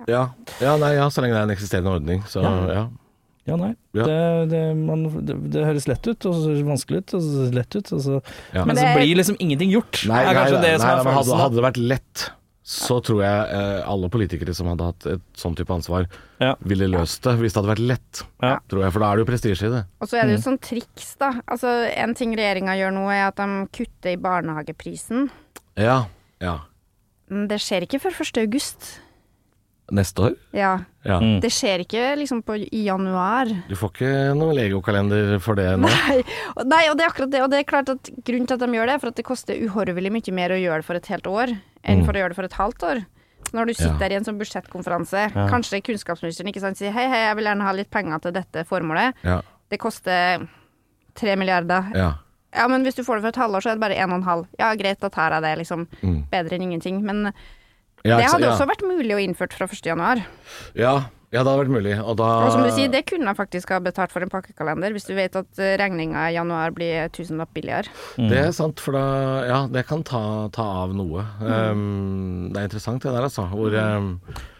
Ja. 0.09 0.31
ja, 0.61 0.75
nei, 0.81 0.95
ja, 0.97 1.07
så 1.13 1.21
lenge 1.23 1.37
det 1.37 1.43
er 1.43 1.49
en 1.49 1.55
eksisterende 1.55 1.93
ordning, 1.99 2.23
så 2.29 2.41
ja. 2.45 2.89
Ja, 3.49 3.57
nei. 3.57 3.71
Ja. 3.97 4.05
Det, 4.07 4.17
det, 4.53 4.61
man, 4.79 5.07
det, 5.27 5.35
det 5.53 5.63
høres 5.67 5.87
lett 5.89 6.05
ut, 6.07 6.27
og 6.29 6.35
så 6.37 6.51
høres 6.51 6.61
det 6.61 6.67
vanskelig 6.69 7.01
ut, 7.03 7.15
og 7.17 7.23
så 7.25 7.31
høres 7.39 7.51
det 7.51 7.57
lett 7.59 7.77
ut. 7.79 7.89
Og 7.97 8.03
så, 8.05 8.19
Ja. 8.55 8.65
Men 8.65 8.77
Men 8.77 8.79
så 8.79 8.91
blir 8.95 9.17
liksom 9.17 9.39
ingenting 9.41 9.73
gjort. 9.73 10.03
Nei, 10.09 10.21
er 10.21 10.29
nei, 10.29 10.35
nei, 10.35 10.51
som 10.53 10.61
nei, 10.61 10.75
er 10.77 11.17
hadde, 11.17 11.39
hadde 11.41 11.57
det 11.59 11.65
vært 11.65 11.81
lett, 11.81 12.25
så 12.71 13.01
tror 13.03 13.23
jeg 13.25 13.57
eh, 13.57 13.81
alle 13.91 14.11
politikere 14.13 14.55
som 14.55 14.69
hadde 14.71 14.87
hatt 14.93 15.07
et 15.17 15.25
sånn 15.41 15.57
type 15.59 15.73
ansvar, 15.75 16.07
Ja. 16.39 16.53
ville 16.63 16.87
løst 16.93 17.25
det 17.27 17.35
hvis 17.41 17.57
det 17.57 17.63
hadde 17.63 17.73
vært 17.73 17.85
lett. 17.91 18.23
Ja. 18.45 18.55
Tror 18.71 18.85
jeg, 18.85 18.93
For 18.95 19.03
da 19.03 19.11
er 19.11 19.17
det 19.19 19.25
jo 19.27 19.31
prestisje 19.33 19.67
i 19.67 19.75
det. 19.75 19.83
Og 20.01 20.09
så 20.13 20.21
er 20.21 20.29
det 20.29 20.37
jo 20.37 20.41
Mm. 20.41 20.47
sånn 20.47 20.61
triks, 20.69 21.11
da. 21.19 21.33
Altså, 21.49 21.73
en 21.97 22.15
ting 22.15 22.37
regjeringa 22.37 22.77
gjør 22.79 22.93
nå, 22.95 23.05
er 23.11 23.27
at 23.33 23.37
de 23.41 23.67
kutter 23.75 24.13
i 24.13 24.17
barnehageprisen. 24.21 25.31
Ja. 25.81 26.05
ja. 26.41 26.59
Men 27.31 27.47
det 27.51 27.61
skjer 27.63 27.87
ikke 27.87 28.01
før 28.03 28.17
1. 28.25 28.39
august. 28.43 28.89
Neste 29.91 30.23
år? 30.23 30.35
Ja. 30.55 30.73
Ja. 31.03 31.17
Mm. 31.19 31.41
Det 31.43 31.51
skjer 31.51 31.83
ikke 31.83 32.03
liksom 32.21 32.43
på, 32.47 32.55
i 32.63 32.85
januar. 32.87 33.49
Du 33.69 33.75
får 33.75 33.91
ikke 33.91 34.11
noen 34.39 34.55
legokalender 34.55 35.41
for 35.43 35.59
det 35.59 35.67
nå? 35.83 35.89
Nei, 35.91 36.21
og- 36.55 36.67
nei, 36.71 36.85
og 36.91 36.97
det 36.99 37.05
er 37.07 37.11
akkurat 37.11 37.31
det. 37.33 37.41
Og 37.43 37.51
det 37.51 37.59
er 37.59 37.67
klart 37.71 37.89
at 37.91 38.11
grunnen 38.23 38.47
til 38.47 38.55
at 38.55 38.61
de 38.63 38.69
gjør 38.77 38.87
det, 38.87 38.95
er 38.95 39.03
for 39.03 39.11
at 39.11 39.17
det 39.19 39.25
koster 39.27 39.59
uhorvelig 39.67 40.13
mye 40.15 40.33
mer 40.37 40.55
å 40.55 40.61
gjøre 40.63 40.79
det 40.85 40.87
for 40.87 40.95
et 41.01 41.07
helt 41.11 41.27
år, 41.27 41.57
enn 41.83 42.01
Mm. 42.03 42.05
for 42.07 42.13
å 42.13 42.21
gjøre 42.23 42.29
det 42.31 42.37
for 42.39 42.45
et 42.45 42.59
halvt 42.61 42.83
år. 42.87 43.03
Så 43.51 43.53
når 43.57 43.67
du 43.67 43.75
sitter 43.75 43.93
Ja. 43.95 43.99
der 43.99 44.11
i 44.13 44.17
en 44.21 44.25
sånn 44.25 44.39
budsjettkonferanse, 44.39 45.33
kanskje 45.51 45.83
kunnskapsministeren 45.83 46.53
ikke 46.53 46.61
sant, 46.61 46.77
sier 46.79 46.93
hei, 46.93 47.09
hei, 47.09 47.27
jeg 47.27 47.37
vil 47.37 47.45
gjerne 47.47 47.63
ha 47.67 47.73
litt 47.73 47.91
penger 47.91 48.19
til 48.21 48.33
dette 48.33 48.65
formålet. 48.69 49.15
Ja. 49.25 49.41
Det 49.71 49.79
koster 49.81 50.47
tre 51.17 51.35
milliarder. 51.37 51.91
ja. 51.97 52.13
Ja, 52.57 52.67
men 52.69 52.83
hvis 52.87 52.99
du 52.99 53.05
får 53.07 53.21
det 53.21 53.29
for 53.29 53.35
et 53.35 53.41
halvår, 53.45 53.63
så 53.63 53.71
er 53.73 53.79
det 53.79 53.85
bare 53.85 53.99
en 54.03 54.11
og 54.11 54.21
en 54.21 54.27
halv. 54.27 54.49
Ja, 54.59 54.73
greit, 54.79 55.01
da 55.03 55.09
tar 55.13 55.37
jeg 55.37 55.45
det, 55.47 55.55
liksom. 55.63 55.87
Mm. 56.03 56.19
Bedre 56.33 56.57
enn 56.59 56.67
ingenting. 56.71 57.01
Men 57.07 57.31
Ja, 58.03 58.17
det 58.17 58.31
hadde 58.33 58.47
ja. 58.49 58.55
også 58.55 58.67
vært 58.71 58.83
mulig 58.89 59.13
å 59.13 59.21
innføre 59.21 59.53
fra 59.53 59.67
1. 59.69 59.85
januar. 59.85 60.23
Ja, 60.75 60.95
ja, 61.31 61.45
det 61.45 61.51
hadde 61.53 61.61
vært 61.61 61.71
mulig. 61.77 61.93
Og 62.03 62.17
da 62.19 62.29
Og 62.43 62.53
som 62.57 62.65
du 62.65 62.71
sier, 62.75 62.89
det 62.91 63.05
kunne 63.07 63.29
jeg 63.31 63.39
faktisk 63.39 63.71
ha 63.71 63.79
betalt 63.79 64.11
for 64.11 64.25
en 64.25 64.33
pakkekalender, 64.33 64.91
hvis 64.97 65.05
du 65.07 65.13
vet 65.15 65.37
at 65.39 65.61
regninga 65.79 66.25
i 66.27 66.35
januar 66.35 66.73
blir 66.75 67.07
tusenlapp 67.15 67.53
billigere. 67.55 67.87
Det 68.17 68.41
er 68.49 68.51
sant, 68.57 68.81
for 68.83 68.97
da 68.99 69.05
Ja, 69.47 69.61
det 69.71 69.85
kan 69.87 70.03
ta, 70.03 70.49
ta 70.51 70.67
av 70.83 70.97
noe. 70.97 71.23
Mm. 71.39 71.53
Um, 71.71 72.51
det 72.51 72.59
er 72.65 72.67
interessant 72.71 73.05
det 73.07 73.13
der, 73.15 73.29
altså. 73.29 73.47
Hvor 73.53 73.77
um, 73.79 74.11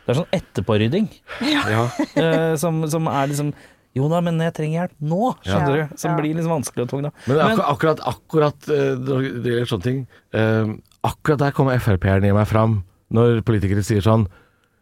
Det 0.07 0.15
er 0.15 0.21
sånn 0.21 0.31
etterpårydding 0.39 1.11
Ja. 1.49 1.89
uh, 1.91 2.55
som, 2.63 2.85
som 2.93 3.11
er 3.11 3.33
liksom 3.33 3.51
Jo 3.99 4.07
da, 4.13 4.21
men 4.23 4.37
jeg 4.39 4.55
trenger 4.55 4.77
hjelp 4.85 4.93
nå, 5.03 5.33
skjønner 5.43 5.77
Ja. 5.81 5.87
du. 5.91 5.97
Som 5.99 6.13
Ja. 6.13 6.17
blir 6.21 6.35
liksom 6.39 6.53
vanskelig 6.55 6.83
og 6.85 6.89
tung, 6.93 7.03
da. 7.03 7.11
Men 7.27 7.41
akkurat, 7.43 7.67
akkurat, 7.75 8.01
akkurat 8.07 8.69
eh, 8.71 8.95
når 8.95 9.43
det 9.43 9.51
gjelder 9.51 9.67
sånne 9.73 9.83
ting 9.89 10.07
eh, 10.33 10.77
Akkurat 11.03 11.39
der 11.41 11.51
kommer 11.57 11.79
Frp-eren 11.81 12.25
i 12.29 12.33
meg 12.37 12.47
fram, 12.47 12.83
når 13.11 13.41
politikere 13.43 13.83
sier 13.83 14.01
sånn 14.05 14.29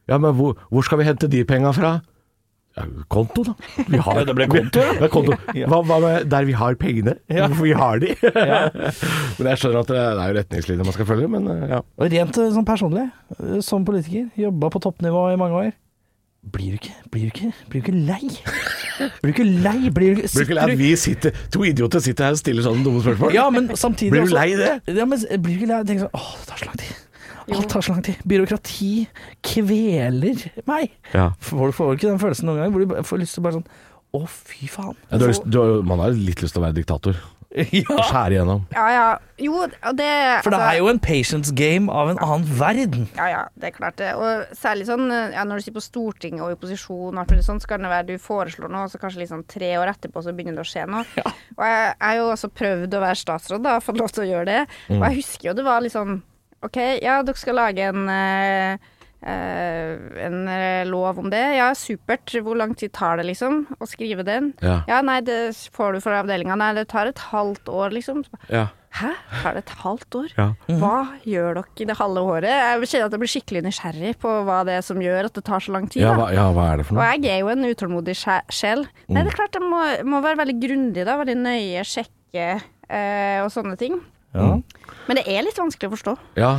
Ja, 0.09 0.19
men 0.19 0.35
hvor, 0.35 0.57
hvor 0.71 0.83
skal 0.85 0.99
vi 0.99 1.05
hente 1.09 1.29
de 1.31 1.45
penga 1.45 1.73
fra? 1.73 2.01
Ja, 2.77 2.85
konto, 3.09 3.43
da. 3.49 3.55
Vi 3.89 3.97
har, 4.05 4.21
Ja, 4.21 4.25
det 4.29 4.35
ble 4.37 4.47
konto, 4.47 4.79
ja. 4.85 4.93
Det 5.01 5.11
konto. 5.11 5.33
Hva, 5.71 5.81
hva 5.89 5.99
med 6.05 6.29
der 6.29 6.45
vi 6.45 6.53
har 6.53 6.75
pengene? 6.79 7.17
Ja. 7.33 7.49
Vi 7.49 7.73
har 7.73 7.99
de? 7.99 8.13
men 8.23 9.49
jeg 9.51 9.59
skjønner 9.63 9.81
at 9.81 9.91
det 9.91 9.99
er 10.05 10.21
jo 10.29 10.37
retningslinjer 10.39 10.85
man 10.85 10.95
skal 10.97 11.09
følge, 11.09 11.29
men 11.33 11.49
eh, 11.49 11.65
ja. 11.77 11.81
Og 11.99 12.13
rent 12.13 12.35
sånn 12.39 12.67
personlig, 12.69 13.09
som 13.65 13.85
politiker, 13.89 14.29
jobba 14.37 14.71
på 14.75 14.83
toppnivå 14.85 15.25
i 15.33 15.39
mange 15.41 15.55
år. 15.65 15.73
Blir 16.53 16.71
du 16.75 16.79
ikke, 16.79 16.95
blir 17.13 17.27
du 17.27 17.31
ikke, 17.33 17.49
blir 17.69 17.83
du 17.83 17.87
ikke 17.87 17.99
lei? 18.09 18.29
Blir 19.21 19.29
du 19.29 19.35
ikke 19.35 19.47
lei? 19.67 19.91
Blir 19.95 20.15
du 20.15 20.21
ikke, 20.23 20.31
Blir 20.33 20.45
du 20.45 20.47
ikke 20.47 20.57
lei 20.59 20.65
at 20.73 20.79
vi 20.81 20.93
sitter, 20.97 21.31
to 21.55 21.65
idioter 21.69 22.01
sitter 22.01 22.25
her 22.29 22.37
og 22.37 22.41
stiller 22.41 22.65
sånne 22.67 22.85
dumme 22.87 23.03
spørsmål? 23.05 23.35
Ja, 23.37 23.49
men 23.51 23.69
samtidig 23.77 24.13
Blir 24.15 24.25
du 24.25 24.31
også- 24.31 24.39
lei 24.39 24.57
det? 24.57 24.97
Ja, 24.97 25.05
men 25.05 25.19
blir 25.19 25.53
du 25.55 25.59
ikke 25.61 25.69
lei? 25.73 25.83
Tenk 25.91 26.01
sånn, 26.07 26.15
åh, 26.15 26.31
det 26.39 26.47
tar 26.49 26.57
så 26.63 26.67
lang 26.71 26.79
tid. 26.85 26.97
Alt 27.49 27.69
tar 27.73 27.81
så 27.81 27.93
lang 27.95 28.03
tid. 28.05 28.17
Byråkrati 28.29 28.91
kveler 29.43 30.43
meg. 30.69 30.91
Ja. 31.15 31.31
Får, 31.41 31.73
får 31.77 31.95
ikke 31.97 32.11
den 32.11 32.19
følelsen 32.21 32.49
noen 32.49 32.61
gang 32.63 32.75
hvor 32.75 32.85
du 32.85 33.03
får 33.09 33.23
lyst 33.23 33.35
til 33.39 33.45
bare 33.47 33.57
sånn, 33.59 33.67
å 34.15 34.23
fy 34.29 34.69
faen. 34.69 34.97
Ja, 35.11 35.19
du 35.19 35.25
har, 35.27 35.33
lyst- 35.33 35.49
du 35.49 35.59
har, 35.61 35.83
man 35.89 35.99
har 36.03 36.11
litt 36.17 36.43
lyst 36.45 36.55
til 36.57 36.63
å 36.63 36.67
være 36.67 36.77
diktator. 36.81 37.17
Ja, 37.57 37.97
Skjære 38.05 38.35
igjennom. 38.35 38.65
Ja 38.75 38.87
ja. 38.93 39.07
Jo, 39.41 39.63
det 39.97 40.09
for 40.45 40.51
det 40.53 40.59
altså- 40.59 40.69
er 40.69 40.77
jo 40.79 40.89
en 40.91 40.99
patience 41.01 41.53
game 41.55 41.89
av 41.93 42.11
en 42.11 42.19
annen 42.21 42.45
verden. 42.59 43.07
Ja, 43.17 43.29
ja, 43.33 43.43
det 43.57 43.71
er 43.71 43.77
klart 43.77 43.97
det. 43.97 44.11
Og 44.19 44.53
særlig 44.59 44.89
sånn 44.89 45.07
ja, 45.09 45.45
når 45.49 45.61
du 45.61 45.65
sitter 45.65 45.79
på 45.79 45.85
Stortinget 45.87 46.45
og 46.45 46.53
i 46.53 46.57
opposisjon, 46.59 47.15
og 47.15 47.23
alt 47.23 47.33
mulig 47.33 47.47
sånt, 47.47 47.65
så 47.65 47.71
kan 47.73 47.87
det 47.87 47.93
være 47.93 48.09
du 48.11 48.19
foreslår 48.21 48.69
noe, 48.73 48.85
og 48.89 48.93
så 48.93 49.01
kanskje 49.01 49.23
liksom 49.23 49.47
tre 49.49 49.71
år 49.81 49.95
etterpå 49.95 50.25
så 50.25 50.35
begynner 50.37 50.61
det 50.61 50.67
å 50.67 50.73
skje 50.73 50.85
noe. 50.91 51.07
Og 51.57 51.65
jeg 51.65 51.95
har 52.05 52.19
jo 52.19 52.29
også 52.35 52.53
prøvd 52.53 52.99
å 52.99 53.05
være 53.07 53.23
statsråd, 53.23 53.65
da, 53.65 53.79
fått 53.81 54.03
lov 54.03 54.13
til 54.13 54.27
å 54.27 54.31
gjøre 54.33 54.51
det. 54.51 54.61
Og 54.99 55.07
jeg 55.09 55.21
husker 55.23 55.51
jo 55.51 55.57
det 55.57 55.69
var 55.69 55.89
sånn 55.89 56.19
OK, 56.67 56.79
ja, 57.05 57.21
dere 57.23 57.39
skal 57.39 57.55
lage 57.55 57.85
en 57.87 58.09
eh, 58.11 58.89
en 59.23 60.49
eh, 60.49 60.87
lov 60.87 61.19
om 61.19 61.31
det. 61.33 61.43
Ja, 61.59 61.73
supert. 61.75 62.31
Hvor 62.45 62.59
lang 62.59 62.75
tid 62.79 62.93
tar 62.97 63.19
det, 63.19 63.27
liksom, 63.33 63.65
å 63.79 63.89
skrive 63.89 64.25
den? 64.27 64.53
Ja. 64.63 64.81
Ja, 64.91 65.01
nei, 65.03 65.21
det 65.27 65.57
får 65.75 65.97
du 65.97 66.03
fra 66.05 66.21
avdelinga. 66.23 66.59
Nei, 66.59 66.75
det 66.79 66.89
tar 66.93 67.11
et 67.11 67.23
halvt 67.33 67.71
år, 67.73 67.95
liksom. 67.97 68.23
Ja. 68.53 68.69
Hæ? 68.99 69.11
Tar 69.43 69.55
det 69.59 69.65
et 69.67 69.73
halvt 69.83 70.17
år? 70.17 70.31
Ja. 70.39 70.47
Hva 70.81 70.95
gjør 71.29 71.59
dere 71.59 71.83
i 71.83 71.87
det 71.91 71.97
halve 71.99 72.23
året? 72.25 72.49
Jeg 72.49 72.89
kjenner 72.89 73.11
at 73.11 73.17
jeg 73.17 73.23
blir 73.23 73.33
skikkelig 73.35 73.63
nysgjerrig 73.67 74.13
på 74.23 74.33
hva 74.49 74.63
det 74.67 74.79
er 74.79 74.87
som 74.87 75.03
gjør 75.03 75.29
at 75.29 75.37
det 75.37 75.45
tar 75.47 75.63
så 75.63 75.75
lang 75.75 75.91
tid. 75.93 76.03
Ja, 76.07 76.15
hva, 76.19 76.31
ja, 76.35 76.47
hva 76.57 76.71
er 76.73 76.81
det 76.81 76.89
for 76.89 76.97
noe? 76.97 77.05
Og 77.05 77.27
jeg 77.27 77.35
er 77.35 77.43
jo 77.43 77.53
en 77.53 77.69
utålmodig 77.69 78.17
sjel. 78.19 78.55
sjel. 78.55 78.87
Nei, 79.11 79.27
det 79.27 79.35
er 79.35 79.39
klart 79.39 79.59
jeg 79.59 79.67
må, 79.67 79.83
må 80.09 80.23
være 80.25 80.41
veldig 80.41 80.57
grundig, 80.65 81.05
da. 81.05 81.19
Veldig 81.21 81.37
nøye, 81.43 81.85
sjekke 81.87 82.49
eh, 82.57 83.39
og 83.45 83.53
sånne 83.55 83.77
ting. 83.81 84.01
Ja. 84.37 84.57
Men 85.09 85.21
det 85.21 85.29
er 85.31 85.45
litt 85.47 85.61
vanskelig 85.61 85.91
å 85.91 85.95
forstå. 85.97 86.17
Ja, 86.41 86.53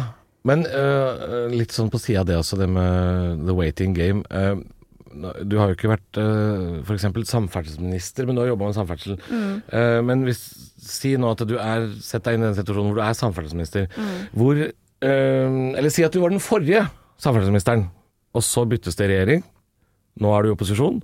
men 0.48 0.64
uh, 0.72 1.48
litt 1.52 1.74
sånn 1.76 1.92
på 1.92 2.00
sida 2.00 2.24
av 2.24 2.30
det 2.30 2.38
også, 2.40 2.60
det 2.62 2.70
med 2.72 3.42
the 3.48 3.56
waiting 3.56 3.96
game. 3.98 4.24
Uh, 4.32 4.62
du 5.10 5.58
har 5.58 5.70
jo 5.70 5.78
ikke 5.78 5.92
vært 5.92 6.20
uh, 6.22 6.80
for 6.86 6.96
f.eks. 6.96 7.32
samferdselsminister, 7.32 8.28
men 8.28 8.38
du 8.38 8.44
har 8.44 8.52
jobba 8.52 8.70
med 8.70 8.78
samferdsel. 8.78 9.18
Øh, 9.30 10.00
men 10.06 10.24
hvis, 10.28 10.42
si 10.84 11.16
nå 11.20 11.32
at 11.34 11.42
du 11.50 11.56
er 11.60 11.88
Sett 12.04 12.26
deg 12.26 12.38
inn 12.38 12.46
i 12.46 12.50
den 12.50 12.58
situasjonen 12.58 12.92
hvor 12.92 13.00
du 13.00 13.06
er 13.06 13.18
samferdselsminister. 13.18 13.88
Hvor 14.38 14.60
øh, 14.60 14.70
Eller 15.80 15.94
si 15.94 16.06
at 16.06 16.14
du 16.14 16.22
var 16.22 16.34
den 16.34 16.44
forrige 16.44 16.86
samferdselsministeren, 17.20 17.88
og 18.34 18.46
så 18.46 18.66
byttes 18.70 18.98
det 19.00 19.10
regjering. 19.12 19.44
Nå 20.20 20.34
er 20.36 20.46
du 20.46 20.52
i 20.52 20.56
opposisjon. 20.56 21.02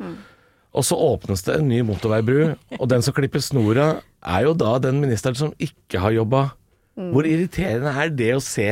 Og 0.75 0.83
så 0.83 0.97
åpnes 0.99 1.43
det 1.47 1.57
en 1.57 1.69
ny 1.71 1.81
motorveibru, 1.87 2.53
og 2.81 2.89
den 2.91 3.03
som 3.05 3.15
klipper 3.15 3.43
snora, 3.43 3.95
er 4.25 4.45
jo 4.47 4.53
da 4.57 4.77
den 4.83 5.01
ministeren 5.03 5.37
som 5.39 5.55
ikke 5.61 6.01
har 6.03 6.15
jobba. 6.15 6.49
Hvor 6.95 7.27
irriterende 7.27 7.91
er 7.91 8.13
det 8.15 8.31
å 8.35 8.43
se 8.43 8.69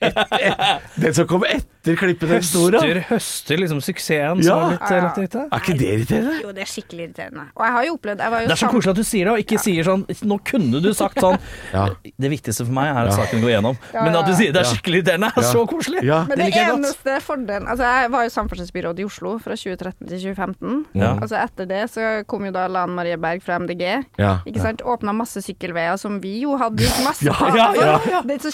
et, 0.00 0.16
et, 0.40 0.54
den 1.02 1.14
som 1.14 1.26
kommer 1.30 1.46
etter 1.46 1.79
etter 1.80 1.96
klippetekst-orda. 1.96 2.80
Høster, 2.84 3.00
høster 3.08 3.56
liksom 3.60 3.80
suksessen 3.80 4.42
Ja. 4.44 4.52
som 4.52 4.72
er 4.72 4.76
blitt 4.76 5.02
lagt 5.02 5.18
ut 5.18 5.30
der. 5.32 5.46
Er 5.50 5.60
ikke 5.60 5.76
det 5.78 5.88
irriterende? 5.94 6.34
Jo, 6.42 6.52
det 6.52 6.62
er 6.62 6.68
skikkelig 6.68 7.02
irriterende. 7.08 7.44
Og 7.56 7.64
jeg 7.64 7.72
har 7.72 7.84
jo 7.86 7.94
opplevd 7.96 8.18
jeg 8.20 8.30
var 8.30 8.40
jo 8.40 8.46
Det 8.46 8.52
er 8.52 8.60
så 8.60 8.68
koselig 8.70 8.90
at 8.90 8.96
du 8.96 9.04
sier 9.04 9.24
det, 9.24 9.32
og 9.32 9.38
ikke 9.40 9.58
sier 9.60 9.84
sånn 9.84 10.04
Nå 10.28 10.38
kunne 10.44 10.82
du 10.82 10.92
sagt 10.94 11.16
sånn. 11.18 11.38
Ja. 11.72 11.88
Det 12.04 12.30
viktigste 12.30 12.66
for 12.66 12.72
meg 12.72 12.90
er 12.92 13.06
at 13.08 13.10
Ja. 13.10 13.16
saken 13.24 13.40
går 13.40 13.50
gjennom. 13.56 13.78
Ja, 13.94 14.04
Men 14.04 14.16
at 14.16 14.26
du 14.26 14.32
sier 14.34 14.52
det 14.52 14.60
er 14.60 14.68
skikkelig 14.68 15.00
irriterende, 15.02 15.32
er 15.32 15.42
Ja. 15.42 15.52
så 15.52 15.66
koselig. 15.66 16.02
Ja. 16.04 16.24
Men 16.28 16.38
Det 16.38 16.52
det, 16.52 16.54
godt. 16.54 16.78
eneste 16.78 17.20
fordelen 17.24 17.66
Altså, 17.70 17.84
jeg 17.84 18.10
var 18.10 18.22
jo 18.24 18.30
samferdselsbyråd 18.30 18.98
i 19.00 19.04
Oslo 19.04 19.38
fra 19.38 19.54
2013 19.56 20.06
til 20.08 20.18
2015. 20.34 20.86
Ja. 20.94 21.14
Altså, 21.16 21.36
etter 21.40 21.66
det 21.66 21.90
så 21.90 22.26
kom 22.26 22.44
jo 22.44 22.50
da 22.52 22.66
Lan 22.68 22.90
Marie 22.90 23.16
Berg 23.16 23.42
fra 23.42 23.58
MDG. 23.58 24.04
Ja. 24.18 24.40
Ikke 24.46 24.60
sant? 24.60 24.82
Åpna 24.84 25.14
masse 25.14 25.40
sykkelveier 25.40 25.96
som 25.98 26.20
vi 26.20 26.40
jo 26.42 26.56
hadde 26.58 26.76
gjort 26.84 27.04
masse 27.04 27.24
Ja, 27.24 27.32
ja, 27.54 27.72
ja, 27.74 27.98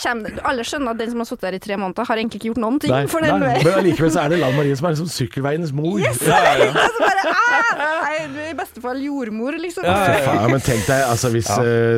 kommer, 0.07 0.31
alle 0.45 0.63
skjønner 0.63 0.91
at 0.91 0.99
den 0.99 1.11
som 1.11 1.19
har 1.19 1.27
sittet 1.27 1.41
der 1.41 1.55
i 1.55 1.59
tre 1.59 1.77
måneder, 1.77 2.07
har 2.07 2.17
egentlig 2.17 2.41
ikke 2.41 2.51
gjort 2.55 2.59
noen 2.63 2.81
ting 2.81 2.91
Nei, 2.91 3.07
for 3.17 3.27
den 3.27 3.41
nei. 3.43 3.55
Men 3.65 3.79
allikevel 3.81 4.13
så 4.15 4.25
er 4.25 4.33
det 4.35 4.41
Lan 4.43 4.57
Marie 4.57 4.77
som 4.79 4.89
er 4.89 4.97
liksom 4.97 5.09
sykkelveiens 5.13 5.73
mor. 5.77 5.97
Altså 6.05 6.31
bare, 7.03 7.33
ah, 7.33 7.71
nei, 7.81 8.17
du 8.33 8.39
er 8.43 8.51
i 8.53 8.57
beste 8.59 8.83
fall 8.85 9.01
jordmor, 9.03 9.57
liksom. 9.61 9.87
Ja, 9.89 9.97
faen, 10.27 10.51
men 10.53 10.65
tenk 10.65 10.85
deg, 10.89 11.05
altså, 11.07 11.33
hvis, 11.35 11.49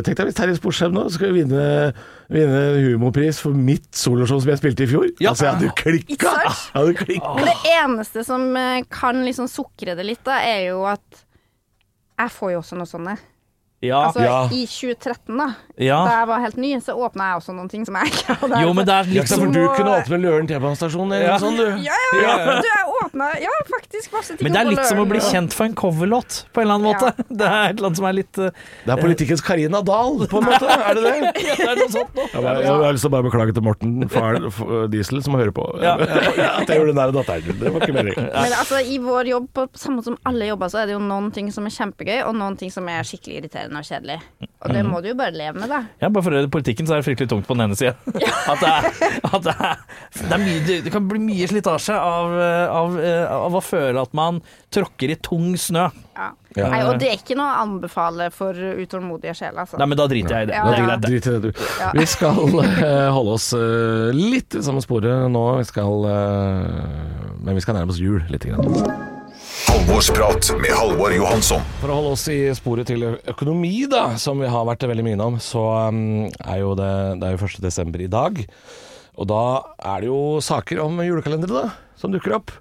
tenk 0.06 0.20
deg 0.20 0.30
hvis 0.30 0.38
Terje 0.38 0.58
Sporsheim 0.58 0.94
nå 0.96 1.06
skal 1.14 1.34
vinne, 1.36 1.68
vinne 2.32 2.64
humorpris 2.86 3.40
for 3.42 3.56
mitt 3.56 3.88
soloshow 3.98 4.42
som 4.42 4.52
jeg 4.52 4.62
spilte 4.62 4.86
i 4.86 4.90
fjor. 4.90 5.08
Ja. 5.18 5.32
Altså, 5.32 5.48
jeg 5.48 5.58
hadde 5.58 5.72
klikka! 5.82 6.36
Hadde 6.76 6.98
klikka. 7.02 7.34
Det 7.48 7.56
eneste 7.74 8.26
som 8.26 8.50
eh, 8.58 8.84
kan 8.92 9.24
liksom 9.26 9.50
sukre 9.50 9.98
det 9.98 10.06
litt, 10.06 10.22
da, 10.26 10.40
er 10.44 10.68
jo 10.70 10.84
at 10.88 11.24
jeg 12.18 12.34
får 12.34 12.54
jo 12.56 12.62
også 12.62 12.78
noe 12.78 12.90
sånne. 12.90 13.18
Ja, 13.80 13.98
Altså, 14.08 14.20
Ja. 14.24 14.38
I 14.50 14.64
2013, 14.66 15.36
da 15.38 15.44
ja. 15.78 15.98
da 16.04 16.14
jeg 16.18 16.26
var 16.28 16.40
helt 16.42 16.56
ny, 16.58 16.70
så 16.82 16.96
åpna 16.98 17.28
jeg 17.30 17.36
også 17.38 17.52
noen 17.54 17.68
ting 17.70 17.84
som 17.86 17.94
jeg 17.94 18.10
ikke 18.10 18.34
hadde 18.40 18.62
Jo, 18.64 18.72
men 18.74 18.86
det 18.88 18.94
er 18.96 19.12
Ja, 19.14 19.22
for 19.22 19.52
du 19.54 19.60
kunne 19.76 19.92
åpne 20.00 20.18
Løren 20.18 20.48
T-banestasjon 20.50 21.12
eller 21.12 21.22
Ja. 21.28 21.36
noe 21.36 21.44
sånt, 21.44 21.56
du. 21.62 21.84
Ja, 21.86 21.94
ja, 21.94 22.22
ja. 22.24 22.56
Du, 22.58 22.66
jeg 22.66 22.86
åpna 23.18 23.28
Ja, 23.42 23.50
faktisk 23.68 24.12
masse 24.14 24.36
ting 24.38 24.46
Men 24.46 24.54
det 24.54 24.60
er 24.62 24.68
litt 24.70 24.86
som 24.88 25.00
å 25.02 25.06
bli 25.10 25.20
kjent 25.22 25.54
for 25.56 25.66
en 25.68 25.74
coverlåt, 25.78 26.44
på 26.54 26.62
en 26.62 26.68
eller 26.68 26.78
annen 26.78 26.88
måte. 26.94 27.24
Det 27.38 27.46
er 27.48 27.72
et 27.72 27.76
eller 27.78 27.88
annet 27.90 27.98
som 28.00 28.06
er 28.08 28.16
litt 28.18 28.38
uh, 28.40 28.48
Det 28.86 28.92
er 28.94 29.02
politikkens 29.02 29.42
Karina 29.44 29.80
Dahl, 29.84 30.22
på 30.30 30.40
en 30.40 30.46
måte. 30.48 30.68
Er 30.70 30.98
det 30.98 31.02
det? 31.04 31.14
Ja, 31.48 31.56
det 31.58 31.68
er 31.68 31.78
noe 31.82 31.90
sånt 31.92 32.14
nå. 32.18 32.24
Jeg, 32.32 32.42
bare, 32.44 32.62
jeg 32.62 32.72
har 32.84 32.94
lyst 32.96 33.04
til 33.04 33.10
å 33.10 33.14
bare 33.16 33.26
beklage 33.28 33.54
til 33.56 33.64
Morten 33.66 34.08
far, 34.12 34.38
f- 34.50 34.62
Diesel, 34.92 35.20
som 35.26 35.36
hører 35.38 35.52
på. 35.56 35.64
Ja. 35.82 35.94
At 36.60 36.68
jeg 36.70 36.78
gjorde 36.80 36.92
den 36.92 36.98
nære 37.00 37.14
datteren. 37.16 37.58
Det 37.60 37.72
var 37.74 37.84
ikke 37.84 37.96
meningen. 37.96 38.28
Men 38.34 38.54
altså, 38.58 38.80
i 38.84 38.98
vår 39.02 39.30
jobb, 39.32 39.48
på 39.56 39.66
samme 39.78 39.98
måte 40.00 40.10
som 40.12 40.18
alle 40.28 40.48
jobber, 40.50 40.70
så 40.72 40.82
er 40.82 40.90
det 40.90 40.96
jo 40.96 41.02
noen 41.02 41.30
ting 41.34 41.50
som 41.54 41.66
er 41.68 41.74
kjempegøy, 41.74 42.18
og 42.28 42.36
noen 42.38 42.58
ting 42.60 42.72
som 42.74 42.88
er 42.92 43.06
skikkelig 43.08 43.40
irriterende 43.42 43.82
og 43.82 43.88
kjedelig. 43.88 44.18
Og 44.58 44.74
det 44.74 44.84
må 44.86 45.00
du 45.04 45.10
jo 45.12 45.16
bare 45.18 45.34
leve 45.34 45.54
med, 45.62 45.70
da. 45.70 45.80
Ja, 46.02 46.10
bare 46.12 46.26
for 46.26 46.36
å 46.38 46.44
politikken 46.52 46.88
så 46.88 46.96
er 46.96 47.02
det 47.02 47.08
fryktelig 47.08 47.30
tungt 47.32 47.46
på 47.48 47.54
den 47.56 47.66
ene 47.68 47.78
sida. 47.78 47.94
At, 48.48 48.62
det 48.62 48.70
er, 48.70 48.88
at 49.28 49.44
det, 49.46 49.54
er, 49.54 49.82
det, 50.18 50.30
er 50.34 50.42
mye, 50.42 50.62
det- 50.66 50.80
det 50.88 50.92
kan 50.94 51.06
bli 51.10 51.20
mye 51.22 51.48
slitasje 51.50 51.94
av, 51.98 52.34
eh, 52.42 52.76
av, 52.80 52.98
av 53.28 53.56
å 53.56 53.62
føle 53.64 54.02
at 54.02 54.14
man 54.16 54.42
tråkker 54.74 55.14
i 55.14 55.18
tung 55.22 55.52
snø. 55.58 55.88
Ja. 56.18 56.32
Ja. 56.56 56.68
Nei, 56.72 56.80
og 56.88 56.96
det 56.98 57.10
er 57.10 57.18
ikke 57.20 57.36
noe 57.38 57.46
å 57.52 57.64
anbefale 57.66 58.30
for 58.34 58.56
utålmodige 58.56 59.34
sjeler, 59.36 59.62
altså. 59.62 59.78
Nei, 59.78 59.86
men 59.90 60.00
da 60.00 60.06
driter 60.10 60.34
jeg 60.34 60.48
i 60.48 60.50
det. 60.50 60.56
Ja, 60.56 60.64
Da 60.64 60.72
ja. 60.74 60.78
driter 60.78 60.88
jeg 60.88 60.98
i 60.98 61.02
det. 61.02 61.10
Drit 61.12 61.28
i 61.28 61.34
det, 61.34 61.40
du. 61.44 61.82
Ja. 61.82 61.90
Vi 61.94 62.06
skal 62.08 62.40
uh, 62.40 63.10
holde 63.14 63.36
oss 63.36 63.50
uh, 63.54 64.08
litt 64.16 64.56
i 64.58 64.64
samme 64.66 64.82
sporet 64.84 65.28
nå. 65.30 65.44
Vi 65.60 65.68
skal 65.68 66.08
uh, 66.08 67.36
Men 67.44 67.58
vi 67.58 67.62
skal 67.62 67.78
nærme 67.78 67.94
oss 67.94 68.02
jul 68.02 68.24
litt. 68.32 68.48
Grann. 68.48 69.14
Halvorsprat 69.68 70.50
med 70.62 70.72
Halvor 70.72 71.12
Johansson. 71.12 71.64
For 71.82 71.92
å 71.92 71.98
holde 72.00 72.12
oss 72.16 72.26
i 72.32 72.38
sporet 72.56 72.88
til 72.88 73.04
økonomi, 73.28 73.74
da, 73.90 74.10
som 74.20 74.40
vi 74.40 74.50
har 74.50 74.66
vært 74.68 74.86
veldig 74.88 75.04
mye 75.04 75.18
innom, 75.18 75.38
så 75.42 75.64
um, 75.92 76.28
er 76.28 76.62
jo 76.62 76.72
det, 76.78 76.92
det 77.20 77.28
er 77.28 77.36
jo 77.36 77.50
1. 77.50 77.58
desember 77.66 78.02
i 78.02 78.10
dag. 78.10 78.40
Og 79.18 79.28
da 79.28 79.42
er 79.92 80.02
det 80.02 80.10
jo 80.10 80.38
saker 80.44 80.80
om 80.84 81.02
julekalendere 81.04 81.66
da, 81.66 81.76
som 81.98 82.14
dukker 82.14 82.38
opp. 82.38 82.54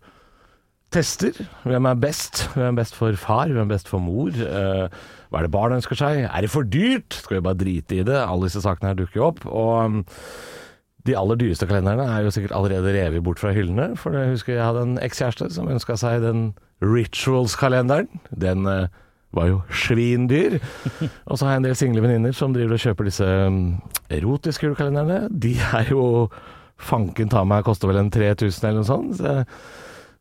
Tester. 0.94 1.36
Hvem 1.68 1.86
er 1.86 2.00
best? 2.00 2.46
Hvem 2.54 2.70
er 2.70 2.78
best 2.80 2.96
for 2.96 3.16
far? 3.20 3.50
Hvem 3.52 3.66
er 3.66 3.74
best 3.74 3.90
for 3.92 4.00
mor? 4.00 4.32
Eh, 4.32 4.86
hva 5.28 5.40
er 5.42 5.48
det 5.48 5.52
barn 5.52 5.76
ønsker 5.76 6.00
seg? 6.00 6.22
Er 6.24 6.46
det 6.46 6.52
for 6.52 6.64
dyrt? 6.64 7.18
Skal 7.24 7.38
vi 7.38 7.44
bare 7.44 7.60
drite 7.60 7.98
i 7.98 8.06
det? 8.08 8.16
Alle 8.22 8.48
disse 8.48 8.64
sakene 8.64 8.94
her 8.94 9.00
dukker 9.02 9.20
jo 9.20 9.26
opp. 9.28 9.42
Og 9.46 9.74
um, 9.84 9.98
de 11.08 11.16
aller 11.20 11.40
dyreste 11.40 11.68
kalenderne 11.68 12.06
er 12.08 12.24
jo 12.24 12.32
sikkert 12.32 12.56
allerede 12.56 12.94
revet 12.96 13.24
bort 13.24 13.42
fra 13.44 13.52
hyllene. 13.56 13.90
For 14.00 14.16
jeg 14.16 14.32
husker 14.32 14.56
jeg 14.56 14.64
hadde 14.64 14.86
en 14.88 15.02
ekskjæreste 15.04 15.50
som 15.58 15.68
ønska 15.72 15.98
seg 16.00 16.24
den 16.24 16.46
Rituals-kalenderen. 16.84 18.08
Den 18.32 18.64
uh, 18.64 18.88
var 19.36 19.50
jo 19.52 19.60
svindyr. 19.68 20.56
Og 21.28 21.36
så 21.36 21.50
har 21.50 21.58
jeg 21.58 21.64
en 21.64 21.68
del 21.68 21.76
single 21.80 22.06
venninner 22.06 22.38
som 22.38 22.56
driver 22.56 22.78
og 22.78 22.86
kjøper 22.86 23.10
disse 23.10 23.28
um, 23.28 23.60
erotiske 24.08 24.70
julekalenderne. 24.70 25.26
De 25.36 25.58
er 25.60 25.92
jo 25.92 26.30
fanken 26.78 27.28
ta 27.34 27.42
meg 27.44 27.66
koster 27.66 27.90
vel 27.90 28.00
en 28.00 28.14
3000 28.14 28.70
eller 28.70 28.80
noe 28.80 28.88
sånt. 28.88 29.20
Så, 29.20 29.42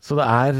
så 0.02 0.16
det 0.18 0.24
er 0.28 0.58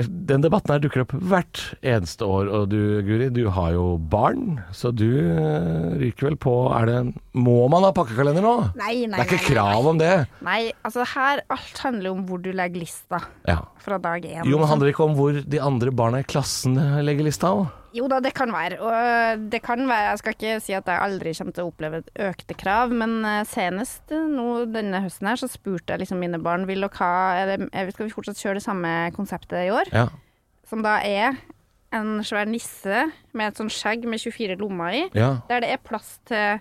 eh, 0.00 0.06
Den 0.30 0.42
debatten 0.42 0.72
her 0.74 0.80
dukker 0.82 1.02
opp 1.04 1.12
hvert 1.30 1.60
eneste 1.86 2.26
år. 2.26 2.48
Og 2.50 2.68
du, 2.72 2.78
Guri, 3.06 3.28
du 3.34 3.44
har 3.54 3.74
jo 3.76 3.84
barn, 4.10 4.60
så 4.74 4.90
du 4.94 5.06
eh, 5.20 5.98
ryker 6.00 6.30
vel 6.30 6.38
på 6.40 6.54
Er 6.74 6.88
det 6.88 6.98
Må 7.38 7.58
man 7.72 7.86
ha 7.86 7.92
pakkekalender 7.96 8.44
nå? 8.44 8.54
Nei, 8.80 9.06
nei, 9.06 9.20
det 9.20 9.24
er 9.24 9.28
ikke 9.28 9.38
nei, 9.38 9.44
nei, 9.44 9.50
krav 9.54 9.90
om 9.92 10.00
det. 10.00 10.12
Nei, 10.46 10.60
altså 10.86 11.06
her 11.14 11.44
alt 11.54 11.82
handler 11.84 12.14
om 12.14 12.24
hvor 12.28 12.42
du 12.42 12.50
legger 12.52 12.82
lista 12.84 13.22
Ja. 13.48 13.60
fra 13.80 13.98
dag 14.02 14.24
én. 14.26 14.42
Jo, 14.48 14.58
men 14.58 14.68
handler 14.70 14.88
det 14.90 14.94
ikke 14.96 15.06
om 15.10 15.18
hvor 15.18 15.38
de 15.44 15.62
andre 15.62 15.92
barna 15.94 16.24
i 16.24 16.26
klassen 16.28 16.76
legger 17.04 17.26
lista 17.28 17.52
òg? 17.54 17.68
Jo 17.96 18.06
da, 18.10 18.20
det 18.22 18.32
kan 18.36 18.52
være. 18.54 18.78
Og 18.84 19.44
det 19.52 19.62
kan 19.64 19.82
være 19.88 20.10
Jeg 20.12 20.20
skal 20.22 20.36
ikke 20.36 20.56
si 20.62 20.74
at 20.76 20.88
jeg 20.90 21.02
aldri 21.04 21.34
kommer 21.36 21.56
til 21.56 21.66
å 21.66 21.70
oppleve 21.72 22.02
økte 22.28 22.56
krav, 22.58 22.92
men 22.94 23.20
eh, 23.26 23.44
senest 23.48 24.14
eh, 24.14 24.26
nå 24.30 24.64
denne 24.70 25.02
høsten 25.04 25.30
her, 25.30 25.40
så 25.40 25.50
spurte 25.50 25.94
jeg 25.94 26.04
liksom 26.04 26.20
mine 26.22 26.40
barn 26.42 26.68
vil 26.70 26.86
dere 26.86 27.00
ha 27.00 27.46
det, 27.50 27.70
Skal 27.94 28.06
vi 28.06 28.14
fortsatt 28.14 28.42
kjøre 28.42 28.60
det 28.60 28.66
samme 28.66 28.92
konseptet 29.16 29.66
i 29.66 29.72
år? 29.74 29.90
Ja. 29.94 30.08
Som 30.70 30.84
da 30.86 31.00
er 31.02 31.40
en 31.94 32.20
svær 32.22 32.46
nisse 32.46 33.08
med 33.34 33.50
et 33.50 33.58
sånn 33.58 33.72
skjegg 33.72 34.06
med 34.06 34.22
24 34.22 34.60
lommer 34.60 34.94
i, 34.94 35.06
ja. 35.16 35.40
der 35.48 35.64
det 35.64 35.72
er 35.74 35.82
plass 35.82 36.18
til 36.30 36.60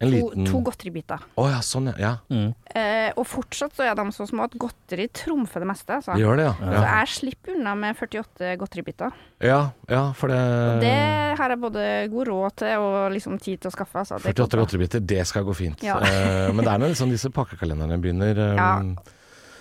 En 0.00 0.08
to, 0.08 0.14
liten 0.16 0.46
to 0.48 0.60
godteribiter. 0.64 1.20
Å 1.36 1.44
ja, 1.50 1.58
sånn 1.64 1.90
ja. 1.92 2.14
ja. 2.32 2.42
Eh, 2.72 3.10
og 3.20 3.26
fortsatt 3.28 3.74
så 3.76 3.84
er 3.84 3.98
de 3.98 4.06
så 4.16 4.24
små 4.28 4.46
at 4.48 4.54
godteri 4.56 5.04
trumfer 5.12 5.60
det 5.60 5.68
meste. 5.68 5.98
Altså. 5.98 6.14
Det 6.16 6.24
gjør 6.24 6.40
det, 6.40 6.46
ja. 6.46 6.54
Så 6.56 6.70
Ja, 6.72 6.84
jeg 7.02 7.12
slipper 7.18 7.58
unna 7.58 7.74
med 7.76 7.98
48 8.00 8.54
godteribiter. 8.62 9.20
ja, 9.44 9.60
ja 9.92 10.02
for 10.16 10.32
det 10.32 10.40
Det 10.86 10.96
har 11.36 11.52
jeg 11.52 11.60
både 11.60 11.84
god 12.16 12.32
råd 12.32 12.56
til 12.62 12.86
og 12.88 12.98
liksom 13.12 13.38
tid 13.38 13.60
til 13.60 13.68
å 13.68 13.76
skaffe. 13.76 13.98
Altså. 14.00 14.16
48 14.24 14.32
går 14.40 14.48
bra. 14.56 14.64
godteribiter, 14.64 15.00
det 15.04 15.26
skal 15.28 15.44
gå 15.44 15.54
fint. 15.54 15.84
Ja. 15.84 16.00
Eh, 16.00 16.48
men 16.52 16.64
det 16.64 16.72
er 16.72 16.80
når 16.80 16.94
liksom 16.94 17.12
disse 17.12 17.28
pakkekalenderne 17.34 18.00
begynner 18.00 18.38
Um, 18.40 18.56
Ja. 18.56 19.16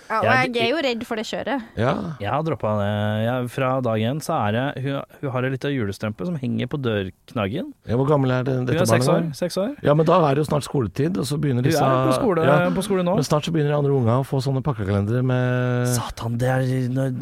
Ja, 0.09 0.19
og 0.19 0.25
jeg 0.25 0.63
er 0.65 0.69
jo 0.73 0.77
redd 0.81 1.03
for 1.05 1.15
det 1.21 1.25
kjøret. 1.29 1.61
ja. 1.77 1.91
Jeg 2.19 2.29
har 2.33 2.41
droppa 2.43 2.71
det. 2.79 2.89
Jeg, 3.25 3.49
fra 3.53 3.67
dag 3.85 3.99
én 4.01 4.19
så 4.25 4.33
er 4.47 4.51
det 4.55 4.83
hun, 4.83 5.01
hun 5.21 5.31
har 5.31 5.43
en 5.45 5.51
liten 5.53 5.71
julestrømpe 5.75 6.25
som 6.25 6.35
henger 6.41 6.67
på 6.67 6.79
dørknaggen. 6.81 7.73
Ja, 7.87 7.95
Hvor 7.99 8.07
gammel 8.09 8.31
er 8.33 8.43
det, 8.43 8.55
Hun 8.57 8.65
dette 8.65 8.81
er 8.81 8.89
seks 8.89 9.07
år. 9.07 9.13
barnet? 9.21 9.35
Seks 9.37 9.57
år. 9.57 9.75
Ja, 9.85 9.93
men 9.93 10.05
da 10.09 10.17
er 10.29 10.35
det 10.35 10.43
jo 10.43 10.47
snart 10.49 10.65
skoletid, 10.65 11.17
og 11.17 11.25
så 11.29 11.37
begynner 11.37 11.61
Hun 11.61 11.69
er 11.71 12.09
på 12.09 12.15
skole, 12.17 12.43
ja. 12.45 12.69
på 12.73 12.83
skole 12.83 13.03
nå. 13.05 13.15
Men 13.19 13.23
snart 13.27 13.45
så 13.45 13.53
begynner 13.53 13.69
de 13.69 13.77
andre 13.77 13.91
unga 13.93 14.17
å 14.19 14.25
få 14.25 14.41
sånne 14.41 14.63
pakkekalendere 14.65 15.21
med 15.23 15.87
Satan, 15.93 16.37
det 16.41 16.49
er 16.49 16.65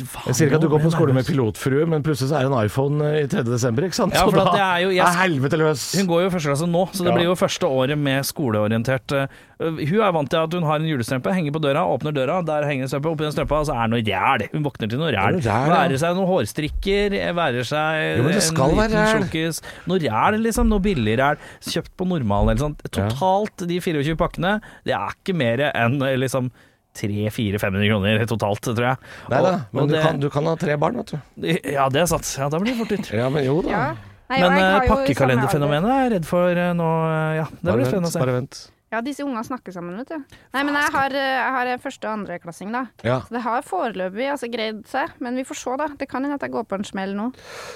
faen, 0.08 0.28
Jeg 0.32 0.36
sier 0.40 0.48
ikke 0.48 0.56
at 0.62 0.62
du 0.62 0.70
går 0.70 0.84
på 0.88 0.92
skole 0.96 1.14
med 1.14 1.26
pilotfrue, 1.28 1.86
men 1.92 2.04
plutselig 2.04 2.32
så 2.32 2.40
er 2.40 2.48
det 2.48 2.54
en 2.54 2.66
iPhone 2.66 3.02
eh, 3.04 3.24
i 3.26 3.28
3. 3.28 3.44
desember, 3.44 3.84
ikke 3.84 4.00
sant? 4.00 4.14
Ja, 4.16 4.24
Så 4.26 4.32
for 4.32 4.40
at 4.40 4.46
da 4.46 4.56
det 4.56 4.64
er 4.64 4.80
jo- 4.88 4.96
jeg- 4.96 5.06
er 5.08 5.20
helvete 5.28 5.58
løs. 5.60 5.84
Hun 6.00 6.08
går 6.08 6.22
jo 6.24 6.30
første 6.30 6.48
klasse 6.54 6.68
nå, 6.72 6.86
så 6.94 7.04
det 7.04 7.12
Ja. 7.12 7.16
blir 7.20 7.24
jo 7.28 7.36
første 7.36 7.68
året 7.68 7.98
med 7.98 8.24
skoleorientert. 8.24 9.30
Uh, 9.62 9.80
Hun 9.80 10.02
er 10.06 10.12
vant 10.16 10.30
til 10.30 10.40
at 10.40 10.54
hun 10.58 10.64
har 10.68 10.80
en 10.82 10.86
julestrømpe, 10.90 11.34
henger 11.34 11.56
på 11.56 11.62
døra, 11.64 11.84
åpner 11.90 12.14
døra, 12.16 12.38
der 12.46 12.68
henger 12.70 12.86
en 12.86 12.92
strømpe, 12.92 13.12
oppi 13.16 13.26
den 13.28 13.34
strømpa, 13.36 13.60
og 13.64 13.68
så 13.70 13.76
er 13.78 13.88
det 13.88 13.96
noe 13.96 14.06
ræl. 14.06 14.46
Hun 14.54 14.64
våkner 14.68 14.92
til 14.94 15.02
noe 15.02 15.12
ræl. 15.16 15.40
Er. 15.42 15.72
Være 15.74 15.98
seg 16.02 16.16
noen 16.20 16.30
hårstrikker, 16.32 17.18
være 17.38 17.66
seg 17.68 18.04
Jo, 18.22 18.28
det 18.30 18.44
skal 18.46 18.76
en 18.76 18.80
liten 18.84 19.12
sjokkis. 19.16 19.62
Noe 19.90 20.00
ræl, 20.06 20.40
liksom. 20.46 20.70
Noe 20.72 20.84
billig 20.86 21.18
ræl. 21.20 21.42
Kjøpt 21.68 21.94
på 21.98 22.08
normalen 22.10 22.54
eller 22.54 22.64
sånt. 22.68 22.82
Totalt, 22.92 23.66
de 23.70 23.82
24 23.84 24.16
pakkene, 24.20 24.58
det 24.88 24.94
er 24.98 25.14
ikke 25.18 25.36
mer 25.38 25.68
enn 25.74 26.00
eh, 26.06 26.16
liksom 26.22 26.52
300-400-500 26.98 27.90
kroner 27.92 28.24
totalt, 28.30 28.62
tror 28.68 28.86
jeg. 28.88 28.98
Nei 29.30 29.42
da, 29.46 29.52
men 29.72 29.84
og 29.84 29.90
du, 29.90 29.94
det- 29.96 30.04
kan, 30.06 30.20
du 30.22 30.30
kan 30.34 30.48
ha 30.50 30.56
tre 30.60 30.78
barn, 30.82 30.98
vet 31.02 31.14
du. 31.14 31.50
Ja, 31.74 31.88
det 31.94 32.02
er 32.04 32.08
sant. 32.10 32.30
Ja, 32.40 32.48
da 32.50 32.58
blir 32.62 32.74
det 32.74 32.80
fort 32.80 32.94
dyrt. 32.94 33.12
Ja, 33.14 33.28
men 33.34 33.46
jo 33.46 33.60
da. 33.66 33.70
Ja. 33.74 33.84
Nei, 34.28 34.42
Men 34.44 34.58
eh, 34.60 34.88
pakkekalenderfenomenet 34.90 35.88
er 35.94 36.02
jeg 36.04 36.12
redd 36.18 36.26
for 36.28 36.58
eh, 36.60 36.74
nå. 36.76 36.88
eh, 37.08 37.36
Ja, 37.38 37.46
det 37.52 37.64
Bare 37.70 37.78
blir 37.80 37.88
spennende 37.88 38.10
å 38.10 38.16
se. 38.16 38.20
Bare 38.26 38.34
vent. 38.42 38.58
Ja, 38.92 39.02
disse 39.04 39.26
unga 39.26 39.42
snakker 39.44 39.74
sammen, 39.76 39.98
vet 40.00 40.14
du. 40.14 40.38
Nei, 40.54 40.62
men 40.64 40.78
jeg 40.80 40.92
har, 40.94 41.12
eh, 41.12 41.34
jeg 41.36 41.52
har 41.58 41.68
en 41.74 41.80
første- 41.84 42.08
og 42.08 42.20
andreklassing, 42.20 42.72
da. 42.72 42.86
Ja. 43.04 43.20
Så 43.22 43.36
det 43.36 43.42
har 43.44 43.62
foreløpig 43.68 44.30
altså, 44.32 44.48
greid 44.52 44.86
seg, 44.88 45.12
men 45.20 45.36
vi 45.36 45.44
får 45.44 45.60
se, 45.60 45.76
da. 45.78 45.88
Det 46.00 46.08
kan 46.08 46.24
hende 46.24 46.36
at 46.40 46.46
jeg 46.48 46.52
går 46.56 46.64
på 46.64 46.80
en 46.80 46.88
smell 46.88 47.14
nå. 47.18 47.34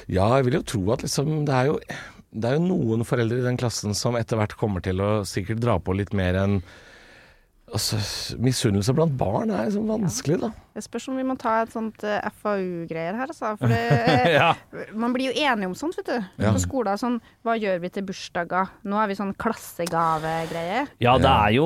ja, 0.08 0.30
jeg 0.38 0.46
vil 0.46 0.54
jo 0.54 0.62
tro 0.64 0.92
at 0.94 1.04
liksom 1.04 1.46
Det 1.46 1.54
er 1.54 1.66
jo, 1.66 1.80
det 2.32 2.46
er 2.48 2.56
jo 2.56 2.64
noen 2.64 3.04
foreldre 3.04 3.40
i 3.42 3.44
den 3.44 3.58
klassen 3.60 3.94
som 3.94 4.16
etter 4.16 4.38
hvert 4.40 4.56
kommer 4.56 4.82
til 4.82 5.04
å 5.04 5.26
sikkert 5.28 5.60
dra 5.60 5.78
på 5.80 5.96
litt 5.98 6.14
mer 6.14 6.34
enn 6.36 6.62
altså, 7.74 7.98
Misunnelse 8.42 8.94
blant 8.98 9.16
barn 9.20 9.52
er 9.52 9.68
liksom 9.70 9.88
vanskelig, 9.92 10.40
da. 10.44 10.52
Det 10.72 10.86
spørs 10.86 11.10
om 11.12 11.18
vi 11.20 11.24
må 11.28 11.34
ta 11.36 11.58
et 11.66 11.74
sånt 11.74 12.00
eh, 12.08 12.24
FAU-greier 12.42 13.18
her, 13.20 13.28
altså. 13.34 13.50
For 13.60 13.68
det, 13.74 13.80
Ja. 14.32 14.54
man 14.96 15.12
blir 15.12 15.34
jo 15.34 15.34
enig 15.44 15.68
om 15.68 15.74
sånt, 15.76 15.98
vet 16.00 16.08
du. 16.08 16.30
Ja. 16.40 16.54
På 16.56 16.62
skolen 16.64 17.00
sånn 17.02 17.18
Hva 17.44 17.58
gjør 17.60 17.82
vi 17.84 17.90
til 17.92 18.06
bursdager? 18.08 18.70
Nå 18.88 18.96
har 18.96 19.10
vi 19.12 19.18
sånn 19.20 19.34
klassegavegreie. 19.42 20.86
Ja, 21.04 21.18
det 21.20 21.28
er 21.32 21.56
jo 21.58 21.66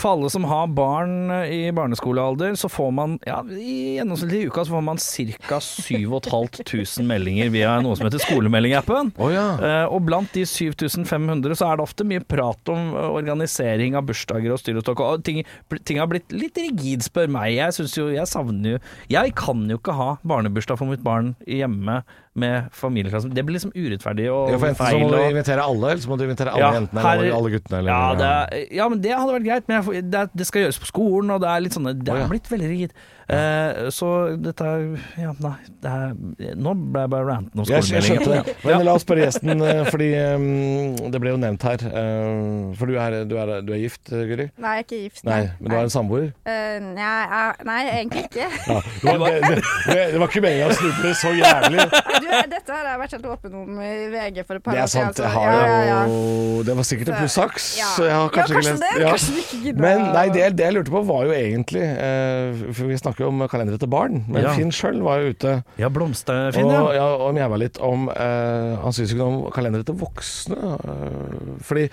For 0.00 0.14
alle 0.16 0.30
som 0.32 0.46
har 0.48 0.70
barn 0.72 1.28
i 1.52 1.66
barneskolealder, 1.76 2.56
så 2.56 2.70
får 2.72 2.90
man 2.96 3.18
ja, 3.28 3.42
i 3.44 3.98
gjennomsnittlig 3.98 4.46
i 4.46 4.48
uka 4.48 4.64
så 4.64 4.76
får 4.78 4.84
man 4.88 5.00
ca. 5.46 5.60
7500 5.60 7.04
meldinger 7.12 7.52
via 7.52 7.76
noe 7.84 7.96
som 7.98 8.08
heter 8.08 8.22
Skolemelding-appen. 8.24 9.12
Ja. 9.32 9.46
Eh, 9.60 9.84
og 9.92 10.04
blant 10.08 10.32
de 10.36 10.46
7500 10.48 11.56
så 11.60 11.68
er 11.70 11.78
det 11.80 11.86
ofte 11.86 12.06
mye 12.08 12.24
prat 12.24 12.72
om 12.72 12.92
organisering 12.96 13.96
av 13.98 14.06
bursdager 14.08 14.54
og 14.56 14.60
styrestokk. 14.62 15.02
Og 15.06 15.24
ting, 15.26 15.42
ting 15.84 15.98
har 16.00 16.06
blitt 16.10 16.32
litt 16.32 16.56
rigid, 16.60 17.02
spør 17.06 17.28
meg. 17.32 17.54
Jeg 17.56 17.74
synes 17.76 17.96
jo, 17.98 18.08
jeg 18.14 18.26
savner 18.30 18.76
jo 18.76 18.78
Jeg 19.12 19.34
kan 19.38 19.64
jo 19.70 19.78
ikke 19.78 19.94
ha 19.96 20.08
barnebursdag 20.26 20.78
for 20.80 20.86
mitt 20.90 21.02
barn 21.06 21.34
hjemme 21.46 22.02
med 22.36 22.68
familieklassen. 22.76 23.32
Det 23.32 23.44
blir 23.48 23.56
liksom 23.56 23.72
urettferdig 23.72 24.26
og 24.28 24.50
Ja, 24.52 24.58
for 24.60 24.68
enten 24.68 24.90
så 24.92 24.98
må 25.00 25.10
du 25.10 25.18
invitere 25.30 25.62
alle, 25.64 25.90
eller 25.94 26.02
så 26.04 26.10
må 26.12 26.18
du 26.20 26.24
invitere 26.26 26.52
alle 26.52 26.66
Ja, 26.66 26.72
jentene 26.76 27.00
her- 27.06 27.18
eller 27.22 27.36
alle 27.38 27.50
guttene. 27.54 27.78
Eller, 27.78 27.90
ja, 27.92 28.14
det 28.14 28.30
er, 28.30 28.74
ja, 28.76 28.88
men 28.92 29.00
det 29.00 29.12
hadde 29.16 29.36
vært 29.38 29.46
greit. 29.48 29.68
Men 29.68 29.82
jeg, 29.82 30.10
det, 30.12 30.24
det 30.36 30.46
skal 30.46 30.66
gjøres 30.66 30.80
på 30.82 30.90
skolen, 30.92 31.30
og 31.32 31.40
det 31.40 31.48
er 31.54 31.60
litt 31.64 31.72
sånn 31.78 31.88
Det 32.04 32.12
er 32.12 32.28
blitt 32.28 32.50
veldig 32.52 32.68
rigid. 32.74 32.92
Eh, 33.26 33.88
så 33.90 34.08
dette 34.38 34.62
er 34.62 34.82
Ja, 35.18 35.32
nei. 35.42 35.56
Det 35.82 35.90
er, 35.90 36.12
nå 36.54 36.74
ble 36.78 37.00
jeg 37.02 37.10
bare 37.10 37.26
ranten 37.26 37.58
om 37.62 37.66
Jeg, 37.66 37.82
jeg 37.90 38.04
skjønte 38.06 38.36
det. 38.36 38.54
Men 38.62 38.84
la 38.86 38.92
oss 38.94 39.02
spørre 39.02 39.24
gjesten, 39.24 39.50
eh, 39.66 39.80
fordi 39.90 40.10
um, 40.36 41.10
det 41.10 41.20
ble 41.22 41.32
jo 41.32 41.40
nevnt 41.42 41.66
her. 41.66 41.82
Uh, 41.90 42.70
For 42.78 42.86
du 42.90 42.94
er, 43.02 43.16
du 43.26 43.34
er, 43.42 43.52
du 43.66 43.72
er 43.74 43.80
gift, 43.82 44.04
Guri? 44.10 44.46
Nei, 44.62 44.76
jeg 44.78 44.84
er 44.84 44.86
ikke 44.86 45.00
gift. 45.08 45.24
Nei, 45.26 45.40
men 45.58 45.72
du 45.72 45.76
har 45.76 45.88
en 45.88 45.92
samboer? 45.96 46.28
Uh, 46.46 46.78
nei, 46.94 47.10
jeg- 47.26 47.66
nei, 47.66 47.80
egentlig 47.96 48.24
ikke. 48.28 48.46
Ja. 48.66 48.78
Det, 49.02 49.16
var, 49.20 49.34
det, 49.42 49.58
det, 49.90 49.98
det 50.12 50.20
var 50.22 50.30
ikke 50.30 50.42
meningen 50.46 50.70
å 50.70 50.76
snuble 50.78 51.12
så 51.18 51.32
jævlig. 51.36 51.86
Du, 51.90 52.28
dette 52.54 52.72
har 52.74 52.88
jeg 52.92 53.00
vært 53.02 53.16
helt 53.16 53.28
åpen 53.34 53.58
om 53.58 53.82
i 53.82 53.92
VG 54.12 54.40
for 54.46 54.58
et 54.60 54.64
par 54.66 54.74
Det 54.76 54.82
er 54.84 54.90
sant. 54.92 55.18
Jeg 55.18 55.26
så- 55.26 55.32
har 55.34 55.50
ja, 55.50 55.66
ja, 55.66 55.82
ja. 55.90 56.62
Det 56.66 56.74
var 56.78 56.86
sikkert 56.88 57.10
en 57.12 57.18
plussaks. 57.20 57.66
Ja. 57.80 57.90
så 57.96 58.06
jeg 58.06 58.14
har 58.16 58.30
kanskje, 58.34 58.54
ja, 58.54 58.62
kanskje 58.62 58.76
det. 58.82 59.04
Kanskje 59.06 59.34
du 59.34 59.40
ikke 59.42 59.60
gidder 59.66 59.82
Men 59.86 60.02
nei, 60.14 60.24
det, 60.34 60.46
det 60.58 60.66
jeg 60.66 60.76
lurte 60.78 60.94
på 60.94 61.02
var 61.10 61.26
jo 61.28 61.34
egentlig 61.36 61.84
uh, 61.86 62.64
For 62.74 62.90
vi 62.90 62.98
snakker 63.16 63.24
jo 63.24 63.32
om 63.32 63.48
kalendere 63.48 63.78
til 63.80 63.88
barn. 63.88 64.24
Men 64.28 64.42
Ja. 64.44 64.52
Finn 64.54 64.70
sjøl 64.70 65.00
var 65.02 65.20
jo 65.20 65.32
ute 65.32 65.64
Ja, 65.78 65.88
Blomsterfinn, 65.88 66.66
og, 66.66 66.92
ja. 66.92 67.00
ja, 67.00 67.06
og 67.16 67.34
mjaua 67.34 67.58
litt 67.58 67.78
om 67.80 68.08
eh, 68.10 68.76
Han 68.82 68.92
syns 68.92 69.12
ikke 69.12 69.22
noe 69.22 69.46
om 69.46 69.52
kalendere 69.52 69.84
til 69.84 69.96
voksne. 69.96 70.56
eh, 70.56 71.56
fordi 71.62 71.88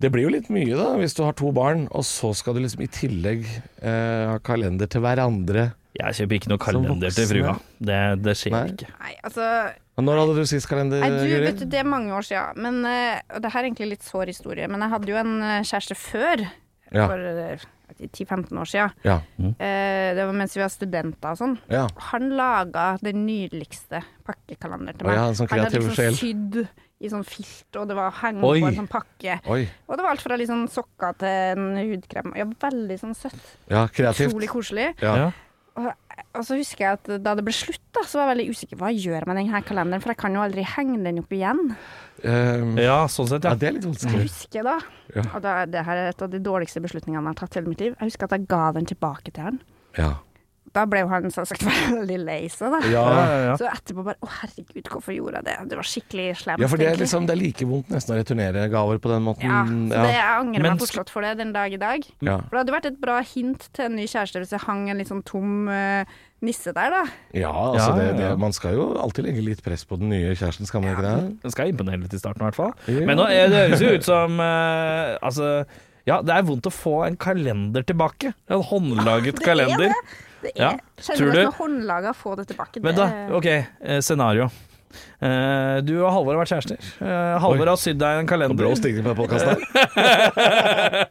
det 0.00 0.10
blir 0.12 0.26
jo 0.26 0.34
litt 0.34 0.50
mye, 0.52 0.76
da, 0.76 0.96
hvis 1.00 1.14
du 1.16 1.22
har 1.24 1.32
to 1.32 1.50
barn, 1.52 1.88
og 1.90 2.04
så 2.04 2.34
skal 2.36 2.54
du 2.54 2.60
liksom 2.60 2.82
i 2.84 2.86
tillegg 2.92 3.46
eh, 3.82 4.26
ha 4.28 4.38
kalender 4.44 4.86
til 4.86 5.00
hverandre. 5.00 5.72
Jeg 5.96 6.12
kjøper 6.18 6.36
ikke 6.36 6.50
noe 6.52 6.60
kalender 6.60 7.10
til 7.16 7.26
frua. 7.30 7.54
Det, 7.80 8.00
det 8.20 8.34
skjer 8.36 8.52
Nei. 8.52 8.66
ikke. 8.74 8.90
Nei, 9.00 9.14
altså 9.24 9.46
Når 10.04 10.18
hadde 10.20 10.34
du 10.36 10.44
sist 10.44 10.68
kalender, 10.68 11.00
Nei, 11.00 11.08
du, 11.08 11.22
Guri? 11.24 11.46
vet 11.46 11.62
du, 11.62 11.64
det 11.72 11.80
er 11.80 11.88
mange 11.88 12.12
år 12.12 12.26
siden. 12.28 12.60
Men, 12.60 12.82
eh, 12.84 13.22
og 13.32 13.40
det 13.40 13.52
her 13.54 13.62
er 13.64 13.70
egentlig 13.70 13.88
litt 13.94 14.04
sår 14.04 14.28
historie, 14.34 14.68
men 14.68 14.84
jeg 14.84 14.92
hadde 14.92 15.08
jo 15.14 15.16
en 15.22 15.34
eh, 15.40 15.62
kjæreste 15.64 15.96
før. 15.96 16.44
Ja. 16.92 17.08
For 17.08 17.18
eh, 17.18 17.64
10-15 18.00 18.60
år 18.60 18.70
siden. 18.70 18.96
Ja. 19.06 19.18
Eh, 19.40 20.14
det 20.16 20.24
var 20.26 20.32
mens 20.36 20.56
vi 20.56 20.62
var 20.62 20.72
studenter 20.72 21.32
og 21.32 21.40
sånn. 21.40 21.58
ja. 21.72 21.86
Han 22.10 22.28
laga 22.36 22.88
den 23.02 23.24
nydeligste 23.26 24.02
pakkekalender 24.26 24.96
til 24.96 25.08
meg. 25.08 25.16
ja, 25.20 25.30
sånn 25.36 25.48
han 25.50 25.64
hadde 25.64 25.80
liksom 25.80 25.96
sjel. 25.96 26.12
liksom 26.12 26.20
sydd 26.20 26.84
i 26.96 27.10
sånn 27.12 27.26
filt, 27.28 27.76
og 27.76 27.88
det 27.90 27.96
var 27.98 28.14
hengt 28.22 28.40
på 28.40 28.54
en 28.56 28.78
sånn 28.78 28.88
pakke. 28.88 29.38
Oi. 29.52 29.66
Og 29.86 29.98
det 29.98 30.04
var 30.04 30.14
alt 30.14 30.22
fra 30.24 30.38
sånn 30.48 30.64
sokker 30.72 31.18
til 31.20 31.28
en 31.28 31.66
hudkrem. 31.76 32.32
Ja, 32.38 32.46
veldig 32.48 32.96
sånn 33.02 33.16
søtt. 33.18 33.42
Ja, 33.68 33.86
kreativt. 33.92 34.32
Utrolig 34.32 34.48
koselig. 34.48 34.86
Ja. 35.04 35.30
Og 36.36 36.44
så 36.46 36.58
husker 36.58 36.84
jeg 36.84 36.98
at 36.98 37.10
da 37.24 37.32
det 37.38 37.44
ble 37.46 37.54
slutt, 37.56 37.82
da, 37.96 38.02
så 38.04 38.18
var 38.20 38.26
jeg 38.28 38.32
veldig 38.34 38.54
usikker. 38.56 38.78
Hva 38.80 38.90
gjør 38.92 39.16
jeg 39.20 39.28
med 39.30 39.38
denne 39.40 39.62
kalenderen? 39.66 40.02
For 40.04 40.12
jeg 40.12 40.20
kan 40.20 40.36
jo 40.36 40.42
aldri 40.44 40.64
henge 40.76 40.98
den 41.04 41.20
opp 41.22 41.32
igjen. 41.32 41.62
Um, 42.24 42.76
ja, 42.80 42.98
sånn 43.12 43.28
sett, 43.30 43.44
ja, 43.44 43.52
ja. 43.54 43.60
det 43.60 43.68
er 43.68 43.74
litt 43.76 43.88
vanskelig. 43.88 44.20
jeg 44.22 44.28
husker 44.30 44.66
da, 44.66 44.76
Ja. 45.14 45.22
og 45.36 45.42
da, 45.44 45.56
det 45.68 45.82
her 45.84 45.96
er 46.02 46.08
et 46.12 46.22
av 46.24 46.30
de 46.32 46.40
dårligste 46.42 46.80
beslutningene 46.84 47.22
jeg 47.22 47.32
har 47.34 47.40
tatt 47.42 47.56
i 47.56 47.60
hele 47.60 47.72
mitt 47.72 47.82
liv. 47.84 47.96
Jeg 47.98 48.10
husker 48.12 48.28
at 48.28 48.36
jeg 48.38 48.48
ga 48.50 48.62
den 48.76 48.88
tilbake 48.88 49.32
til 49.32 49.48
han. 49.50 49.60
Ja. 49.98 50.12
Da 50.76 50.82
ble 50.88 51.00
jo 51.02 51.08
han 51.08 51.30
selvsagt 51.32 51.62
veldig 51.64 52.18
lei 52.28 52.42
seg, 52.52 52.74
da. 52.74 52.80
Ja. 52.92 53.04
Ja, 53.06 53.22
ja, 53.32 53.38
ja. 53.46 53.54
Så 53.56 53.68
etterpå 53.70 54.04
bare 54.06 54.18
Å, 54.20 54.28
herregud, 54.42 54.90
hvorfor 54.92 55.14
gjorde 55.16 55.40
jeg 55.40 55.48
det? 55.48 55.56
Det 55.72 55.78
var 55.80 55.88
skikkelig 55.88 56.26
slemt. 56.42 56.60
ja, 56.60 56.68
for 56.68 56.82
det 56.82 56.90
er, 56.92 57.00
liksom, 57.00 57.26
det 57.28 57.34
er 57.36 57.40
like 57.40 57.68
vondt 57.70 57.90
nesten 57.94 58.14
å 58.14 58.20
returnere 58.20 58.66
gaver 58.72 59.00
på 59.00 59.12
den 59.14 59.24
måten. 59.24 59.48
ja, 59.48 59.64
så 59.64 60.04
det, 60.04 60.14
jeg 60.18 60.30
angrer 60.42 60.66
meg 60.68 60.84
fortsatt 60.84 61.12
for 61.14 61.24
det 61.24 61.34
den 61.40 61.54
dag 61.56 61.72
i 61.72 61.80
dag. 61.80 62.04
Ja. 62.20 62.36
For 62.44 62.52
det 62.58 62.62
hadde 62.64 62.76
vært 62.76 62.90
et 62.92 63.00
bra 63.02 63.18
hint 63.32 63.68
til 63.76 63.88
en 63.88 63.96
ny 63.96 64.06
kjæreste 64.10 64.44
hvis 64.44 64.52
jeg 64.54 64.64
hang 64.68 64.86
en 64.92 65.00
litt 65.00 65.08
sånn 65.10 65.24
tom 65.26 65.70
uh, 65.72 66.04
nisse 66.44 66.74
der, 66.76 66.92
da. 66.92 67.02
Ja, 67.32 67.50
altså 67.72 67.88
Ja, 67.90 67.96
det, 67.96 68.04
ja, 68.04 68.12
ja. 68.12 68.18
det, 68.20 68.30
man 68.44 68.52
skal 68.52 68.76
jo 68.76 68.90
alltid 69.00 69.24
legge 69.30 69.46
litt 69.46 69.62
press 69.64 69.86
på 69.88 69.96
den 69.96 70.12
nye 70.12 70.34
kjæresten, 70.36 70.68
skal 70.68 70.84
man 70.84 70.92
ikke 70.92 71.06
det? 71.08 71.16
Den 71.46 71.54
skal 71.56 71.72
imponere 71.72 72.02
litt 72.04 72.14
i 72.14 72.20
starten, 72.20 72.44
i 72.44 72.48
hvert 72.50 72.58
fall. 72.60 72.74
Ja. 72.92 73.06
Men 73.08 73.16
nå, 73.22 73.26
er 73.32 73.48
det 73.52 73.62
høres 73.70 73.84
jo 73.86 73.94
ut 73.96 74.04
som 74.06 74.36
uh, 74.42 75.16
Altså, 75.24 75.48
ja, 76.06 76.20
det 76.22 76.36
er 76.36 76.44
vondt 76.46 76.68
å 76.68 76.74
få 76.74 76.98
en 77.08 77.16
kalender 77.18 77.82
tilbake. 77.88 78.34
En 78.52 78.60
håndlaget 78.68 79.40
Det 79.40 79.42
er 79.42 79.48
kalender. 79.48 79.88
det. 79.90 80.22
Det 80.42 80.52
Ja, 80.56 80.70
er 80.76 81.16
du- 81.16 81.30
at 81.30 81.36
noe 81.38 81.52
håndlaga 81.58 82.12
få 82.14 82.36
det 82.36 82.48
tilbake. 82.48 82.82
Men 82.82 82.94
da, 82.94 83.06
OK, 83.36 83.46
eh, 83.46 84.00
scenario. 84.00 84.50
Uh, 85.20 85.80
du 85.84 85.94
og 85.98 86.12
Halvor 86.12 86.36
har 86.36 86.42
vært 86.44 86.52
kjærester. 86.54 86.80
Uh, 87.00 87.36
Halvor 87.42 87.64
Oi. 87.66 87.68
har 87.68 87.80
sydd 87.80 87.98
deg 88.00 88.20
en 88.20 88.28
kalender. 88.30 88.56
Brå 88.56 88.70
stigning 88.78 89.04
på 89.04 89.14
podkasten 89.18 89.56
her. 89.56 91.08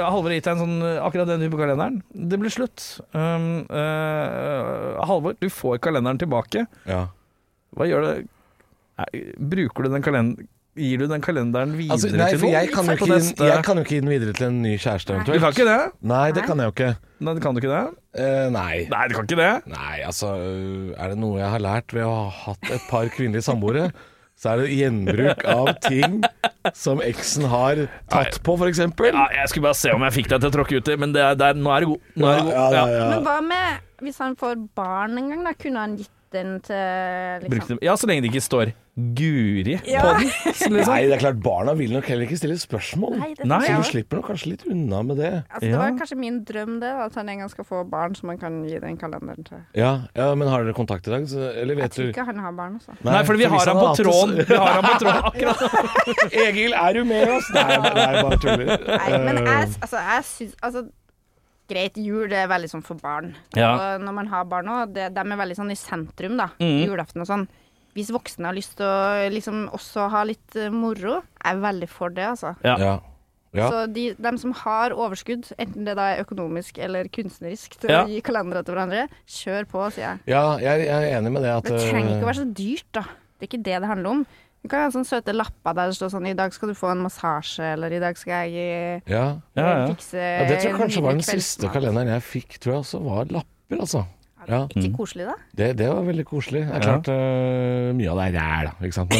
Halvor 0.06 0.30
har 0.30 0.36
gitt 0.36 0.48
deg 0.48 0.54
en 0.54 0.62
sånn, 0.62 0.76
akkurat 1.04 1.28
den 1.28 1.44
type 1.44 1.58
kalenderen. 1.60 1.98
Det 2.12 2.38
blir 2.40 2.52
slutt. 2.54 2.86
Um, 3.16 3.66
uh, 3.68 4.96
Halvor, 5.08 5.36
du 5.40 5.48
får 5.52 5.80
kalenderen 5.84 6.20
tilbake. 6.22 6.66
Ja. 6.88 7.06
Hva 7.76 7.88
gjør 7.90 8.06
det 8.06 8.16
Bruker 9.36 9.84
du 9.84 9.92
den 9.92 10.04
kalenderen 10.04 10.48
Gir 10.76 11.00
du 11.00 11.06
den 11.08 11.22
kalenderen 11.24 11.72
videre 11.76 11.96
Altså, 11.96 12.10
nei, 12.12 12.26
til 12.32 12.42
noen? 12.42 12.52
jeg 12.52 12.70
kan, 12.74 12.90
ikke, 12.92 13.18
jeg 13.48 13.62
kan 13.64 13.78
jo 13.80 13.84
ikke 13.86 13.94
gi 13.94 14.00
den 14.02 14.10
videre 14.12 14.34
til 14.36 14.46
en 14.50 14.58
ny 14.60 14.74
kjæreste, 14.76 15.14
Du 15.24 15.30
kan 15.32 15.54
ikke 15.54 15.64
det? 15.68 15.78
Nei, 16.04 16.26
det 16.36 16.44
kan 16.44 16.60
jeg 16.60 16.68
jo 16.68 16.74
ikke. 16.74 16.90
Nei, 17.24 17.34
kan 17.40 17.56
du 17.56 17.62
ikke 17.62 17.70
det? 17.72 17.84
Uh, 18.16 18.48
nei. 18.52 18.74
Nei, 18.92 19.04
du 19.08 19.14
kan 19.16 19.24
ikke 19.28 19.38
det. 19.40 19.52
Nei, 19.72 19.94
altså 20.04 20.34
øh, 20.36 20.92
Er 21.00 21.14
det 21.14 21.16
noe 21.22 21.40
jeg 21.40 21.48
har 21.54 21.64
lært 21.64 21.96
ved 21.96 22.04
å 22.04 22.12
ha 22.12 22.28
hatt 22.44 22.70
et 22.76 22.84
par 22.90 23.08
kvinnelige 23.14 23.46
samboere, 23.48 23.88
så 24.40 24.52
er 24.52 24.62
det 24.64 24.76
gjenbruk 24.76 25.44
av 25.48 25.70
ting 25.86 26.18
som 26.76 27.00
eksen 27.00 27.46
har 27.48 27.86
tatt 28.12 28.36
på, 28.44 28.58
f.eks. 28.60 28.82
Ja, 28.84 29.26
jeg 29.32 29.48
skulle 29.48 29.64
bare 29.70 29.78
se 29.80 29.94
om 29.96 30.04
jeg 30.04 30.16
fikk 30.18 30.28
deg 30.34 30.44
til 30.44 30.50
å 30.52 30.56
tråkke 30.58 30.80
uti, 30.82 30.96
men 31.00 31.16
det 31.16 31.24
er, 31.24 31.38
det 31.40 31.54
er, 31.54 31.60
nå 31.60 31.72
er 31.72 31.86
det 31.86 31.92
god. 31.94 32.10
Nå 32.20 32.28
er 32.28 32.36
det 32.36 32.48
god. 32.50 32.56
Ja, 32.58 32.66
ja, 32.76 32.86
ja. 32.98 33.06
Men 33.14 33.24
hva 33.24 33.38
med 33.48 33.84
hvis 34.04 34.20
han 34.20 34.36
får 34.36 34.58
barn 34.76 35.16
en 35.16 35.30
gang, 35.32 35.46
da? 35.46 35.54
Kunne 35.56 35.86
han 35.86 35.96
gitt 35.96 36.12
den 36.36 36.58
til 36.66 37.46
liksom 37.46 37.54
Brukte- 37.54 37.84
ja, 37.86 37.94
så 37.96 38.10
lenge 38.10 38.26
det 38.26 38.34
ikke 38.34 38.44
står 38.44 38.74
Guri 38.96 39.74
Ja. 39.84 40.00
på 40.00 40.12
den. 40.18 40.30
Liksom. 40.72 40.72
Nei, 40.88 41.02
det 41.04 41.12
er 41.12 41.20
klart 41.20 41.40
barna 41.44 41.74
vil 41.76 41.90
nok 41.92 42.06
heller 42.08 42.24
ikke 42.24 42.38
stille 42.40 42.56
spørsmål. 42.56 43.18
Nei, 43.20 43.34
Nei. 43.44 43.58
Så 43.66 43.76
du 43.76 43.82
slipper 43.90 44.16
nok 44.22 44.28
kanskje 44.30 44.46
litt 44.54 44.64
unna 44.72 45.02
med 45.04 45.18
det. 45.20 45.32
Altså, 45.52 45.60
det 45.60 45.70
Ja. 45.70 45.78
var 45.82 45.90
kanskje 45.98 46.16
min 46.16 46.38
drøm, 46.48 46.80
det. 46.80 46.92
At 47.04 47.14
han 47.14 47.28
en 47.28 47.38
gang 47.42 47.50
skal 47.52 47.64
få 47.68 47.82
barn 47.90 48.14
som 48.16 48.30
han 48.30 48.38
kan 48.38 48.64
gi 48.64 48.78
den 48.80 48.96
kalenderen 48.96 49.44
til. 49.44 49.58
Ja, 49.74 49.90
ja 50.16 50.34
men 50.34 50.48
har 50.48 50.64
dere 50.64 50.72
kontakt 50.72 51.06
i 51.06 51.10
dag? 51.12 51.28
Så, 51.28 51.36
eller 51.44 51.74
Jeg 51.74 51.82
vet 51.82 51.92
tror 51.92 52.04
du 52.08 52.12
ikke 52.14 52.24
han 52.26 52.38
har 52.38 52.52
barn, 52.52 52.80
altså. 52.80 52.96
Nei, 53.04 53.22
for 53.24 53.34
vi 53.36 53.44
har 53.44 53.66
han 53.66 53.76
på 53.76 53.96
det, 53.96 54.06
tråden. 54.06 54.36
så- 54.36 54.48
Vi 54.48 54.56
har 54.56 54.72
han 54.80 54.84
på 54.84 54.98
tråden 55.04 55.22
akkurat 55.28 56.32
Egil, 56.32 56.72
er 56.72 56.92
du 56.94 57.04
med 57.04 57.28
oss? 57.28 57.50
Nei, 57.52 57.76
nei 57.76 58.22
bare 58.22 58.38
tuller. 58.38 58.80
Nei, 58.86 59.18
men 59.18 59.36
Eh, 59.36 59.44
jeg, 59.44 59.68
altså, 59.82 59.98
jeg 60.00 60.24
syns 60.24 60.54
Altså, 60.62 60.88
greit, 61.68 61.96
jul 61.98 62.28
det 62.28 62.38
er 62.38 62.48
veldig 62.48 62.70
sånn 62.70 62.82
for 62.82 62.94
barn. 62.94 63.34
Ja. 63.54 63.74
Og 63.96 64.00
når 64.00 64.14
man 64.14 64.26
har 64.28 64.44
barn 64.44 64.66
òg, 64.66 64.92
de 64.94 65.00
er 65.00 65.12
veldig 65.12 65.56
sånn 65.58 65.70
i 65.70 65.74
sentrum, 65.74 66.36
da. 66.38 66.48
Mm. 66.60 66.86
Julaften 66.86 67.20
og 67.20 67.26
sånn. 67.26 67.48
Hvis 67.96 68.12
voksne 68.12 68.50
har 68.50 68.56
lyst 68.56 68.76
til 68.76 68.84
å 68.86 69.26
liksom 69.32 69.66
også 69.74 70.08
ha 70.12 70.22
litt 70.28 70.56
eh, 70.60 70.68
moro, 70.72 71.22
er 71.40 71.60
veldig 71.62 71.88
for 71.88 72.12
det, 72.12 72.26
altså. 72.34 72.52
Ja. 72.66 72.76
ja. 72.76 72.94
ja. 73.56 73.68
Så 73.72 73.84
de, 73.88 74.10
dem 74.20 74.36
som 74.42 74.52
har 74.62 74.92
overskudd, 74.92 75.48
enten 75.56 75.88
det 75.88 75.96
da 75.96 76.10
er 76.12 76.24
økonomisk 76.26 76.78
eller 76.78 77.08
kunstnerisk, 77.08 77.78
til 77.80 77.94
Ja. 77.94 78.02
å 78.04 78.10
gi 78.12 78.20
kalendere 78.26 78.62
til 78.66 78.76
hverandre, 78.76 79.06
kjør 79.24 79.70
på, 79.72 79.86
sier 79.96 80.10
jeg. 80.10 80.24
ja 80.36 80.44
jeg, 80.60 80.86
jeg 80.90 80.96
er 81.10 81.18
enig 81.18 81.32
med 81.32 81.46
det 81.48 81.54
at 81.56 81.70
Det 81.70 81.80
trenger 81.86 82.10
ikke 82.18 82.20
å 82.20 82.26
øh, 82.26 82.32
være 82.32 82.42
så 82.42 82.50
dyrt, 82.60 82.90
da. 82.92 83.06
Det 83.36 83.44
er 83.46 83.50
ikke 83.50 83.64
det 83.64 83.80
det 83.84 83.88
handler 83.94 84.10
om. 84.10 84.26
Du 84.66 84.70
kan 84.72 84.82
ha 84.82 84.90
sånne 84.90 85.06
søte 85.06 85.30
lapper 85.36 85.74
der 85.78 85.92
det 85.92 85.94
står 85.94 86.08
sånn 86.10 86.24
'I 86.26 86.34
dag 86.34 86.52
skal 86.52 86.72
du 86.72 86.74
få 86.74 86.88
en 86.90 87.02
massasje', 87.04 87.72
eller 87.76 87.92
'I 87.92 88.00
dag 88.02 88.16
skal 88.18 88.48
jeg 88.50 88.56
eh, 88.58 89.00
ja. 89.06 89.38
Ja, 89.54 89.66
ja. 89.66 89.86
fikse 89.92 90.18
ja, 90.18 90.44
det 90.48 90.56
tror 90.58 90.70
jeg 90.72 90.80
kanskje 90.80 91.02
var 91.04 91.12
den 91.14 91.22
siste 91.22 91.70
kalenderen 91.70 92.10
jeg 92.10 92.24
fikk, 92.26 92.58
tror 92.58 92.72
jeg 92.72 92.80
også 92.82 93.00
var 93.04 93.30
lapper, 93.30 93.78
altså. 93.78 94.02
Ja. 94.48 94.60
Ikke 94.78 94.92
koselig, 94.94 95.24
da? 95.26 95.32
Det, 95.58 95.68
det 95.80 95.88
var 95.90 96.04
veldig 96.06 96.24
koselig. 96.28 96.60
Det 96.68 96.76
er 96.76 96.78
Ja. 96.78 96.84
klart 96.86 97.08
øh, 97.10 97.94
mye 97.98 98.10
av 98.12 98.20
det 98.20 98.26
er 98.28 98.36
ræl, 98.38 98.68
da. 98.68 98.86
Ikke 98.86 98.94
sant? 98.94 99.10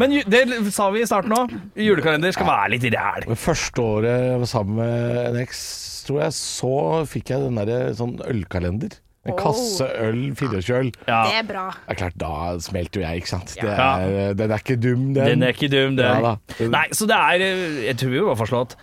Men 0.00 0.16
det 0.32 0.72
sa 0.72 0.88
vi 0.94 1.02
i 1.04 1.08
starten 1.08 1.34
òg. 1.36 1.52
Julekalender 1.76 2.32
skal 2.32 2.48
være 2.48 2.70
litt 2.76 2.86
ræl. 2.94 3.26
det 3.28 3.38
første 3.38 3.82
året 3.84 4.10
jeg 4.30 4.40
var 4.40 4.50
sammen 4.50 4.80
med 4.80 5.20
en 5.28 5.38
eks, 5.42 5.60
tror 6.08 6.22
jeg, 6.24 6.32
så 6.40 6.72
fikk 7.10 7.30
jeg 7.34 7.44
den 7.46 7.60
derre 7.60 7.94
sånn 7.98 8.16
ølkalender. 8.24 8.96
En 9.28 9.34
kasse 9.36 9.84
øl, 10.00 10.30
24-øl. 10.32 10.88
Ja. 11.04 11.18
Det 11.28 11.34
er 11.42 11.48
bra. 11.50 11.66
Det 11.76 11.92
er 11.92 11.98
klart, 12.00 12.14
da 12.22 12.30
smelter 12.64 13.02
jo 13.02 13.04
jeg, 13.04 13.20
ikke 13.20 13.28
sant. 13.34 13.52
Det 13.60 13.68
er, 13.68 14.32
den 14.38 14.54
er 14.56 14.62
ikke 14.64 14.78
dum, 14.80 15.02
den. 15.12 15.26
Den 15.34 15.42
er 15.44 15.52
ikke 15.52 15.68
dum, 15.68 15.98
den. 15.98 16.06
Ja 16.08 16.20
da. 16.24 16.70
Nei, 16.72 16.86
så 16.96 17.04
det 17.10 17.18
er 17.18 17.44
eh, 17.44 17.82
Jeg 17.90 17.98
tror 18.00 18.14
vi 18.14 18.22
fastslå 18.40 18.62
at 18.64 18.78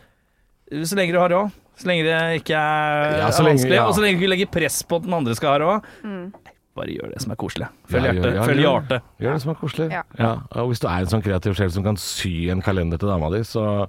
Så 0.86 1.00
lenge 1.00 1.16
du 1.16 1.20
har 1.24 1.34
råd. 1.34 1.50
Så 1.78 1.86
lenge 1.90 2.04
det 2.08 2.42
ikke 2.42 2.58
er 2.58 3.18
Ja, 3.20 3.30
så 3.30 3.44
lenge- 3.46 3.60
vanskelig, 3.62 3.76
ja. 3.78 3.86
og 3.86 3.94
så 3.96 4.02
lenge 4.02 4.18
du 4.18 4.24
ikke 4.26 4.32
legger 4.34 4.50
press 4.52 4.82
på 4.84 4.98
at 4.98 5.04
den 5.04 5.14
andre 5.14 5.36
skal 5.38 5.52
ha 5.52 5.58
det 5.58 5.68
råd. 5.68 6.32
Bare 6.78 6.94
gjør 6.94 7.10
det 7.14 7.22
som 7.22 7.32
er 7.34 7.36
koselig. 7.42 7.68
Følg 7.90 8.06
Ja, 8.06 8.12
hjertet. 8.14 8.24
gjør- 8.24 8.36
ja, 8.36 8.44
Følg 8.46 8.62
gjør- 8.62 8.74
hjertet. 8.82 9.02
Gjør 9.22 9.34
det 9.34 9.42
som 9.42 9.52
er 9.52 9.56
koselig. 9.62 9.90
Ja. 10.20 10.32
Og 10.52 10.68
hvis 10.72 10.80
du 10.80 10.88
er 10.88 11.00
en 11.00 11.06
sånn 11.14 11.24
kreativ 11.24 11.56
sjel 11.58 11.72
som 11.72 11.84
kan 11.84 11.96
sy 11.98 12.50
en 12.50 12.62
kalender 12.62 12.98
til 13.00 13.10
dama 13.10 13.30
di, 13.30 13.40
så, 13.44 13.88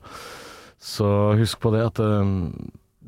så 0.81 1.09
husk 1.37 1.61
på 1.61 1.73
det 1.73 1.83
at 1.87 1.99
eh, 2.01 2.25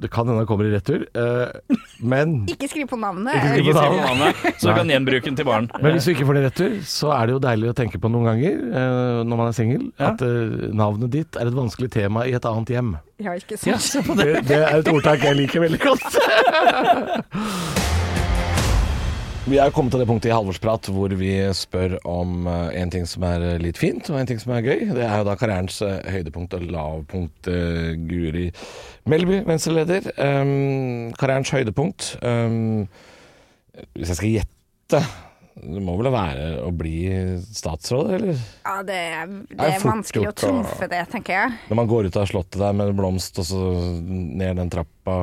det 0.01 0.11
kan 0.11 0.26
hende 0.26 0.40
han 0.42 0.48
kommer 0.48 0.64
i 0.68 0.72
retur. 0.74 1.05
eh, 1.14 1.76
men, 2.03 2.34
Ikke 2.55 2.68
skriv 2.72 2.86
på 2.90 2.96
navnet. 3.01 3.34
Ikke 3.36 3.51
skriv 3.53 3.70
på 3.70 3.76
skriv 3.78 3.96
navnet. 3.96 4.01
på 4.01 4.09
navnet, 4.09 4.61
så 4.61 4.70
du 4.70 4.74
kan 4.80 4.88
gjenbruke 4.94 5.24
den 5.30 5.36
til 5.36 5.44
barn. 5.48 5.70
men 5.82 5.92
hvis 5.96 6.09
du 6.09 6.11
ikke 6.14 6.26
får 6.30 6.38
det 6.38 6.42
i 6.42 6.48
retur, 6.48 6.74
så 6.88 7.12
er 7.18 7.26
det 7.30 7.36
jo 7.36 7.42
deilig 7.46 7.70
å 7.70 7.76
tenke 7.82 8.01
på 8.01 8.11
noen 8.12 8.30
ganger 8.30 8.55
eh, 8.80 9.20
når 9.28 9.36
man 9.42 9.46
er 9.53 9.57
singel, 9.61 9.86
Ja. 10.01 10.11
at 10.14 10.24
eh, 10.24 10.68
navnet 10.80 11.11
ditt 11.14 11.36
er 11.36 11.46
et 11.53 11.57
vanskelig 11.61 11.90
tema 11.94 12.24
i 12.26 12.32
et 12.38 12.44
annet 12.48 12.74
hjem. 12.76 12.94
Ja, 13.20 13.36
ikke 13.36 13.59
Ja, 13.68 13.76
sant. 13.76 14.07
på 14.09 14.16
det. 14.16 14.26
Det, 14.40 14.44
det 14.48 14.61
er 14.64 14.78
et 14.80 14.88
ordtak 14.88 15.20
jeg 15.28 15.36
liker 15.42 15.61
veldig 15.68 15.80
godt. 15.84 16.20
Vi 19.51 19.59
er 19.59 19.72
kommet 19.74 19.90
til 19.90 19.98
det 19.98 20.07
punktet 20.07 20.30
i 20.30 20.34
Halvorsprat 20.34 20.86
hvor 20.94 21.11
vi 21.18 21.32
spør 21.59 21.96
om 22.07 22.44
eh, 22.46 22.76
en 22.78 22.90
ting 22.92 23.07
som 23.11 23.24
er 23.26 23.42
litt 23.59 23.80
fint, 23.80 24.07
og 24.12 24.20
en 24.20 24.28
ting 24.28 24.38
som 24.38 24.53
er 24.55 24.62
gøy. 24.62 24.84
Det 24.94 25.03
er 25.03 25.16
jo 25.18 25.26
da 25.26 25.34
karrierens 25.40 25.80
eh, 25.82 25.96
høydepunkt 26.07 26.55
og 26.55 26.68
lavpunkt. 26.70 27.48
eh, 27.51 27.88
Guri 27.98 28.44
Melby, 29.11 29.40
venstreleder. 29.48 30.07
Um, 30.22 31.11
karrierens 31.18 31.51
høydepunkt. 31.51 32.12
Um, 32.22 32.86
hvis 33.98 34.12
jeg 34.12 34.20
skal 34.20 34.32
gjette 34.36 35.03
det 35.61 35.82
må 35.82 35.96
vel 35.98 36.12
være 36.14 36.46
å 36.62 36.70
bli 36.72 36.94
statsråd, 37.51 38.14
eller? 38.20 38.38
Ja, 38.62 38.78
det 38.86 39.03
er, 39.18 39.36
det 39.51 39.66
er 39.66 39.82
vanskelig 39.82 40.30
å 40.30 40.36
trumfe 40.46 40.86
det, 40.88 41.03
tenker 41.11 41.36
jeg. 41.36 41.59
Når 41.66 41.82
man 41.82 41.90
går 41.90 42.07
ut 42.07 42.22
av 42.22 42.30
slottet 42.30 42.62
der 42.62 42.78
med 42.78 42.94
blomst, 42.96 43.42
og 43.42 43.51
så 43.51 43.66
ned 44.07 44.62
den 44.62 44.72
trappa 44.72 45.20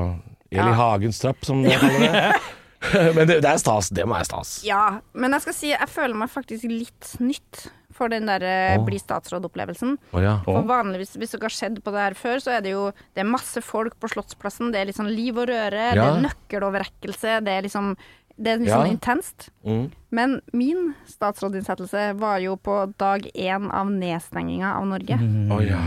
Eli 0.52 0.68
Ja. 0.68 0.76
Hagens 0.84 1.24
trapp, 1.24 1.48
som 1.48 1.64
de 1.64 1.80
kaller 1.80 2.04
det. 2.04 2.30
Men 3.16 3.26
det, 3.26 3.40
det 3.42 3.50
er 3.50 3.62
stas. 3.62 3.90
Det 3.94 4.06
må 4.08 4.18
være 4.18 4.30
stas. 4.30 4.54
Ja, 4.68 5.00
men 5.18 5.34
jeg 5.34 5.48
skal 5.48 5.56
si 5.58 5.72
jeg 5.74 5.90
føler 5.90 6.18
meg 6.20 6.30
faktisk 6.30 6.68
litt 6.70 7.08
snytt 7.10 7.68
for 7.98 8.14
den 8.14 8.28
der 8.30 8.44
oh. 8.78 8.84
Bli 8.86 9.00
statsråd-opplevelsen. 9.02 9.96
Oh, 10.14 10.22
ja. 10.22 10.36
For 10.46 10.68
vanligvis, 10.70 11.16
hvis 11.18 11.34
dere 11.34 11.50
har 11.50 11.56
sett 11.56 11.80
på 11.82 11.94
det 11.96 12.04
her 12.04 12.18
før, 12.18 12.44
så 12.44 12.54
er 12.58 12.62
det 12.62 12.76
jo 12.76 12.84
det 13.18 13.24
er 13.24 13.30
masse 13.30 13.64
folk 13.66 13.98
på 13.98 14.12
Slottsplassen. 14.14 14.70
Det 14.74 14.82
er 14.84 14.92
litt 14.92 15.00
sånn 15.00 15.10
liv 15.10 15.40
og 15.42 15.50
røre, 15.50 15.90
det 15.98 16.06
er 16.06 16.22
nøkkeloverrekkelse, 16.28 17.40
det 17.48 17.56
er 17.58 17.66
liksom 17.66 17.96
det 18.38 18.52
er 18.52 18.60
litt 18.62 18.70
Ja. 18.70 18.78
sånn 18.78 18.92
intenst. 18.92 19.48
Mm. 19.66 19.92
Men 20.14 20.36
min 20.54 20.94
statsrådinnsettelse 21.10 22.12
var 22.22 22.38
jo 22.44 22.54
på 22.62 22.94
dag 23.02 23.26
én 23.34 23.66
av 23.74 23.90
nedstenginga 23.90 24.76
av 24.78 24.86
Norge. 24.86 25.18
Å 25.18 25.58
ja. 25.66 25.82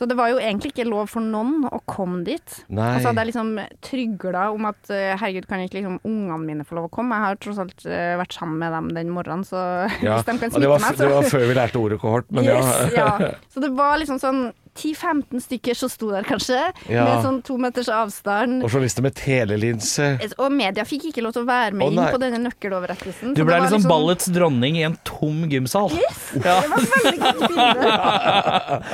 Så 0.00 0.06
det 0.08 0.16
var 0.16 0.30
jo 0.32 0.38
egentlig 0.40 0.70
ikke 0.72 0.86
lov 0.88 1.10
for 1.12 1.20
noen 1.20 1.66
å 1.68 1.76
komme 1.84 2.22
dit. 2.24 2.54
Nei. 2.72 2.86
Og 2.94 3.02
så 3.02 3.10
hadde 3.10 3.20
jeg 3.20 3.28
liksom 3.34 3.50
trygla 3.84 4.46
om 4.54 4.64
at 4.70 4.88
eh, 4.88 5.10
herregud, 5.12 5.44
kan 5.50 5.60
ikke 5.60 5.76
liksom 5.76 5.98
ungene 6.08 6.38
mine 6.40 6.64
få 6.64 6.78
lov 6.78 6.86
å 6.88 6.92
komme? 6.94 7.18
Jeg 7.18 7.26
har 7.26 7.40
tross 7.44 7.60
alt 7.60 7.84
eh, 7.84 8.14
vært 8.16 8.32
sammen 8.32 8.56
med 8.62 8.72
dem 8.72 8.88
den 8.96 9.12
morgenen, 9.12 9.44
så 9.44 9.60
ja. 10.00 10.14
hvis 10.16 10.24
de 10.24 10.38
kan 10.40 10.54
smitte 10.54 10.62
meg, 10.64 10.86
meg, 10.86 10.96
det 11.02 11.10
var 11.12 11.28
før 11.28 11.44
vi 11.50 11.58
lærte 11.58 11.82
ordet 11.82 12.00
kohort, 12.00 12.32
men 12.32 12.48
yes, 12.48 12.96
ja. 12.96 13.10
ja. 13.20 13.30
Så 13.52 13.60
det 13.60 13.74
var 13.76 14.00
liksom 14.00 14.22
sånn 14.22 14.40
10-15 14.76 15.40
stykker 15.44 15.74
som 15.76 15.88
sto 15.90 16.10
der, 16.12 16.22
kanskje, 16.24 16.58
Ja. 16.88 17.04
med 17.04 17.24
sånn 17.24 17.42
to 17.44 17.56
meters 17.58 17.88
avstand. 17.88 18.62
Og 18.64 18.70
journalister 18.70 19.02
med 19.02 19.14
telelinse. 19.18 20.10
Og 20.38 20.52
media 20.52 20.84
fikk 20.84 21.08
ikke 21.10 21.22
lov 21.24 21.32
til 21.34 21.42
å 21.42 21.48
være 21.48 21.72
med 21.74 21.88
Å, 21.88 21.90
inn 21.92 22.12
på 22.14 22.20
denne 22.22 22.38
nøkkeloverrekkelsen. 22.44 23.34
Du 23.34 23.44
ble 23.44 23.58
liksom, 23.60 23.80
liksom 23.80 23.90
ballets 23.90 24.26
dronning 24.32 24.76
i 24.80 24.84
en 24.86 24.96
tom 25.04 25.42
gymsal. 25.50 25.90
Ja. 25.96 26.60
Det 26.62 26.70
var 26.70 26.86
veldig 26.94 27.18
godt 27.26 27.40
bilde. 27.48 27.96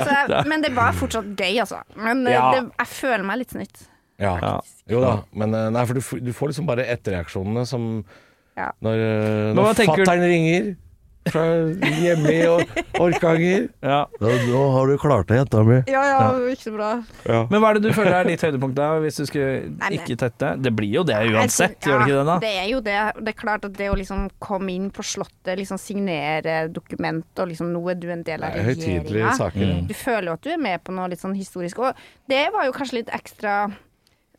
Så 0.01 0.43
men 0.49 0.61
det 0.65 0.73
var 0.75 0.97
fortsatt 0.97 1.29
gøy, 1.37 1.59
altså. 1.63 1.83
Men 1.95 2.25
eh, 2.27 2.33
Ja. 2.37 2.51
det, 2.55 2.63
jeg 2.79 2.87
føler 2.95 3.23
meg 3.27 3.37
litt 3.43 3.53
snytt. 3.55 3.85
Ja. 4.17 4.59
Jo 4.89 5.01
da, 5.03 5.11
men 5.37 5.53
eh, 5.53 5.69
nei, 5.75 5.85
for 5.85 5.93
du, 5.99 6.01
du 6.25 6.33
får 6.33 6.49
liksom 6.53 6.65
bare 6.69 6.85
etterreaksjonene 6.89 7.67
som 7.69 8.03
Ja. 8.57 8.71
når, 8.81 8.97
eh, 9.05 9.53
når 9.53 9.73
fattern 9.77 10.23
ringer 10.25 10.75
fra 11.33 11.43
hjemme 12.01 12.31
i 12.33 12.41
Or- 12.47 12.65
Orkanger. 13.07 13.67
Ja. 13.83 13.99
Da, 14.19 14.33
nå 14.47 14.61
har 14.73 14.87
du 14.91 14.97
klart 15.01 15.27
det, 15.29 15.37
jenta 15.41 15.63
mi. 15.67 15.79
Ja 15.91 16.03
ja, 16.07 16.19
ikke 16.51 16.67
så 16.69 16.73
bra. 16.75 16.89
Men 17.51 17.61
hva 17.61 17.71
er 17.71 17.79
det 17.79 17.83
du 17.89 17.95
føler 17.95 18.15
er 18.21 18.29
ditt 18.31 18.41
høydepunkt 18.47 18.75
da, 18.77 18.89
hvis 19.03 19.19
du 19.21 19.25
skulle 19.29 19.51
Nei, 19.67 19.89
men- 19.89 19.97
ikke 19.99 20.17
tette? 20.23 20.53
Det 20.63 20.73
blir 20.75 20.91
jo 20.99 21.03
det 21.07 21.17
uansett, 21.31 21.77
ja, 21.83 21.91
gjør 21.91 21.99
det 21.99 22.07
ikke 22.07 22.17
det 22.19 22.25
da? 22.31 22.37
Det 22.43 22.53
er 22.63 22.67
jo 22.71 22.79
det. 22.87 22.99
Det 23.23 23.33
er 23.33 23.39
klart 23.43 23.65
at 23.69 23.73
det 23.77 23.89
å 23.91 23.97
liksom 23.99 24.27
komme 24.39 24.71
inn 24.75 24.89
på 24.91 25.03
Slottet, 25.07 25.55
liksom 25.59 25.77
signere 25.81 26.57
dokument, 26.73 27.25
og 27.39 27.47
liksom 27.51 27.71
nå 27.73 27.83
er 27.91 27.95
du 28.01 28.09
en 28.11 28.23
del 28.27 28.43
av 28.43 28.55
er 28.55 28.63
høytidelige 28.71 29.03
regjeringa. 29.07 29.35
saker. 29.37 29.67
Mm. 29.77 29.87
Du 29.87 29.93
føler 29.93 30.27
jo 30.31 30.33
at 30.37 30.41
du 30.41 30.49
er 30.51 30.57
med 30.57 30.83
på 30.83 30.93
noe 30.95 31.07
litt 31.09 31.21
sånn 31.23 31.35
historisk. 31.37 31.79
Og 31.79 31.93
det 32.29 32.47
var 32.53 32.65
jo 32.65 32.71
kanskje 32.75 32.99
litt 33.01 33.09
ekstra 33.15 33.71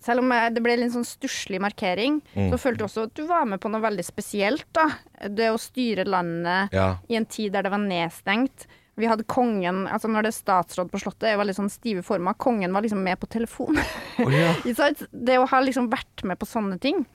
selv 0.01 0.21
om 0.23 0.33
eh, 0.33 0.49
det 0.55 0.63
ble 0.63 0.77
en 0.79 0.91
sånn 0.95 1.07
stusslig 1.07 1.61
markering, 1.61 2.21
Mm. 2.37 2.51
så 2.53 2.59
følte 2.59 2.79
du 2.79 2.85
også 2.87 3.03
at 3.09 3.15
du 3.15 3.25
var 3.27 3.45
med 3.47 3.61
på 3.61 3.71
noe 3.71 3.81
veldig 3.83 4.05
spesielt. 4.05 4.65
da. 4.73 4.89
Det 5.29 5.51
å 5.51 5.59
styre 5.59 6.05
landet 6.07 6.73
Ja. 6.73 6.97
i 7.09 7.17
en 7.17 7.27
tid 7.27 7.53
der 7.53 7.63
det 7.63 7.71
var 7.73 7.79
nedstengt. 7.83 8.67
Vi 8.99 9.07
hadde 9.07 9.23
kongen 9.31 9.87
altså 9.87 10.09
Når 10.11 10.23
det 10.23 10.31
er 10.35 10.43
statsråd 10.43 10.91
på 10.91 10.99
Slottet, 10.99 11.23
er 11.29 11.37
jo 11.37 11.43
veldig 11.45 11.55
sånn 11.55 11.71
stive 11.71 12.03
former. 12.03 12.35
Kongen 12.35 12.73
var 12.73 12.83
liksom 12.83 12.99
med 13.03 13.19
på 13.21 13.29
telefon. 13.29 13.79
Oh, 14.19 14.31
ja. 14.33 14.55
Det 15.13 15.39
å 15.39 15.47
ha 15.49 15.61
liksom 15.63 15.89
vært 15.89 16.25
med 16.25 16.39
på 16.39 16.47
sånne 16.47 16.81
ting, 16.81 17.07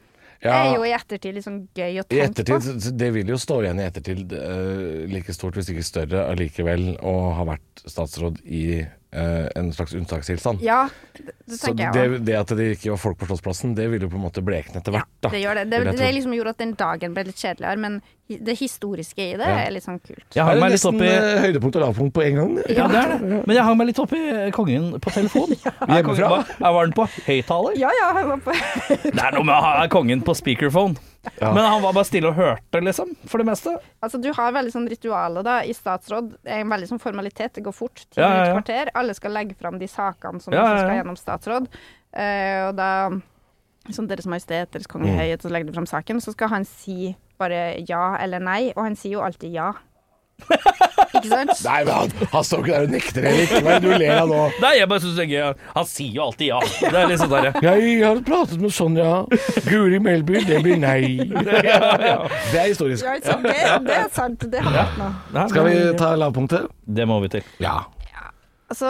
Ja. 0.41 0.63
er 0.63 0.75
jo 0.75 0.83
i 0.83 0.91
ettertid 0.91 1.37
sånn 1.43 1.67
gøy 1.75 1.99
å 1.99 2.03
tenke 2.03 2.35
på. 2.35 2.43
ettertid, 2.43 2.91
på. 2.91 2.97
det 2.97 3.13
vil 3.13 3.27
jo 3.27 3.35
stå 3.35 3.61
igjen 3.63 3.79
i 3.79 3.87
ettertid 3.89 4.31
uh, 4.33 5.07
like 5.07 5.31
stort, 5.33 5.55
hvis 5.55 5.69
ikke 5.71 5.83
større, 5.83 6.25
allikevel 6.31 6.97
å 7.01 7.33
ha 7.35 7.45
vært 7.45 7.83
statsråd 7.87 8.41
i 8.45 8.85
en 9.13 9.69
slags 9.75 9.93
unntakstilstand. 9.93 10.61
Ja, 10.65 10.87
det, 11.13 11.35
det 11.45 11.57
Så 11.59 11.73
jeg 11.77 11.93
det, 11.93 12.25
det 12.25 12.35
at 12.39 12.53
det 12.57 12.71
ikke 12.77 12.95
var 12.95 13.01
folk 13.03 13.19
på 13.21 13.27
Slottsplassen, 13.29 13.75
det 13.77 13.85
ville 13.91 14.07
jo 14.07 14.11
på 14.13 14.17
en 14.17 14.25
måte 14.25 14.41
blekne 14.45 14.81
etter 14.81 14.95
hvert. 14.95 15.09
da. 15.21 15.29
Det 15.29 15.41
gjør 15.43 15.59
det. 15.61 15.67
Det, 15.69 15.81
det 15.99 16.09
liksom 16.17 16.33
gjorde 16.33 16.55
at 16.55 16.63
den 16.63 16.73
dagen 16.79 17.13
ble 17.13 17.27
litt 17.29 17.37
kjedeligere, 17.37 17.77
men 17.83 18.01
det 18.33 18.55
historiske 18.57 19.21
i 19.21 19.37
det 19.37 19.45
Ja. 19.45 19.59
er 19.67 19.71
litt 19.75 19.83
sånn 19.85 19.99
kult. 20.01 20.25
Jeg 20.33 20.47
hang 20.47 20.59
meg 20.63 20.71
litt 20.73 20.85
opp 20.89 21.01
i 21.03 21.09
eh, 21.11 21.39
høydepunkt 21.43 21.75
og 21.77 21.83
lavpunkt 21.85 22.13
på 22.15 22.23
en 22.25 22.35
gang. 22.39 22.53
ja, 22.71 22.87
det 22.89 23.01
er 23.03 23.13
det. 23.13 23.41
Men 23.45 23.55
jeg 23.55 23.63
hang 23.67 23.77
meg 23.77 23.91
litt 23.91 23.99
opp 24.01 24.13
i 24.17 24.23
kongen 24.55 24.91
på 25.03 25.13
telefon. 25.13 25.53
ja. 25.65 25.73
Hjemmefra? 25.85 26.29
var, 26.59 26.73
var 26.79 26.87
den 26.89 26.95
på 26.97 27.07
høyttaler? 27.27 27.77
Ja 27.77 27.91
ja, 27.99 28.09
jeg 28.17 28.29
var 28.31 28.43
på 28.47 28.55
Det 29.13 29.19
er 29.19 29.35
noe 29.37 29.43
med 29.45 29.55
å 29.57 29.61
ha 29.61 29.87
kongen 29.93 30.23
på 30.25 30.33
speakerphone. 30.39 30.95
Ja. 31.39 31.53
Men 31.53 31.63
han 31.63 31.81
var 31.81 31.93
bare 31.95 32.07
stille 32.07 32.27
og 32.29 32.35
hørte, 32.35 32.81
liksom, 32.83 33.13
for 33.31 33.39
det 33.39 33.47
meste. 33.47 33.73
Altså, 34.03 34.19
du 34.19 34.29
har 34.35 34.55
veldig 34.55 34.73
sånn 34.73 34.87
ritualer 34.91 35.45
da, 35.45 35.57
i 35.63 35.71
statsråd. 35.75 36.33
Det 36.43 36.51
er 36.51 36.63
en 36.65 36.73
veldig 36.73 36.89
sånn 36.89 37.01
formalitet. 37.03 37.53
Det 37.55 37.63
går 37.63 37.75
fort. 37.75 38.03
Ti 38.09 38.19
Ja, 38.19 38.27
ja, 38.27 38.41
ja. 38.49 38.57
kvarter. 38.57 38.91
Alle 38.99 39.15
skal 39.15 39.35
legge 39.37 39.55
fram 39.59 39.79
de 39.79 39.87
sakene 39.87 40.43
som 40.43 40.55
ja. 40.55 40.65
skal 40.81 40.97
gjennom 40.99 41.19
statsråd. 41.19 41.69
Uh, 42.13 42.69
og 42.69 42.75
da 42.77 42.89
Som 43.91 44.07
Deres 44.07 44.27
Majestet, 44.29 44.71
Deres 44.71 44.87
Kongelige 44.87 45.15
Mm. 45.15 45.19
Høyhet, 45.23 45.41
så 45.43 45.49
legger 45.51 45.67
du 45.71 45.73
fram 45.75 45.87
saken. 45.89 46.21
Så 46.23 46.31
skal 46.35 46.51
han 46.51 46.65
si 46.67 47.15
bare 47.39 47.83
ja 47.89 48.15
eller 48.21 48.39
nei, 48.39 48.71
og 48.75 48.83
han 48.83 48.95
sier 48.95 49.17
jo 49.17 49.23
alltid 49.25 49.51
ja. 49.51 49.73
Ikke 51.13 51.29
sant? 51.29 51.53
Nei, 51.67 51.79
men 51.85 51.93
han, 51.93 52.13
han 52.33 52.45
står 52.47 52.63
ikke 52.63 52.73
der 52.73 52.87
og 52.87 52.93
nekter 52.93 53.27
heller. 53.27 53.43
Ikke 53.45 53.61
hva 53.63 53.75
er 53.75 53.83
det 53.83 53.89
du 53.89 54.03
ler 54.03 54.13
av 54.17 54.31
nå. 54.31 54.39
Nei, 54.63 54.73
jeg 54.79 54.89
bare 54.91 55.03
synes 55.03 55.17
det 55.19 55.25
er 55.25 55.31
gøy. 55.31 55.65
Han 55.77 55.89
sier 55.89 56.17
jo 56.17 56.23
alltid 56.27 56.49
ja. 56.49 56.61
Det 56.81 57.01
er 57.01 57.11
litt 57.11 57.23
sånn 57.23 57.33
der, 57.33 57.49
Jeg 57.63 57.97
har 58.03 58.21
pratet 58.27 58.63
med 58.63 58.75
Sonja. 58.75 59.11
Guri 59.67 59.99
Melby, 60.03 60.43
det 60.49 60.61
blir 60.65 60.79
nei. 60.81 61.01
Det 62.53 62.59
er 62.59 62.69
historisk. 62.69 63.05
Right, 63.05 63.25
ikke? 63.25 63.41
Det, 63.43 63.59
det 63.87 63.97
er 63.97 64.09
sant. 64.13 64.47
Det 64.51 64.63
har 64.63 64.75
vært 64.75 64.97
noe. 65.01 65.45
Skal 65.51 65.69
vi 65.69 65.75
ta 65.99 66.13
lavpunktet? 66.19 66.71
Det 66.99 67.05
må 67.09 67.19
vi 67.23 67.31
til. 67.37 67.53
Ja. 67.63 67.77
Altså, 68.73 68.89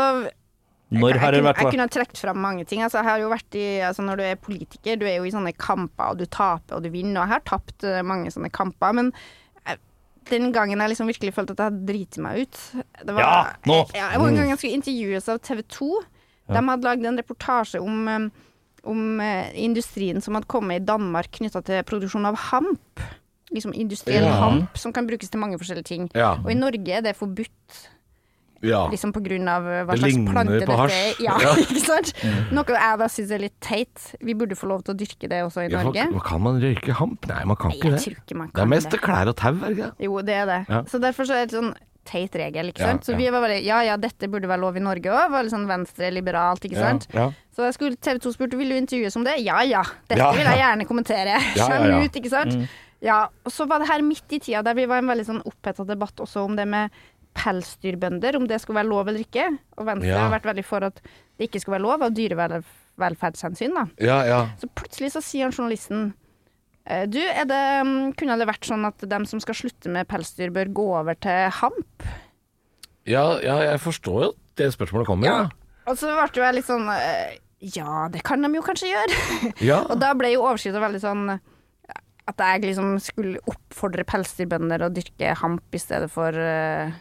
Når 0.94 1.18
har 1.20 1.36
jeg, 1.36 1.44
vært 1.46 1.58
kunne, 1.60 1.70
jeg 1.70 1.76
kunne 1.76 1.88
ha 1.88 1.94
trukket 1.98 2.20
fram 2.22 2.42
mange 2.44 2.66
ting. 2.70 2.84
Altså, 2.86 3.02
jeg 3.02 3.10
har 3.10 3.22
jo 3.24 3.30
vært 3.34 3.58
i, 3.60 3.68
altså, 3.84 4.06
når 4.06 4.20
du 4.20 4.26
er 4.28 4.42
politiker, 4.42 5.00
du 5.02 5.08
er 5.10 5.18
jo 5.18 5.28
i 5.28 5.34
sånne 5.34 5.54
kamper, 5.58 6.14
og 6.14 6.22
du 6.22 6.28
taper 6.30 6.78
og 6.78 6.86
du 6.86 6.92
vinner. 6.94 7.20
Og 7.20 7.24
jeg 7.26 7.34
har 7.36 7.48
tapt 7.50 7.88
eh, 7.88 8.04
mange 8.06 8.32
sånne 8.34 8.52
kamper, 8.54 8.96
men 9.00 9.12
den 10.30 10.52
gangen 10.56 10.80
jeg 10.80 10.90
liksom 10.94 11.08
virkelig 11.10 11.34
følte 11.36 11.56
at 11.58 11.64
jeg 11.66 11.86
driti 11.88 12.22
meg 12.24 12.44
ut 12.46 12.60
det 13.06 13.14
var, 13.16 13.22
Ja, 13.22 13.38
nå! 13.70 13.78
Ja, 13.96 14.10
det 14.14 14.20
var 14.22 14.28
en 14.30 14.36
gang 14.40 14.50
jeg 14.54 14.58
skulle 14.62 14.78
intervjues 14.80 15.30
av 15.34 15.40
TV 15.44 15.62
2. 15.76 15.90
De 16.54 16.62
hadde 16.70 16.84
lagd 16.88 17.06
en 17.08 17.18
reportasje 17.22 17.80
om, 17.82 18.08
eh, 18.08 18.30
om 18.86 19.20
eh, 19.24 19.52
industrien 19.64 20.22
som 20.22 20.36
hadde 20.36 20.50
kommet 20.52 20.82
i 20.82 20.86
Danmark 20.86 21.32
knytta 21.32 21.62
til 21.64 21.84
produksjon 21.88 22.26
av 22.30 22.36
hamp. 22.50 23.00
Liksom 23.54 23.74
industriell 23.74 24.26
Ja. 24.26 24.34
hamp 24.42 24.78
som 24.78 24.92
kan 24.94 25.06
brukes 25.08 25.30
til 25.30 25.40
mange 25.40 25.58
forskjellige 25.62 25.86
ting. 25.86 26.10
Ja. 26.16 26.34
Og 26.44 26.52
i 26.52 26.58
Norge 26.58 26.90
er 26.98 27.02
det 27.06 27.16
forbudt. 27.16 27.84
Ja. 28.64 28.82
Liksom 28.92 29.14
på 29.16 29.22
grunn 29.26 29.48
av 29.52 29.66
uh, 29.68 29.78
hva 29.86 29.96
Det 29.98 30.02
slags 30.06 30.32
plante 30.32 30.60
dette 30.64 30.80
er. 30.88 31.22
Ja, 31.24 31.38
Ja. 31.44 31.54
ikke 31.64 31.84
sant? 31.84 32.14
Noe 32.56 32.66
jeg 32.80 33.00
da 33.04 33.08
syns 33.12 33.32
er 33.36 33.44
litt 33.44 33.58
teit. 33.64 34.10
Vi 34.24 34.36
burde 34.40 34.56
få 34.60 34.70
lov 34.72 34.84
til 34.88 34.96
å 34.96 35.00
dyrke 35.04 35.30
det 35.32 35.44
også 35.46 35.66
i 35.66 35.70
Ja, 35.72 35.84
Norge. 35.84 36.08
Kan 36.28 36.44
man 36.46 36.62
røyke 36.64 36.96
hamp? 37.00 37.28
Nei, 37.30 37.42
man 37.50 37.60
kan 37.60 37.74
Nei, 37.74 37.80
ikke 37.82 37.96
det. 37.98 38.04
ikke 38.24 38.38
man 38.40 38.52
Det 38.54 38.64
er 38.66 38.72
mest 38.76 38.92
det. 38.94 39.02
klær 39.04 39.32
og 39.32 39.36
tau, 39.40 39.54
er 39.58 39.66
det 39.68 39.78
ikke? 39.78 39.90
Jo, 40.08 40.22
det 40.26 40.38
er 40.44 40.54
det. 40.54 40.62
Så 40.92 41.02
derfor 41.04 41.28
så 41.30 41.42
er 41.42 41.50
det 41.52 41.60
sånn 41.60 41.74
teit 42.04 42.34
regel, 42.36 42.68
ikke 42.74 42.84
sant. 42.84 43.06
Så 43.08 43.16
vi 43.16 43.30
var 43.32 43.40
bare 43.46 43.62
ja 43.64 43.78
ja, 43.88 43.94
dette 43.96 44.28
burde 44.28 44.50
være 44.52 44.60
lov 44.60 44.76
i 44.76 44.82
Norge 44.84 45.08
òg. 45.12 45.30
Var 45.32 45.46
litt 45.48 45.54
sånn 45.54 45.68
venstre, 45.70 46.10
liberalt, 46.12 46.66
ikke 46.68 46.80
sant. 46.80 47.08
Så 47.56 47.68
jeg 47.68 47.76
skulle 47.78 47.96
TV 48.02 48.18
2 48.24 48.34
spurte 48.36 48.58
vil 48.60 48.74
du 48.74 48.80
intervjues 48.80 49.16
om 49.20 49.24
det. 49.28 49.38
Ja 49.46 49.62
ja, 49.64 49.84
dette 50.12 50.32
vil 50.36 50.48
jeg 50.50 50.60
gjerne 50.64 50.88
kommentere. 50.90 51.38
Ja, 51.56 51.70
ja, 51.80 52.02
ut, 52.04 52.18
ikke 52.20 52.32
sant. 52.34 52.58
Ja, 53.04 53.26
og 53.44 53.52
så 53.52 53.66
var 53.68 53.82
det 53.84 53.90
her 53.90 54.00
midt 54.04 54.32
i 54.32 54.38
tida 54.40 54.62
der 54.64 54.78
vi 54.78 54.86
var 54.88 55.02
en 55.04 55.10
veldig 55.12 55.26
sånn 55.28 55.42
oppheta 55.44 55.84
debatt 55.88 56.22
også 56.24 56.46
om 56.48 56.54
det 56.56 56.64
med 56.72 56.92
pelsdyrbønder, 57.38 58.36
om 58.40 58.48
det 58.48 58.60
skulle 58.62 58.82
være 58.82 58.90
lov 58.92 59.08
eller 59.12 59.24
ikke. 59.26 59.48
Og 59.78 59.88
Venstre 59.90 60.10
Ja. 60.10 60.20
har 60.26 60.34
vært 60.40 60.50
veldig 60.50 60.66
for 60.66 60.84
at 60.86 61.02
det 61.38 61.48
ikke 61.50 61.62
skulle 61.62 61.78
være 61.80 61.88
lov 61.88 62.04
av 62.04 62.14
dyrevelferdshensyn. 62.18 63.74
da. 63.74 63.86
Ja, 64.00 64.20
ja. 64.26 64.42
Så 64.62 64.70
plutselig 64.76 65.12
så 65.16 65.22
sier 65.24 65.44
han 65.48 65.52
journalisten 65.56 66.14
eh, 66.86 67.06
du, 67.08 67.20
er 67.20 67.46
det, 67.46 67.62
mm, 67.88 68.14
kunne 68.20 68.38
det 68.38 68.48
vært 68.48 68.66
sånn 68.70 68.86
at 68.86 68.98
dem 69.10 69.26
som 69.26 69.40
skal 69.40 69.56
slutte 69.56 69.90
med 69.90 70.08
pelsdyr, 70.08 70.52
bør 70.54 70.74
gå 70.74 70.88
over 71.00 71.16
til 71.16 71.50
hamp? 71.62 72.04
ja, 73.06 73.40
ja 73.44 73.58
jeg 73.72 73.80
forstår 73.84 74.24
jo 74.24 74.34
det 74.56 74.70
spørsmålet 74.74 75.08
kommer. 75.08 75.28
Ja. 75.28 75.50
Og 75.90 75.98
så 75.98 76.14
ble 76.14 76.44
jeg 76.46 76.56
litt 76.60 76.70
sånn 76.70 76.88
eh, 76.94 77.40
Ja, 77.64 78.08
det 78.12 78.24
kan 78.24 78.42
de 78.44 78.52
jo 78.54 78.62
kanskje 78.62 78.92
gjøre. 78.92 79.18
Ja. 79.70 79.82
Og 79.90 80.00
da 80.00 80.14
ble 80.14 80.34
jo 80.36 80.44
overskriften 80.46 80.84
veldig 80.84 81.02
sånn 81.04 81.26
at 82.24 82.40
jeg 82.40 82.62
liksom 82.64 82.94
skulle 83.04 83.42
oppfordre 83.52 84.06
pelsdyrbønder 84.08 84.86
å 84.86 84.92
dyrke 84.94 85.34
hamp 85.42 85.76
i 85.76 85.82
stedet 85.82 86.08
for 86.12 86.32
eh, 86.32 86.94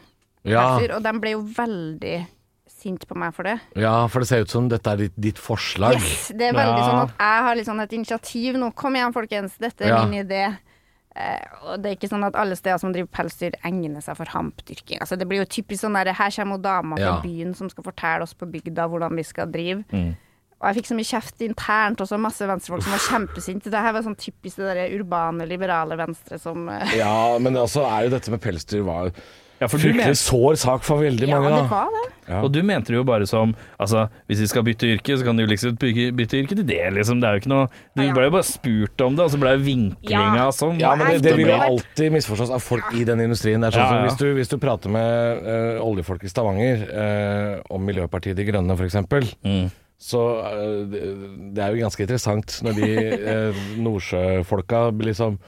Ja. 0.45 0.79
Derfor, 0.79 0.97
Og 0.97 1.03
de 1.03 1.13
ble 1.21 1.31
jo 1.37 1.43
veldig 1.43 2.27
sinte 2.67 3.07
på 3.07 3.15
meg 3.15 3.33
for 3.35 3.45
det. 3.47 3.61
ja, 3.79 4.07
for 4.09 4.21
det 4.21 4.29
ser 4.29 4.41
ut 4.43 4.51
som 4.51 4.69
dette 4.69 4.91
er 4.91 4.97
ditt, 5.05 5.13
ditt 5.21 5.39
forslag. 5.39 5.95
Yes, 5.95 6.29
Det 6.35 6.49
er 6.49 6.53
veldig 6.53 6.79
Ja. 6.83 6.89
sånn 6.89 7.03
at 7.03 7.15
jeg 7.19 7.43
har 7.47 7.57
sånn 7.65 7.83
et 7.83 7.93
initiativ 7.93 8.55
nå. 8.57 8.75
Kom 8.75 8.95
igjen, 8.95 9.13
folkens. 9.15 9.57
Dette 9.59 9.83
er 9.85 9.89
Ja. 9.89 10.05
min 10.07 10.27
idé. 10.27 10.59
Eh, 11.15 11.39
og 11.65 11.83
det 11.83 11.91
er 11.93 11.97
ikke 11.97 12.09
sånn 12.11 12.25
at 12.27 12.35
alle 12.35 12.57
steder 12.57 12.79
som 12.81 12.91
driver 12.93 13.07
pelsdyr, 13.13 13.53
egner 13.63 14.01
seg 14.03 14.17
for 14.17 14.25
hampdyrking. 14.25 14.99
Altså, 14.99 15.17
det 15.19 15.29
blir 15.29 15.45
jo 15.45 15.45
typisk 15.45 15.85
sånn 15.85 15.93
der 15.95 16.11
Her 16.13 16.31
kommer 16.31 16.61
dama 16.61 16.97
fra 16.97 17.05
Ja. 17.05 17.21
byen 17.21 17.55
som 17.55 17.69
skal 17.69 17.85
fortelle 17.85 18.23
oss 18.23 18.33
på 18.35 18.51
bygda 18.51 18.89
hvordan 18.89 19.15
vi 19.15 19.23
skal 19.23 19.47
drive. 19.47 19.85
Mm. 19.93 20.17
Og 20.63 20.75
jeg 20.75 20.83
fikk 20.83 20.87
så 20.87 20.97
mye 20.97 21.21
kjeft 21.21 21.39
internt 21.41 21.99
også, 21.99 22.19
masse 22.19 22.41
venstrefolk 22.41 22.83
som 22.83 22.93
var 22.93 22.99
kjempesinte. 22.99 23.65
Det 23.65 23.75
her 23.75 23.93
var 23.93 24.03
sånn 24.03 24.17
typisk 24.17 24.57
det 24.57 24.75
der 24.75 24.99
urbane, 24.99 25.47
liberale 25.47 25.97
venstre 25.99 26.41
som 26.41 26.69
eh, 26.69 26.97
Ja, 26.97 27.37
men 27.39 27.55
altså 27.55 27.85
er 27.85 28.05
jo 28.09 28.11
dette 28.11 28.31
med 28.31 28.41
pelsdyr 28.41 28.83
var 28.85 29.13
Ja, 29.63 29.69
for 29.71 29.79
du 29.79 29.87
fryktelig 29.87 30.11
men, 30.11 30.19
sår 30.19 30.59
sak 30.59 30.83
for 30.87 30.99
veldig 31.05 31.29
Ja, 31.31 31.39
mange. 31.39 31.53
det 31.55 31.61
da. 31.63 31.69
var 31.71 31.93
det. 31.95 32.09
Ja. 32.33 32.39
og 32.47 32.53
du 32.55 32.61
mente 32.63 32.93
det 32.93 32.97
jo 33.01 33.03
bare 33.05 33.27
som 33.27 33.51
Altså, 33.83 34.05
hvis 34.31 34.39
vi 34.45 34.47
skal 34.47 34.63
bytte 34.63 34.87
yrke, 34.87 35.17
så 35.19 35.25
kan 35.27 35.37
du 35.37 35.43
jo 35.43 35.49
liksom 35.51 35.75
bytte, 35.75 36.05
bytte 36.15 36.39
yrke 36.39 36.55
til 36.55 36.65
det, 36.69 36.79
liksom. 36.95 37.19
Det 37.21 37.27
er 37.29 37.35
jo 37.35 37.41
ikke 37.43 37.51
noe 37.51 37.67
Du 37.97 38.03
Ja. 38.03 38.13
ble 38.15 38.25
jo 38.29 38.31
bare 38.37 38.47
spurt 38.47 39.01
om 39.07 39.17
det, 39.19 39.25
og 39.27 39.31
så 39.35 39.41
ble 39.43 39.51
jo 39.57 39.63
vinklinga 39.67 40.37
Ja. 40.39 40.49
sånn. 40.55 40.79
Ja, 40.81 40.95
men 40.95 41.11
det, 41.11 41.23
det 41.27 41.37
vil 41.37 41.51
jo 41.51 41.59
alltid 41.59 42.13
misforstås 42.15 42.51
av 42.55 42.63
folk 42.63 42.85
i 42.95 43.03
den 43.05 43.21
industrien. 43.21 43.61
Det 43.61 43.73
er 43.73 43.79
sånn 43.79 43.83
Ja, 43.83 43.89
som 43.89 43.97
ja. 43.99 44.09
Hvis, 44.09 44.19
du, 44.19 44.35
hvis 44.39 44.49
du 44.55 44.59
prater 44.59 44.89
med 44.89 45.47
eh, 45.47 45.83
oljefolk 45.83 46.23
i 46.25 46.31
Stavanger 46.31 46.87
eh, 46.89 47.61
om 47.71 47.85
Miljøpartiet 47.85 48.37
De 48.37 48.45
Grønne 48.45 48.79
f.eks., 48.79 48.97
Mm. 49.45 49.71
så 50.03 50.21
eh, 50.47 50.87
det, 50.91 51.03
det 51.55 51.63
er 51.63 51.75
jo 51.75 51.83
ganske 51.85 52.03
interessant 52.07 52.61
når 52.63 52.75
de 52.79 52.89
eh, 53.19 53.63
nordsjøfolka 53.83 54.91
liksom 55.03 55.39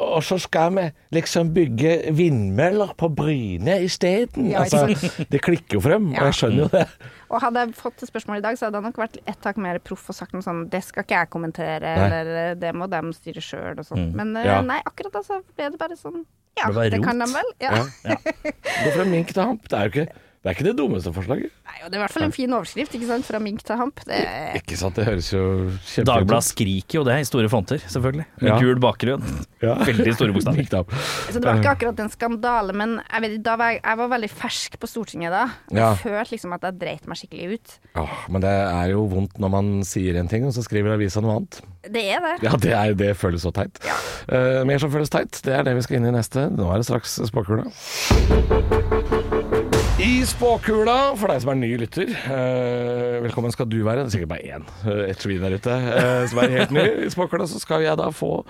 og 0.00 0.22
så 0.24 0.38
skal 0.40 0.72
vi 0.78 0.84
liksom 1.12 1.50
bygge 1.52 1.90
vindmøller 2.16 2.94
på 2.96 3.10
Bryne 3.12 3.74
isteden. 3.84 4.46
Ja, 4.48 4.62
altså, 4.64 4.86
det 5.28 5.40
klikker 5.44 5.76
jo 5.76 5.82
frem, 5.84 6.06
og 6.14 6.22
jeg 6.30 6.36
skjønner 6.38 6.62
jo 6.62 6.68
det. 6.72 6.86
Og 7.28 7.42
hadde 7.44 7.66
jeg 7.66 7.74
fått 7.76 8.00
et 8.06 8.08
spørsmål 8.08 8.40
i 8.40 8.44
dag, 8.46 8.56
så 8.56 8.68
hadde 8.70 8.80
jeg 8.80 8.86
nok 8.88 9.00
vært 9.02 9.18
ett 9.28 9.40
tak 9.44 9.58
mer 9.60 9.76
proff 9.84 10.06
og 10.08 10.16
sagt 10.16 10.32
noe 10.32 10.40
sånn 10.46 10.62
Det 10.72 10.80
skal 10.86 11.04
ikke 11.04 11.18
jeg 11.20 11.28
kommentere, 11.34 11.84
Nei. 11.84 12.06
eller 12.06 12.30
eh, 12.46 12.54
det 12.56 12.70
må 12.72 12.88
dem 12.88 13.12
styre 13.12 13.44
sjøl, 13.44 13.74
og 13.76 13.84
sånn. 13.84 14.08
Men 14.16 14.32
eh, 14.40 14.48
Ja. 14.48 14.62
nei, 14.64 14.80
akkurat 14.88 15.12
da 15.18 15.22
så 15.26 15.42
ble 15.52 15.68
det 15.74 15.80
bare 15.82 15.98
sånn 16.00 16.24
Ja, 16.56 16.70
Det 16.72 16.88
det 16.96 17.02
kan 17.04 17.20
de 17.20 17.28
vel? 17.30 17.52
Ja. 17.60 17.84
Ja. 18.08 18.16
Gå 18.86 18.94
fra 18.96 19.04
mink 19.04 19.34
til 19.36 19.44
hamp. 19.44 19.68
Det 19.68 19.76
er 19.78 19.84
jo 19.84 19.92
ikke 19.92 20.08
det, 20.38 20.46
er 20.46 20.54
ikke 20.54 20.66
det 20.68 20.76
dummeste 20.78 21.10
forslaget. 21.12 21.50
Nei, 21.68 21.78
og 21.84 21.90
det 21.90 21.96
er 21.96 21.98
i 21.98 22.02
hvert 22.04 22.14
fall 22.14 22.26
en 22.28 22.32
fin 22.34 22.52
overskrift, 22.54 22.94
ikke 22.94 23.08
sant? 23.08 23.26
Fra 23.26 23.40
mink 23.42 23.64
til 23.66 23.76
hamp. 23.80 24.00
Det 24.06 24.18
Ikke 24.60 24.76
sant, 24.78 24.94
det 24.96 25.04
høres 25.08 25.32
jo 25.34 25.40
kjempefint 25.66 26.04
ut. 26.04 26.08
Dagbladet 26.12 26.46
skriker 26.46 27.00
jo 27.00 27.02
det 27.08 27.16
i 27.20 27.26
store 27.28 27.50
fonter, 27.52 27.82
selvfølgelig. 27.84 28.26
Med 28.40 28.48
Ja. 28.52 28.58
gul 28.62 28.78
bakgrunn. 28.82 29.24
Ja. 29.58 29.72
Veldig 29.82 30.12
store 30.14 30.30
bokstaver. 30.36 30.54
Mink. 30.54 30.70
Så 31.34 31.40
det 31.40 31.42
var 31.42 31.56
ikke 31.58 31.72
akkurat 31.74 31.98
en 32.04 32.10
skandale, 32.12 32.72
men 32.78 32.92
jeg, 33.02 33.22
vet, 33.24 33.32
da 33.42 33.56
var 33.58 33.72
jeg, 33.74 33.80
jeg 33.82 33.98
var 33.98 34.10
veldig 34.12 34.28
fersk 34.30 34.76
på 34.78 34.86
Stortinget 34.86 35.34
da. 35.34 35.40
Ja. 35.74 35.88
Jeg 35.88 35.98
følte 36.04 36.36
liksom 36.36 36.54
at 36.54 36.62
jeg 36.68 36.78
dreit 36.78 37.08
meg 37.10 37.18
skikkelig 37.18 37.58
ut. 37.58 37.74
Ja, 37.98 38.04
men 38.30 38.44
det 38.46 38.52
er 38.54 38.92
jo 38.94 39.02
vondt 39.10 39.34
når 39.42 39.50
man 39.56 39.72
sier 39.82 40.20
en 40.22 40.30
ting, 40.30 40.46
og 40.46 40.54
så 40.54 40.62
skriver 40.62 40.94
avisa 40.94 41.18
noe 41.24 41.40
annet. 41.40 41.58
Det 41.90 42.04
er 42.14 42.22
det. 42.22 42.36
Ja, 42.46 42.54
det, 42.54 42.72
er, 42.78 42.94
det 43.02 43.10
føles 43.18 43.42
så 43.42 43.50
teit. 43.58 43.82
Eh, 44.30 44.62
mer 44.68 44.78
som 44.78 44.94
føles 44.94 45.10
teit, 45.10 45.42
det 45.42 45.58
er 45.58 45.66
det 45.66 45.74
vi 45.74 45.86
skal 45.88 45.98
inn 45.98 46.10
i 46.12 46.14
neste. 46.14 46.46
Nå 46.54 46.70
er 46.70 46.78
det 46.78 46.86
straks 46.86 47.18
spåkula. 47.26 47.66
I 49.98 50.22
spåkula, 50.22 51.16
for 51.18 51.26
deg 51.32 51.40
som 51.42 51.50
er 51.50 51.56
ny 51.58 51.68
lytter, 51.80 52.06
eh, 52.30 53.16
velkommen 53.24 53.50
skal 53.50 53.66
du 53.66 53.80
være. 53.82 54.04
Det 54.04 54.12
er 54.12 54.12
sikkert 54.14 54.30
bare 54.30 54.46
én, 54.46 54.66
eh, 54.86 55.10
et 55.10 55.18
svin 55.18 55.40
der 55.42 55.56
ute, 55.58 55.74
eh, 55.74 56.26
som 56.30 56.38
er 56.38 56.52
helt 56.54 56.70
ny. 56.70 56.84
I 57.02 57.08
spåkula 57.10 57.48
så 57.50 57.58
skal 57.58 57.82
jeg 57.82 57.96
da 57.98 58.06
få 58.14 58.44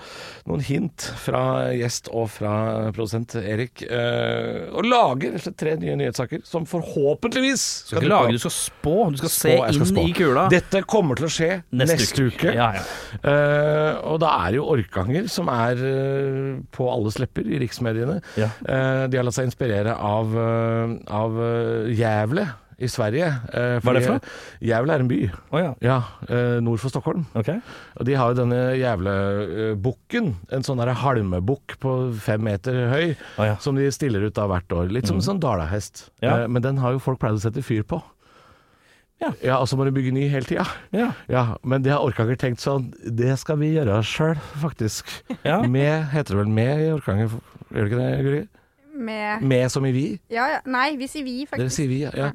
noen 0.45 0.61
hint 0.61 1.07
fra 1.17 1.71
gjest 1.73 2.11
og 2.13 2.29
fra 2.29 2.91
produsent 2.93 3.33
Erik, 3.41 3.81
eh, 3.81 4.69
og 4.69 4.85
lage 4.85 5.31
rett 5.31 5.39
og 5.39 5.41
slett 5.47 5.57
tre 5.57 5.73
nye 5.81 5.95
nyhetssaker 5.97 6.45
som 6.45 6.67
forhåpentligvis 6.69 7.65
Du 7.89 7.95
skal 7.95 8.03
ikke 8.03 8.13
lage, 8.13 8.31
du 8.31 8.37
skal 8.45 8.51
spå. 8.53 8.95
Du 9.09 9.17
skal 9.17 9.33
Spå, 9.33 9.49
se 9.49 9.73
skal 9.73 9.73
inn 9.73 9.89
spå. 9.95 10.05
i 10.05 10.13
kula. 10.13 10.45
Dette 10.53 10.83
kommer 10.85 11.15
til 11.17 11.25
å 11.25 11.33
skje 11.33 11.63
neste, 11.73 12.29
uke. 12.29 12.53
Ja, 12.53 12.73
ja. 12.77 12.85
Eh, 13.25 13.97
og 14.05 14.19
da 14.21 14.35
er 14.45 14.51
det 14.53 14.61
jo 14.61 14.69
Orkanger 14.69 15.27
som 15.27 15.49
er 15.49 15.81
på 16.69 16.85
alles 16.93 17.17
lepper 17.17 17.41
i 17.49 17.57
riksmediene. 17.65 18.21
Ja. 18.37 18.51
Eh, 18.69 19.07
de 19.09 19.17
har 19.17 19.25
latt 19.25 19.33
seg 19.33 19.49
inspirere 19.49 19.97
av, 19.97 20.37
av 21.09 21.38
Gävle 21.95 22.47
i 22.79 22.87
Sverige. 22.87 23.27
Eh, 23.27 23.77
Hva 23.83 23.91
er 23.91 23.97
det 23.97 24.03
for 24.05 24.15
noe? 24.15 24.33
Gävle 24.63 24.95
er 24.95 25.03
en 25.03 25.09
by. 25.09 25.19
oh, 25.51 25.59
ja. 25.59 25.71
Ja, 25.83 25.97
eh, 26.29 26.59
nord 26.63 26.79
for 26.79 26.91
Stockholm. 26.93 27.25
Okay. 27.35 27.59
Og 27.99 28.07
de 28.07 28.15
har 28.15 28.31
jo 28.31 28.39
denne 28.39 28.59
Gävlebukken, 28.79 30.31
en 30.55 30.63
sånn 30.65 30.79
halmebukk 30.79 31.75
på 31.83 31.97
fem 32.23 32.45
meter 32.47 32.85
høy, 32.93 33.17
oh, 33.37 33.49
ja. 33.49 33.57
som 33.59 33.75
de 33.75 33.89
stiller 33.91 34.23
ut 34.23 34.37
da 34.37 34.47
hvert 34.47 34.71
år. 34.71 34.93
Litt 34.95 35.11
som 35.11 35.19
en 35.19 35.27
sånn 35.27 35.43
dalahest. 35.43 36.07
Ja. 36.23 36.45
Eh, 36.45 36.47
men 36.47 36.63
den 36.63 36.79
har 36.79 36.95
jo 36.95 37.03
folk 37.03 37.19
pleid 37.19 37.39
å 37.39 37.43
sette 37.43 37.65
fyr 37.65 37.83
på. 37.83 37.99
Ja. 39.19 39.33
ja, 39.43 39.55
og 39.59 39.67
så 39.67 39.75
må 39.75 39.83
du 39.83 39.91
bygge 39.91 40.13
ny 40.15 40.29
hele 40.31 40.47
tida. 40.47 40.63
Ja. 40.95 41.09
Ja, 41.27 41.43
men 41.67 41.83
det 41.83 41.91
har 41.91 42.05
Orkanger 42.07 42.37
tenkt 42.39 42.61
sånn 42.63 42.85
Det 43.03 43.33
skal 43.41 43.59
vi 43.59 43.73
gjøre 43.73 43.97
sjøl, 44.07 44.39
faktisk. 44.61 45.11
Ja. 45.43 45.59
Med 45.67 46.07
heter 46.13 46.37
det 46.37 46.39
vel 46.45 46.53
med 46.55 46.85
i 46.85 46.87
Orkanger? 46.93 47.35
Gjør 47.67 47.83
det 47.83 47.89
ikke 47.89 47.99
det, 47.99 48.23
Guri? 48.23 48.41
Med 48.99 49.43
Med 49.45 49.71
som 49.71 49.85
i 49.87 49.93
vi? 49.95 50.05
Ja, 50.33 50.47
ja. 50.55 50.59
Nei, 50.69 50.91
vi 50.99 51.07
sier 51.07 51.23
vi, 51.23 51.47
Dere 51.53 51.71
sier 51.73 51.87
vi, 51.91 52.01
ja. 52.03 52.11
ja. 52.17 52.29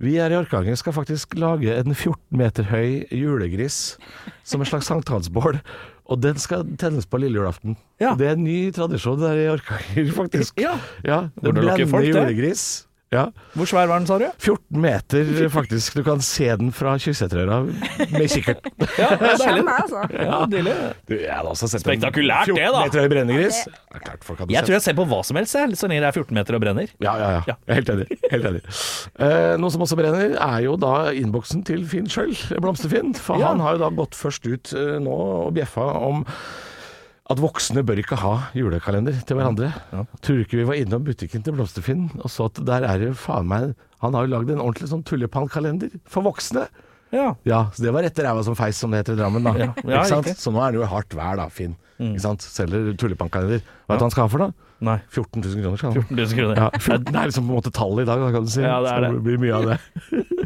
Vi 0.00 0.16
her 0.16 0.32
i 0.32 0.38
Orkanger 0.38 0.78
skal 0.80 0.96
faktisk 0.96 1.36
lage 1.38 1.74
en 1.74 1.94
14 1.94 2.16
meter 2.40 2.68
høy 2.70 3.04
julegris 3.12 3.98
som 4.46 4.64
en 4.64 4.70
slags 4.70 4.88
sankthansbål. 4.88 5.60
Og 6.08 6.22
den 6.24 6.40
skal 6.40 6.64
tennes 6.80 7.04
på 7.04 7.20
lille 7.20 7.36
julaften. 7.36 7.76
Ja. 8.00 8.14
Det 8.16 8.30
er 8.30 8.38
en 8.38 8.44
ny 8.46 8.70
tradisjon 8.72 9.20
der 9.20 9.36
i 9.36 9.48
Orkanger, 9.52 10.12
faktisk. 10.16 10.56
Ja. 10.60 10.78
ja 11.04 11.26
Den 11.36 11.54
det 11.54 11.60
blender 11.60 11.90
folk, 11.90 12.06
det. 12.06 12.14
julegris. 12.14 12.87
Ja. 13.08 13.22
Hvor 13.56 13.64
svær 13.70 13.86
var 13.88 14.02
den, 14.02 14.06
sa 14.06 14.18
du? 14.20 14.26
14 14.36 14.80
meter, 14.84 15.28
faktisk. 15.48 15.94
Du 15.96 16.02
kan 16.04 16.20
se 16.20 16.44
den 16.60 16.68
fra 16.76 16.92
Kyrksæterøra 17.00 17.62
med 18.12 18.26
kikkert. 18.28 18.66
Ja, 18.98 19.08
det 19.16 19.30
er 19.30 19.38
deilig. 19.40 19.62
altså. 19.72 20.02
Ja, 20.12 20.38
deilig. 20.52 20.74
Du, 21.08 21.14
jeg 21.16 21.32
hadde 21.32 21.52
også 21.54 21.68
sett 21.72 21.84
Spektakulært, 21.86 22.50
en 22.52 22.58
det, 22.58 22.66
da. 22.68 22.82
14 22.82 22.90
meter 22.90 23.00
høy 23.06 23.08
brennegris. 23.14 23.60
Det 23.70 24.02
klart 24.04 24.26
folk 24.28 24.42
hadde 24.42 24.52
Jeg 24.52 24.60
sett. 24.60 24.68
tror 24.68 24.76
jeg 24.76 24.84
ser 24.88 24.98
på 25.00 25.06
hva 25.08 25.20
som 25.24 25.40
helst, 25.40 25.56
jeg, 25.56 25.78
så 25.80 25.88
lenge 25.88 26.04
det 26.04 26.10
er 26.10 26.18
14 26.20 26.38
meter 26.40 26.58
og 26.58 26.64
brenner. 26.66 26.92
Ja, 27.00 27.14
ja, 27.22 27.30
ja. 27.38 27.40
Ja. 27.48 27.56
Jeg 27.64 27.72
er 27.72 27.80
helt 27.80 27.92
enig. 27.96 28.20
Helt 28.34 28.50
enig. 28.52 28.62
Uh, 29.16 29.56
noe 29.64 29.72
som 29.72 29.86
også 29.88 29.98
brenner, 30.02 30.36
er 30.36 30.60
jo 30.68 30.76
da 30.84 30.94
innboksen 31.16 31.64
til 31.68 31.86
Finn 31.88 32.10
sjøl, 32.12 32.34
Blomsterfinn. 32.60 33.14
For 33.16 33.40
Ja. 33.40 33.54
han 33.54 33.64
har 33.64 33.78
jo 33.78 33.84
da 33.86 33.92
gått 34.02 34.18
først 34.18 34.44
ut 34.52 34.74
uh, 34.76 34.98
nå 35.00 35.16
og 35.48 35.54
bjeffa 35.56 35.88
om 36.10 36.26
at 37.28 37.40
voksne 37.42 37.82
bør 37.84 38.00
ikke 38.00 38.16
ha 38.22 38.32
julekalender 38.56 39.16
til 39.28 39.36
hverandre. 39.36 39.68
Tror 40.24 40.38
du 40.38 40.44
ikke 40.46 40.60
vi 40.62 40.66
var 40.68 40.78
innom 40.80 41.04
butikken 41.04 41.42
til 41.44 41.56
Blomsterfinn 41.56 42.06
og 42.22 42.30
så 42.32 42.46
at 42.48 42.60
der 42.64 42.86
er 42.88 43.02
det 43.02 43.10
faen 43.20 43.48
meg 43.50 43.74
Han 44.00 44.14
har 44.16 44.24
jo 44.24 44.32
lagd 44.32 44.52
en 44.54 44.62
ordentlig 44.62 44.88
sånn 44.88 45.02
tullepannkalender 45.04 45.98
for 46.08 46.24
voksne. 46.24 46.68
Ja. 47.12 47.32
Ja, 47.48 47.60
så 47.74 47.82
det 47.84 47.92
var 47.96 48.04
rett 48.06 48.20
ræva 48.22 48.44
som 48.46 48.54
feis, 48.56 48.78
som 48.80 48.92
det 48.92 49.00
heter 49.02 49.16
i 49.16 49.20
Drammen, 49.20 49.42
da. 49.44 49.52
Ja, 49.58 49.68
ja, 49.82 50.00
ikke 50.00 50.08
sant? 50.12 50.28
Ikke. 50.30 50.40
Så 50.40 50.52
nå 50.54 50.60
er 50.62 50.72
det 50.72 50.80
jo 50.82 50.88
hardt 50.92 51.16
vær, 51.18 51.36
da, 51.40 51.48
Finn. 51.52 51.74
Ikke 51.98 52.22
sant? 52.22 52.44
Selger 52.46 52.92
tullepannkalender. 53.00 53.60
Vet 53.64 53.88
du 53.88 53.94
hva 53.96 54.04
han 54.04 54.14
skal 54.14 54.26
ha 54.28 54.32
for 54.32 54.44
noe? 54.44 54.54
Nei. 54.86 54.98
14 55.10 55.42
000 55.42 55.64
kroner 55.64 55.80
skal 55.80 55.90
han 55.90 55.98
ha. 55.98 56.04
14 56.06 56.20
000 56.20 56.38
kroner. 56.38 56.60
Ja, 56.62 56.68
14, 56.78 57.08
det 57.08 57.18
er 57.18 57.30
liksom 57.32 57.48
på 57.48 57.50
en 57.50 57.58
måte 57.58 57.72
tallet 57.74 58.04
i 58.04 58.08
dag, 58.12 58.22
da, 58.22 58.28
kan 58.36 58.46
du 58.46 58.52
si. 58.54 58.62
Ja, 58.62 58.76
det 58.84 58.92
er 58.92 59.06
Så 59.08 59.10
det. 59.16 59.22
blir 59.26 59.42
mye 59.42 59.56
av 59.58 59.66
det. 59.72 59.78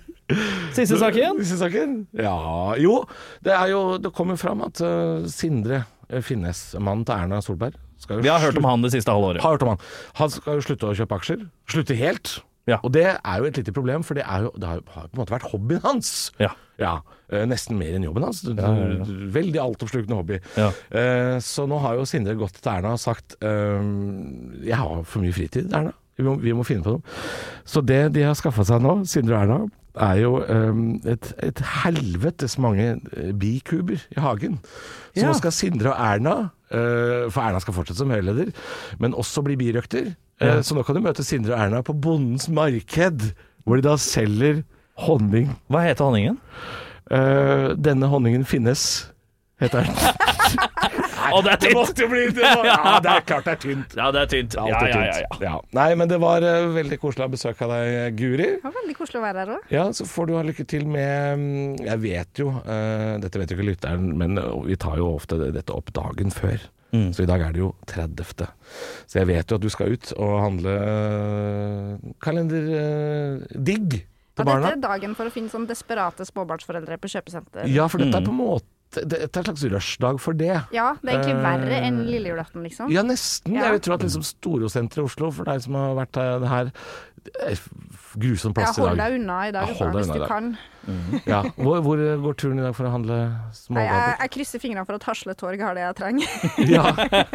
Siste 0.78 0.96
saken? 0.96 1.42
Siste 1.42 1.58
saken? 1.60 1.96
Ja, 2.16 2.36
jo. 2.80 3.02
Det 3.44 3.52
er 3.52 3.68
jo 3.74 3.82
Det 4.00 4.12
kommer 4.16 4.38
fram 4.40 4.62
at 4.64 4.80
uh, 4.80 5.26
Sindre 5.28 5.82
Finnes, 6.20 6.60
mannen 6.78 7.06
til 7.08 7.16
Erna 7.16 7.40
Solberg 7.40 7.78
Vi 8.20 8.28
har 8.28 8.42
hørt 8.42 8.58
om 8.60 8.66
han 8.68 8.82
det 8.84 8.92
siste 8.92 9.12
halve 9.14 9.32
året. 9.32 9.44
Har 9.44 9.56
hørt 9.56 9.64
om 9.66 9.74
han. 9.74 9.84
Han 10.18 10.32
skal 10.32 10.58
jo 10.58 10.64
slutte 10.66 10.90
å 10.90 10.96
kjøpe 10.98 11.20
aksjer. 11.20 11.46
Slutte 11.70 11.96
helt. 11.96 12.40
Ja. 12.70 12.78
Og 12.86 12.92
det 12.94 13.06
er 13.10 13.40
jo 13.40 13.48
et 13.48 13.58
lite 13.58 13.74
problem, 13.74 14.04
for 14.06 14.18
det, 14.18 14.22
er 14.28 14.44
jo, 14.46 14.52
det 14.54 14.68
har 14.68 14.78
jo 14.78 14.84
på 14.86 15.00
en 15.02 15.18
måte 15.18 15.34
vært 15.34 15.48
hobbyen 15.50 15.82
hans. 15.82 16.12
Ja. 16.42 16.52
Ja, 16.80 16.92
eh, 17.30 17.44
Nesten 17.48 17.78
mer 17.78 17.96
enn 17.96 18.06
jobben 18.06 18.26
hans. 18.26 18.42
Veldig 18.46 19.60
altoppslukende 19.62 20.18
hobby. 20.18 20.38
Ja. 20.58 20.70
Eh, 20.90 21.36
så 21.42 21.66
nå 21.70 21.80
har 21.82 21.98
jo 21.98 22.06
Sindre 22.08 22.36
gått 22.38 22.60
til 22.60 22.72
Erna 22.74 22.94
og 22.96 23.02
sagt 23.02 23.36
eh, 23.42 23.90
Jeg 24.66 24.78
har 24.78 25.02
for 25.02 25.24
mye 25.24 25.34
fritid, 25.34 25.70
Erna. 25.74 25.94
Vi 26.18 26.26
må, 26.26 26.36
vi 26.42 26.54
må 26.54 26.64
finne 26.66 26.84
på 26.84 26.96
noe. 26.98 27.20
Så 27.66 27.80
det 27.86 28.02
de 28.14 28.26
har 28.26 28.36
skaffa 28.38 28.66
seg 28.68 28.82
nå, 28.84 28.98
Sindre 29.10 29.38
og 29.38 29.44
Erna, 29.46 29.60
er 30.00 30.14
jo 30.22 30.38
eh, 30.40 31.12
et, 31.12 31.32
et 31.42 31.60
helvetes 31.84 32.58
mange 32.58 32.86
eh, 33.16 33.32
bikuber 33.36 34.00
i 34.16 34.20
hagen. 34.20 34.58
Så 35.14 35.20
Ja. 35.20 35.26
nå 35.28 35.34
skal 35.36 35.52
Sindre 35.52 35.92
og 35.92 36.00
Erna, 36.00 36.34
eh, 36.72 37.28
for 37.30 37.42
Erna 37.44 37.60
skal 37.60 37.74
fortsette 37.76 37.98
som 37.98 38.10
Høyre-leder, 38.10 38.52
men 38.98 39.12
også 39.14 39.42
bli 39.44 39.56
birøkter. 39.60 40.14
Eh, 40.40 40.62
Så 40.62 40.74
nå 40.74 40.82
kan 40.86 40.94
du 40.96 41.00
møte 41.04 41.24
Sindre 41.24 41.54
og 41.54 41.60
Erna 41.66 41.82
på 41.82 41.92
Bondens 42.00 42.48
marked, 42.48 43.32
hvor 43.64 43.76
de 43.76 43.82
da 43.82 43.96
selger 44.00 44.62
honning. 45.04 45.50
Hva 45.70 45.84
heter 45.84 46.04
honningen? 46.08 46.38
Denne 47.82 48.08
honningen 48.08 48.44
finnes, 48.48 49.10
heter 49.60 49.84
den. 49.84 49.94
Å, 51.30 51.42
det 51.46 51.52
er 51.52 51.60
tynt! 51.62 51.76
måtte 51.78 52.02
jo 52.02 52.08
bli 52.10 52.24
det. 52.34 52.42
må- 52.56 52.64
Ja, 52.66 52.98
det 53.04 53.10
er 53.12 53.20
klart 53.28 53.44
det 53.46 53.52
er 53.52 53.60
tynt. 53.62 53.94
Ja, 53.96 54.10
det 54.10 54.20
er 54.24 54.26
tynt. 54.32 54.50
Det 54.56 54.58
er 54.58 54.68
Ja, 54.68 54.80
ja, 54.82 54.88
ja, 54.88 55.12
tynt. 55.12 55.40
ja. 55.40 55.50
Ja. 55.52 55.60
Nei, 55.78 55.88
men 56.00 56.08
det 56.10 56.18
var 56.22 56.42
uh, 56.42 56.68
veldig 56.74 56.98
koselig 57.02 57.22
å 57.22 57.28
ha 57.28 57.32
besøk 57.36 57.62
av 57.62 57.70
deg, 57.76 58.16
Guri. 58.18 58.48
Det 58.58 58.64
var 58.66 58.76
veldig 58.80 58.96
koselig 58.98 59.20
å 59.20 59.24
være 59.28 59.38
her 59.44 59.54
òg. 59.56 59.70
Ja, 59.70 59.84
så 59.92 60.04
får 60.08 60.26
du 60.26 60.34
ha 60.36 60.42
lykke 60.42 60.66
til 60.66 60.86
med 60.86 61.38
mm, 61.38 61.84
Jeg 61.86 61.98
vet 62.08 62.42
jo, 62.42 62.48
uh, 62.50 63.18
dette 63.22 63.38
vet 63.38 63.50
jo 63.50 63.56
ikke 63.60 63.68
lytteren, 63.70 64.10
men 64.18 64.38
eh, 64.38 64.52
vi 64.66 64.76
tar 64.76 64.96
jo 64.98 65.12
ofte 65.16 65.38
dette 65.52 65.70
opp 65.76 65.92
dagen 65.92 66.30
før. 66.34 66.58
Mm. 66.92 67.08
Så 67.16 67.22
i 67.24 67.26
dag 67.26 67.40
er 67.40 67.52
det 67.54 67.62
jo 67.62 67.70
30. 67.88 68.48
Så 69.08 69.16
jeg 69.22 69.26
vet 69.30 69.48
jo 69.48 69.56
at 69.56 69.62
du 69.64 69.70
skal 69.72 69.94
ut 69.94 70.10
og 70.20 70.32
handle 70.44 70.74
uh, 70.76 72.12
kalenderdigg 72.20 73.90
til 74.32 74.40
ja, 74.40 74.44
barna. 74.48 74.66
dette 74.72 74.78
er 74.78 74.84
dagen 74.84 75.14
for 75.16 75.28
å 75.28 75.32
finne 75.32 75.52
sånn 75.52 75.66
desperate 75.68 76.24
småbarnsforeldre 76.28 76.96
på 77.00 77.10
kjøpesenter. 77.12 77.66
Ja, 77.72 77.88
for 77.92 78.00
dette 78.02 78.16
er 78.16 78.22
Mm. 78.22 78.28
på 78.28 78.32
en 78.32 78.40
måte 78.40 78.66
Det 78.94 79.18
er 79.22 79.28
en 79.40 79.44
slags 79.46 79.64
rushdag 79.72 80.20
for 80.20 80.32
det. 80.36 80.50
Ja, 80.74 80.90
det 81.02 81.12
er 81.14 81.18
egentlig 81.20 81.36
uh, 81.38 81.44
verre 81.46 81.78
enn 81.86 82.02
lille 82.08 82.32
julaften, 82.34 82.62
liksom. 82.66 82.90
Ja, 82.92 83.02
nesten. 83.06 83.54
Ja. 83.56 83.68
Jeg 83.68 83.78
vil 83.78 83.84
tro 83.88 83.94
at 83.96 84.04
liksom 84.06 84.22
Storosenteret 84.26 85.02
i 85.02 85.06
Oslo, 85.06 85.30
for 85.32 85.48
deg 85.48 85.62
som 85.64 85.74
har 85.80 85.94
vært 86.02 86.20
her, 86.20 86.38
det 86.42 86.50
her 86.52 86.70
grusom 86.72 87.52
plass 87.52 87.56
f- 87.56 88.14
Grusom 88.18 88.52
Ja, 88.52 88.58
plass 88.60 88.78
i 88.78 88.80
hold 88.82 88.98
deg 88.98 89.16
unna 89.20 89.40
i 89.48 89.52
dag, 89.54 89.68
Ja, 89.68 89.74
hold 89.78 89.92
deg 89.94 90.02
hvis 90.02 90.12
du 90.12 90.18
dag. 90.18 90.28
Kan. 90.86 91.20
Ja. 91.28 91.40
Hvor, 91.56 91.80
hvor 91.84 92.00
går 92.24 92.36
turen 92.42 92.58
i 92.60 92.64
dag 92.64 92.74
for 92.76 92.88
å 92.88 92.92
handle 92.94 93.18
smågaver? 93.56 94.00
jeg, 94.02 94.16
jeg 94.22 94.32
krysser 94.36 94.62
fingrene 94.62 94.86
for 94.88 94.98
at 94.98 95.06
Hasletorg 95.08 95.62
har 95.66 95.78
det 95.78 95.84
jeg 95.86 95.96
trenger. 96.00 96.36
Ja, 96.72 96.84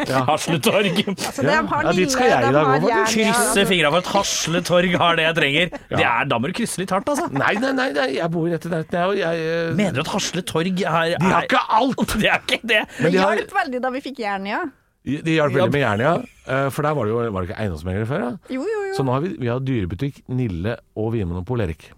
ja. 0.08 0.22
Hasletorg. 0.30 1.00
Altså, 1.08 1.44
Ja. 1.48 1.62
Ja, 1.68 1.92
dit 1.96 2.12
skal 2.12 2.28
jeg 2.32 2.48
i 2.48 2.54
dag 2.56 2.70
òg. 2.74 2.88
Krysse 3.12 3.64
fingrene 3.68 3.92
for 3.94 4.02
at 4.04 4.10
Hasletorg 4.16 4.96
har 5.02 5.18
det 5.20 5.26
jeg 5.28 5.38
trenger. 5.38 5.72
Det 5.92 6.02
er, 6.04 6.28
da 6.30 6.38
må 6.40 6.50
du 6.50 6.56
krysse 6.58 6.82
litt 6.82 6.92
hardt, 6.94 7.08
altså. 7.12 7.28
Nei, 7.32 7.54
nei, 7.62 7.72
nei, 7.76 7.88
nei, 7.96 8.08
jeg 8.18 8.30
bor 8.34 8.48
rett 8.50 8.66
i 8.68 8.72
nærheten, 8.72 8.98
jeg. 8.98 9.12
og 9.12 9.20
jeg 9.20 9.46
eh, 9.52 9.70
Mener 9.78 9.98
du 10.00 10.04
at 10.04 10.12
Hasletorg 10.14 10.72
er, 10.84 11.14
de 11.18 11.30
har 11.32 11.46
ikke 11.48 11.62
alt! 11.80 12.14
Det 12.22 12.28
er 12.32 12.42
ikke 12.42 12.60
det. 12.68 12.82
Men 12.98 13.08
Det 13.08 13.14
de 13.14 13.22
har, 13.22 13.38
hjalp 13.38 13.54
veldig 13.62 13.80
da 13.84 13.90
vi 13.94 14.00
fikk 14.04 14.18
Jernia. 14.24 14.58
de 15.08 15.34
hjalp 15.38 15.54
veldig 15.54 15.72
med 15.74 15.82
Jernia, 15.84 16.12
eh, 16.48 16.66
for 16.74 16.84
der 16.88 16.96
var 16.98 17.06
det 17.08 17.12
jo 17.14 17.20
var 17.32 17.44
det 17.44 17.50
ikke 17.50 17.60
eiendomsmeglere 17.62 18.08
før. 18.10 18.24
Ja? 18.26 18.32
Jo, 18.58 18.64
jo, 18.66 18.80
jo. 18.88 18.96
Så 18.96 19.06
nå 19.06 19.14
har 19.14 19.22
vi, 19.24 19.30
vi 19.40 19.50
har 19.52 19.62
dyrebutikk, 19.64 20.22
Nille 20.34 20.76
og 20.98 21.12
Vinmonopol 21.14 21.64
Erik. 21.66 21.90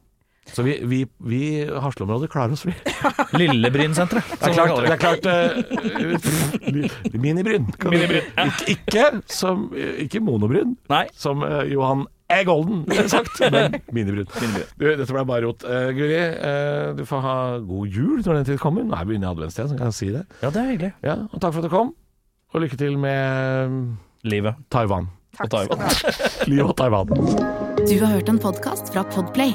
Så 0.53 0.65
vi, 0.67 0.77
vi, 0.91 1.01
vi 1.19 1.41
Hasleområdet 1.83 2.31
klarer 2.33 2.53
oss, 2.57 2.67
vi. 2.67 2.75
Lillebrynsenteret. 3.41 4.25
Det 4.37 4.51
er 4.51 4.55
klart, 4.55 4.77
det 4.85 4.93
er 4.93 5.03
klart 5.03 5.25
uh, 5.31 7.21
Minibryn. 7.21 7.69
Minibryn, 7.85 8.31
ja. 8.37 8.47
Ikke, 8.47 8.73
ikke, 8.77 9.11
som, 9.31 9.69
ikke 9.75 10.23
monobryn, 10.25 10.77
Nei. 10.91 11.07
som 11.17 11.45
uh, 11.47 11.63
Johan 11.71 12.07
E. 12.31 12.45
Golden 12.45 12.85
ville 12.87 13.09
sagt, 13.11 13.41
men 13.55 13.81
minibryn. 13.93 14.29
Du, 14.79 14.87
dette 14.87 15.11
ble 15.11 15.25
bare 15.27 15.47
rot. 15.47 15.65
Uh, 15.67 15.91
Guri, 15.97 16.19
uh, 16.19 16.91
du 16.99 17.05
får 17.09 17.25
ha 17.25 17.37
god 17.67 17.97
jul 17.97 18.21
når 18.23 18.41
den 18.41 18.51
tid 18.53 18.61
kommer. 18.63 18.87
Nå 18.87 18.97
er 18.97 19.09
vi 19.09 19.19
inne 19.19 19.27
i 19.27 19.33
adventstida, 19.33 19.71
så 19.71 19.79
kan 19.79 19.91
jeg 19.91 19.99
si 19.99 20.13
det. 20.15 20.27
Ja, 20.43 20.53
det 20.53 20.63
er 20.63 20.71
hyggelig. 20.75 20.93
Ja, 21.07 21.17
og 21.31 21.39
takk 21.43 21.57
for 21.57 21.63
at 21.63 21.71
du 21.71 21.75
kom. 21.75 21.95
Og 22.51 22.65
lykke 22.65 22.79
til 22.79 22.99
med 22.99 23.97
Livet. 24.27 24.59
Taiwan. 24.71 25.11
Takk 25.39 25.47
og 25.47 25.51
Taiwan. 25.55 25.83
Livet 26.51 26.71
og 26.71 26.77
Taiwan. 26.79 27.15
Du 27.87 27.97
har 28.03 28.15
hørt 28.19 28.31
en 28.31 28.43
podkast 28.43 28.95
fra 28.95 29.07
Podplay. 29.15 29.55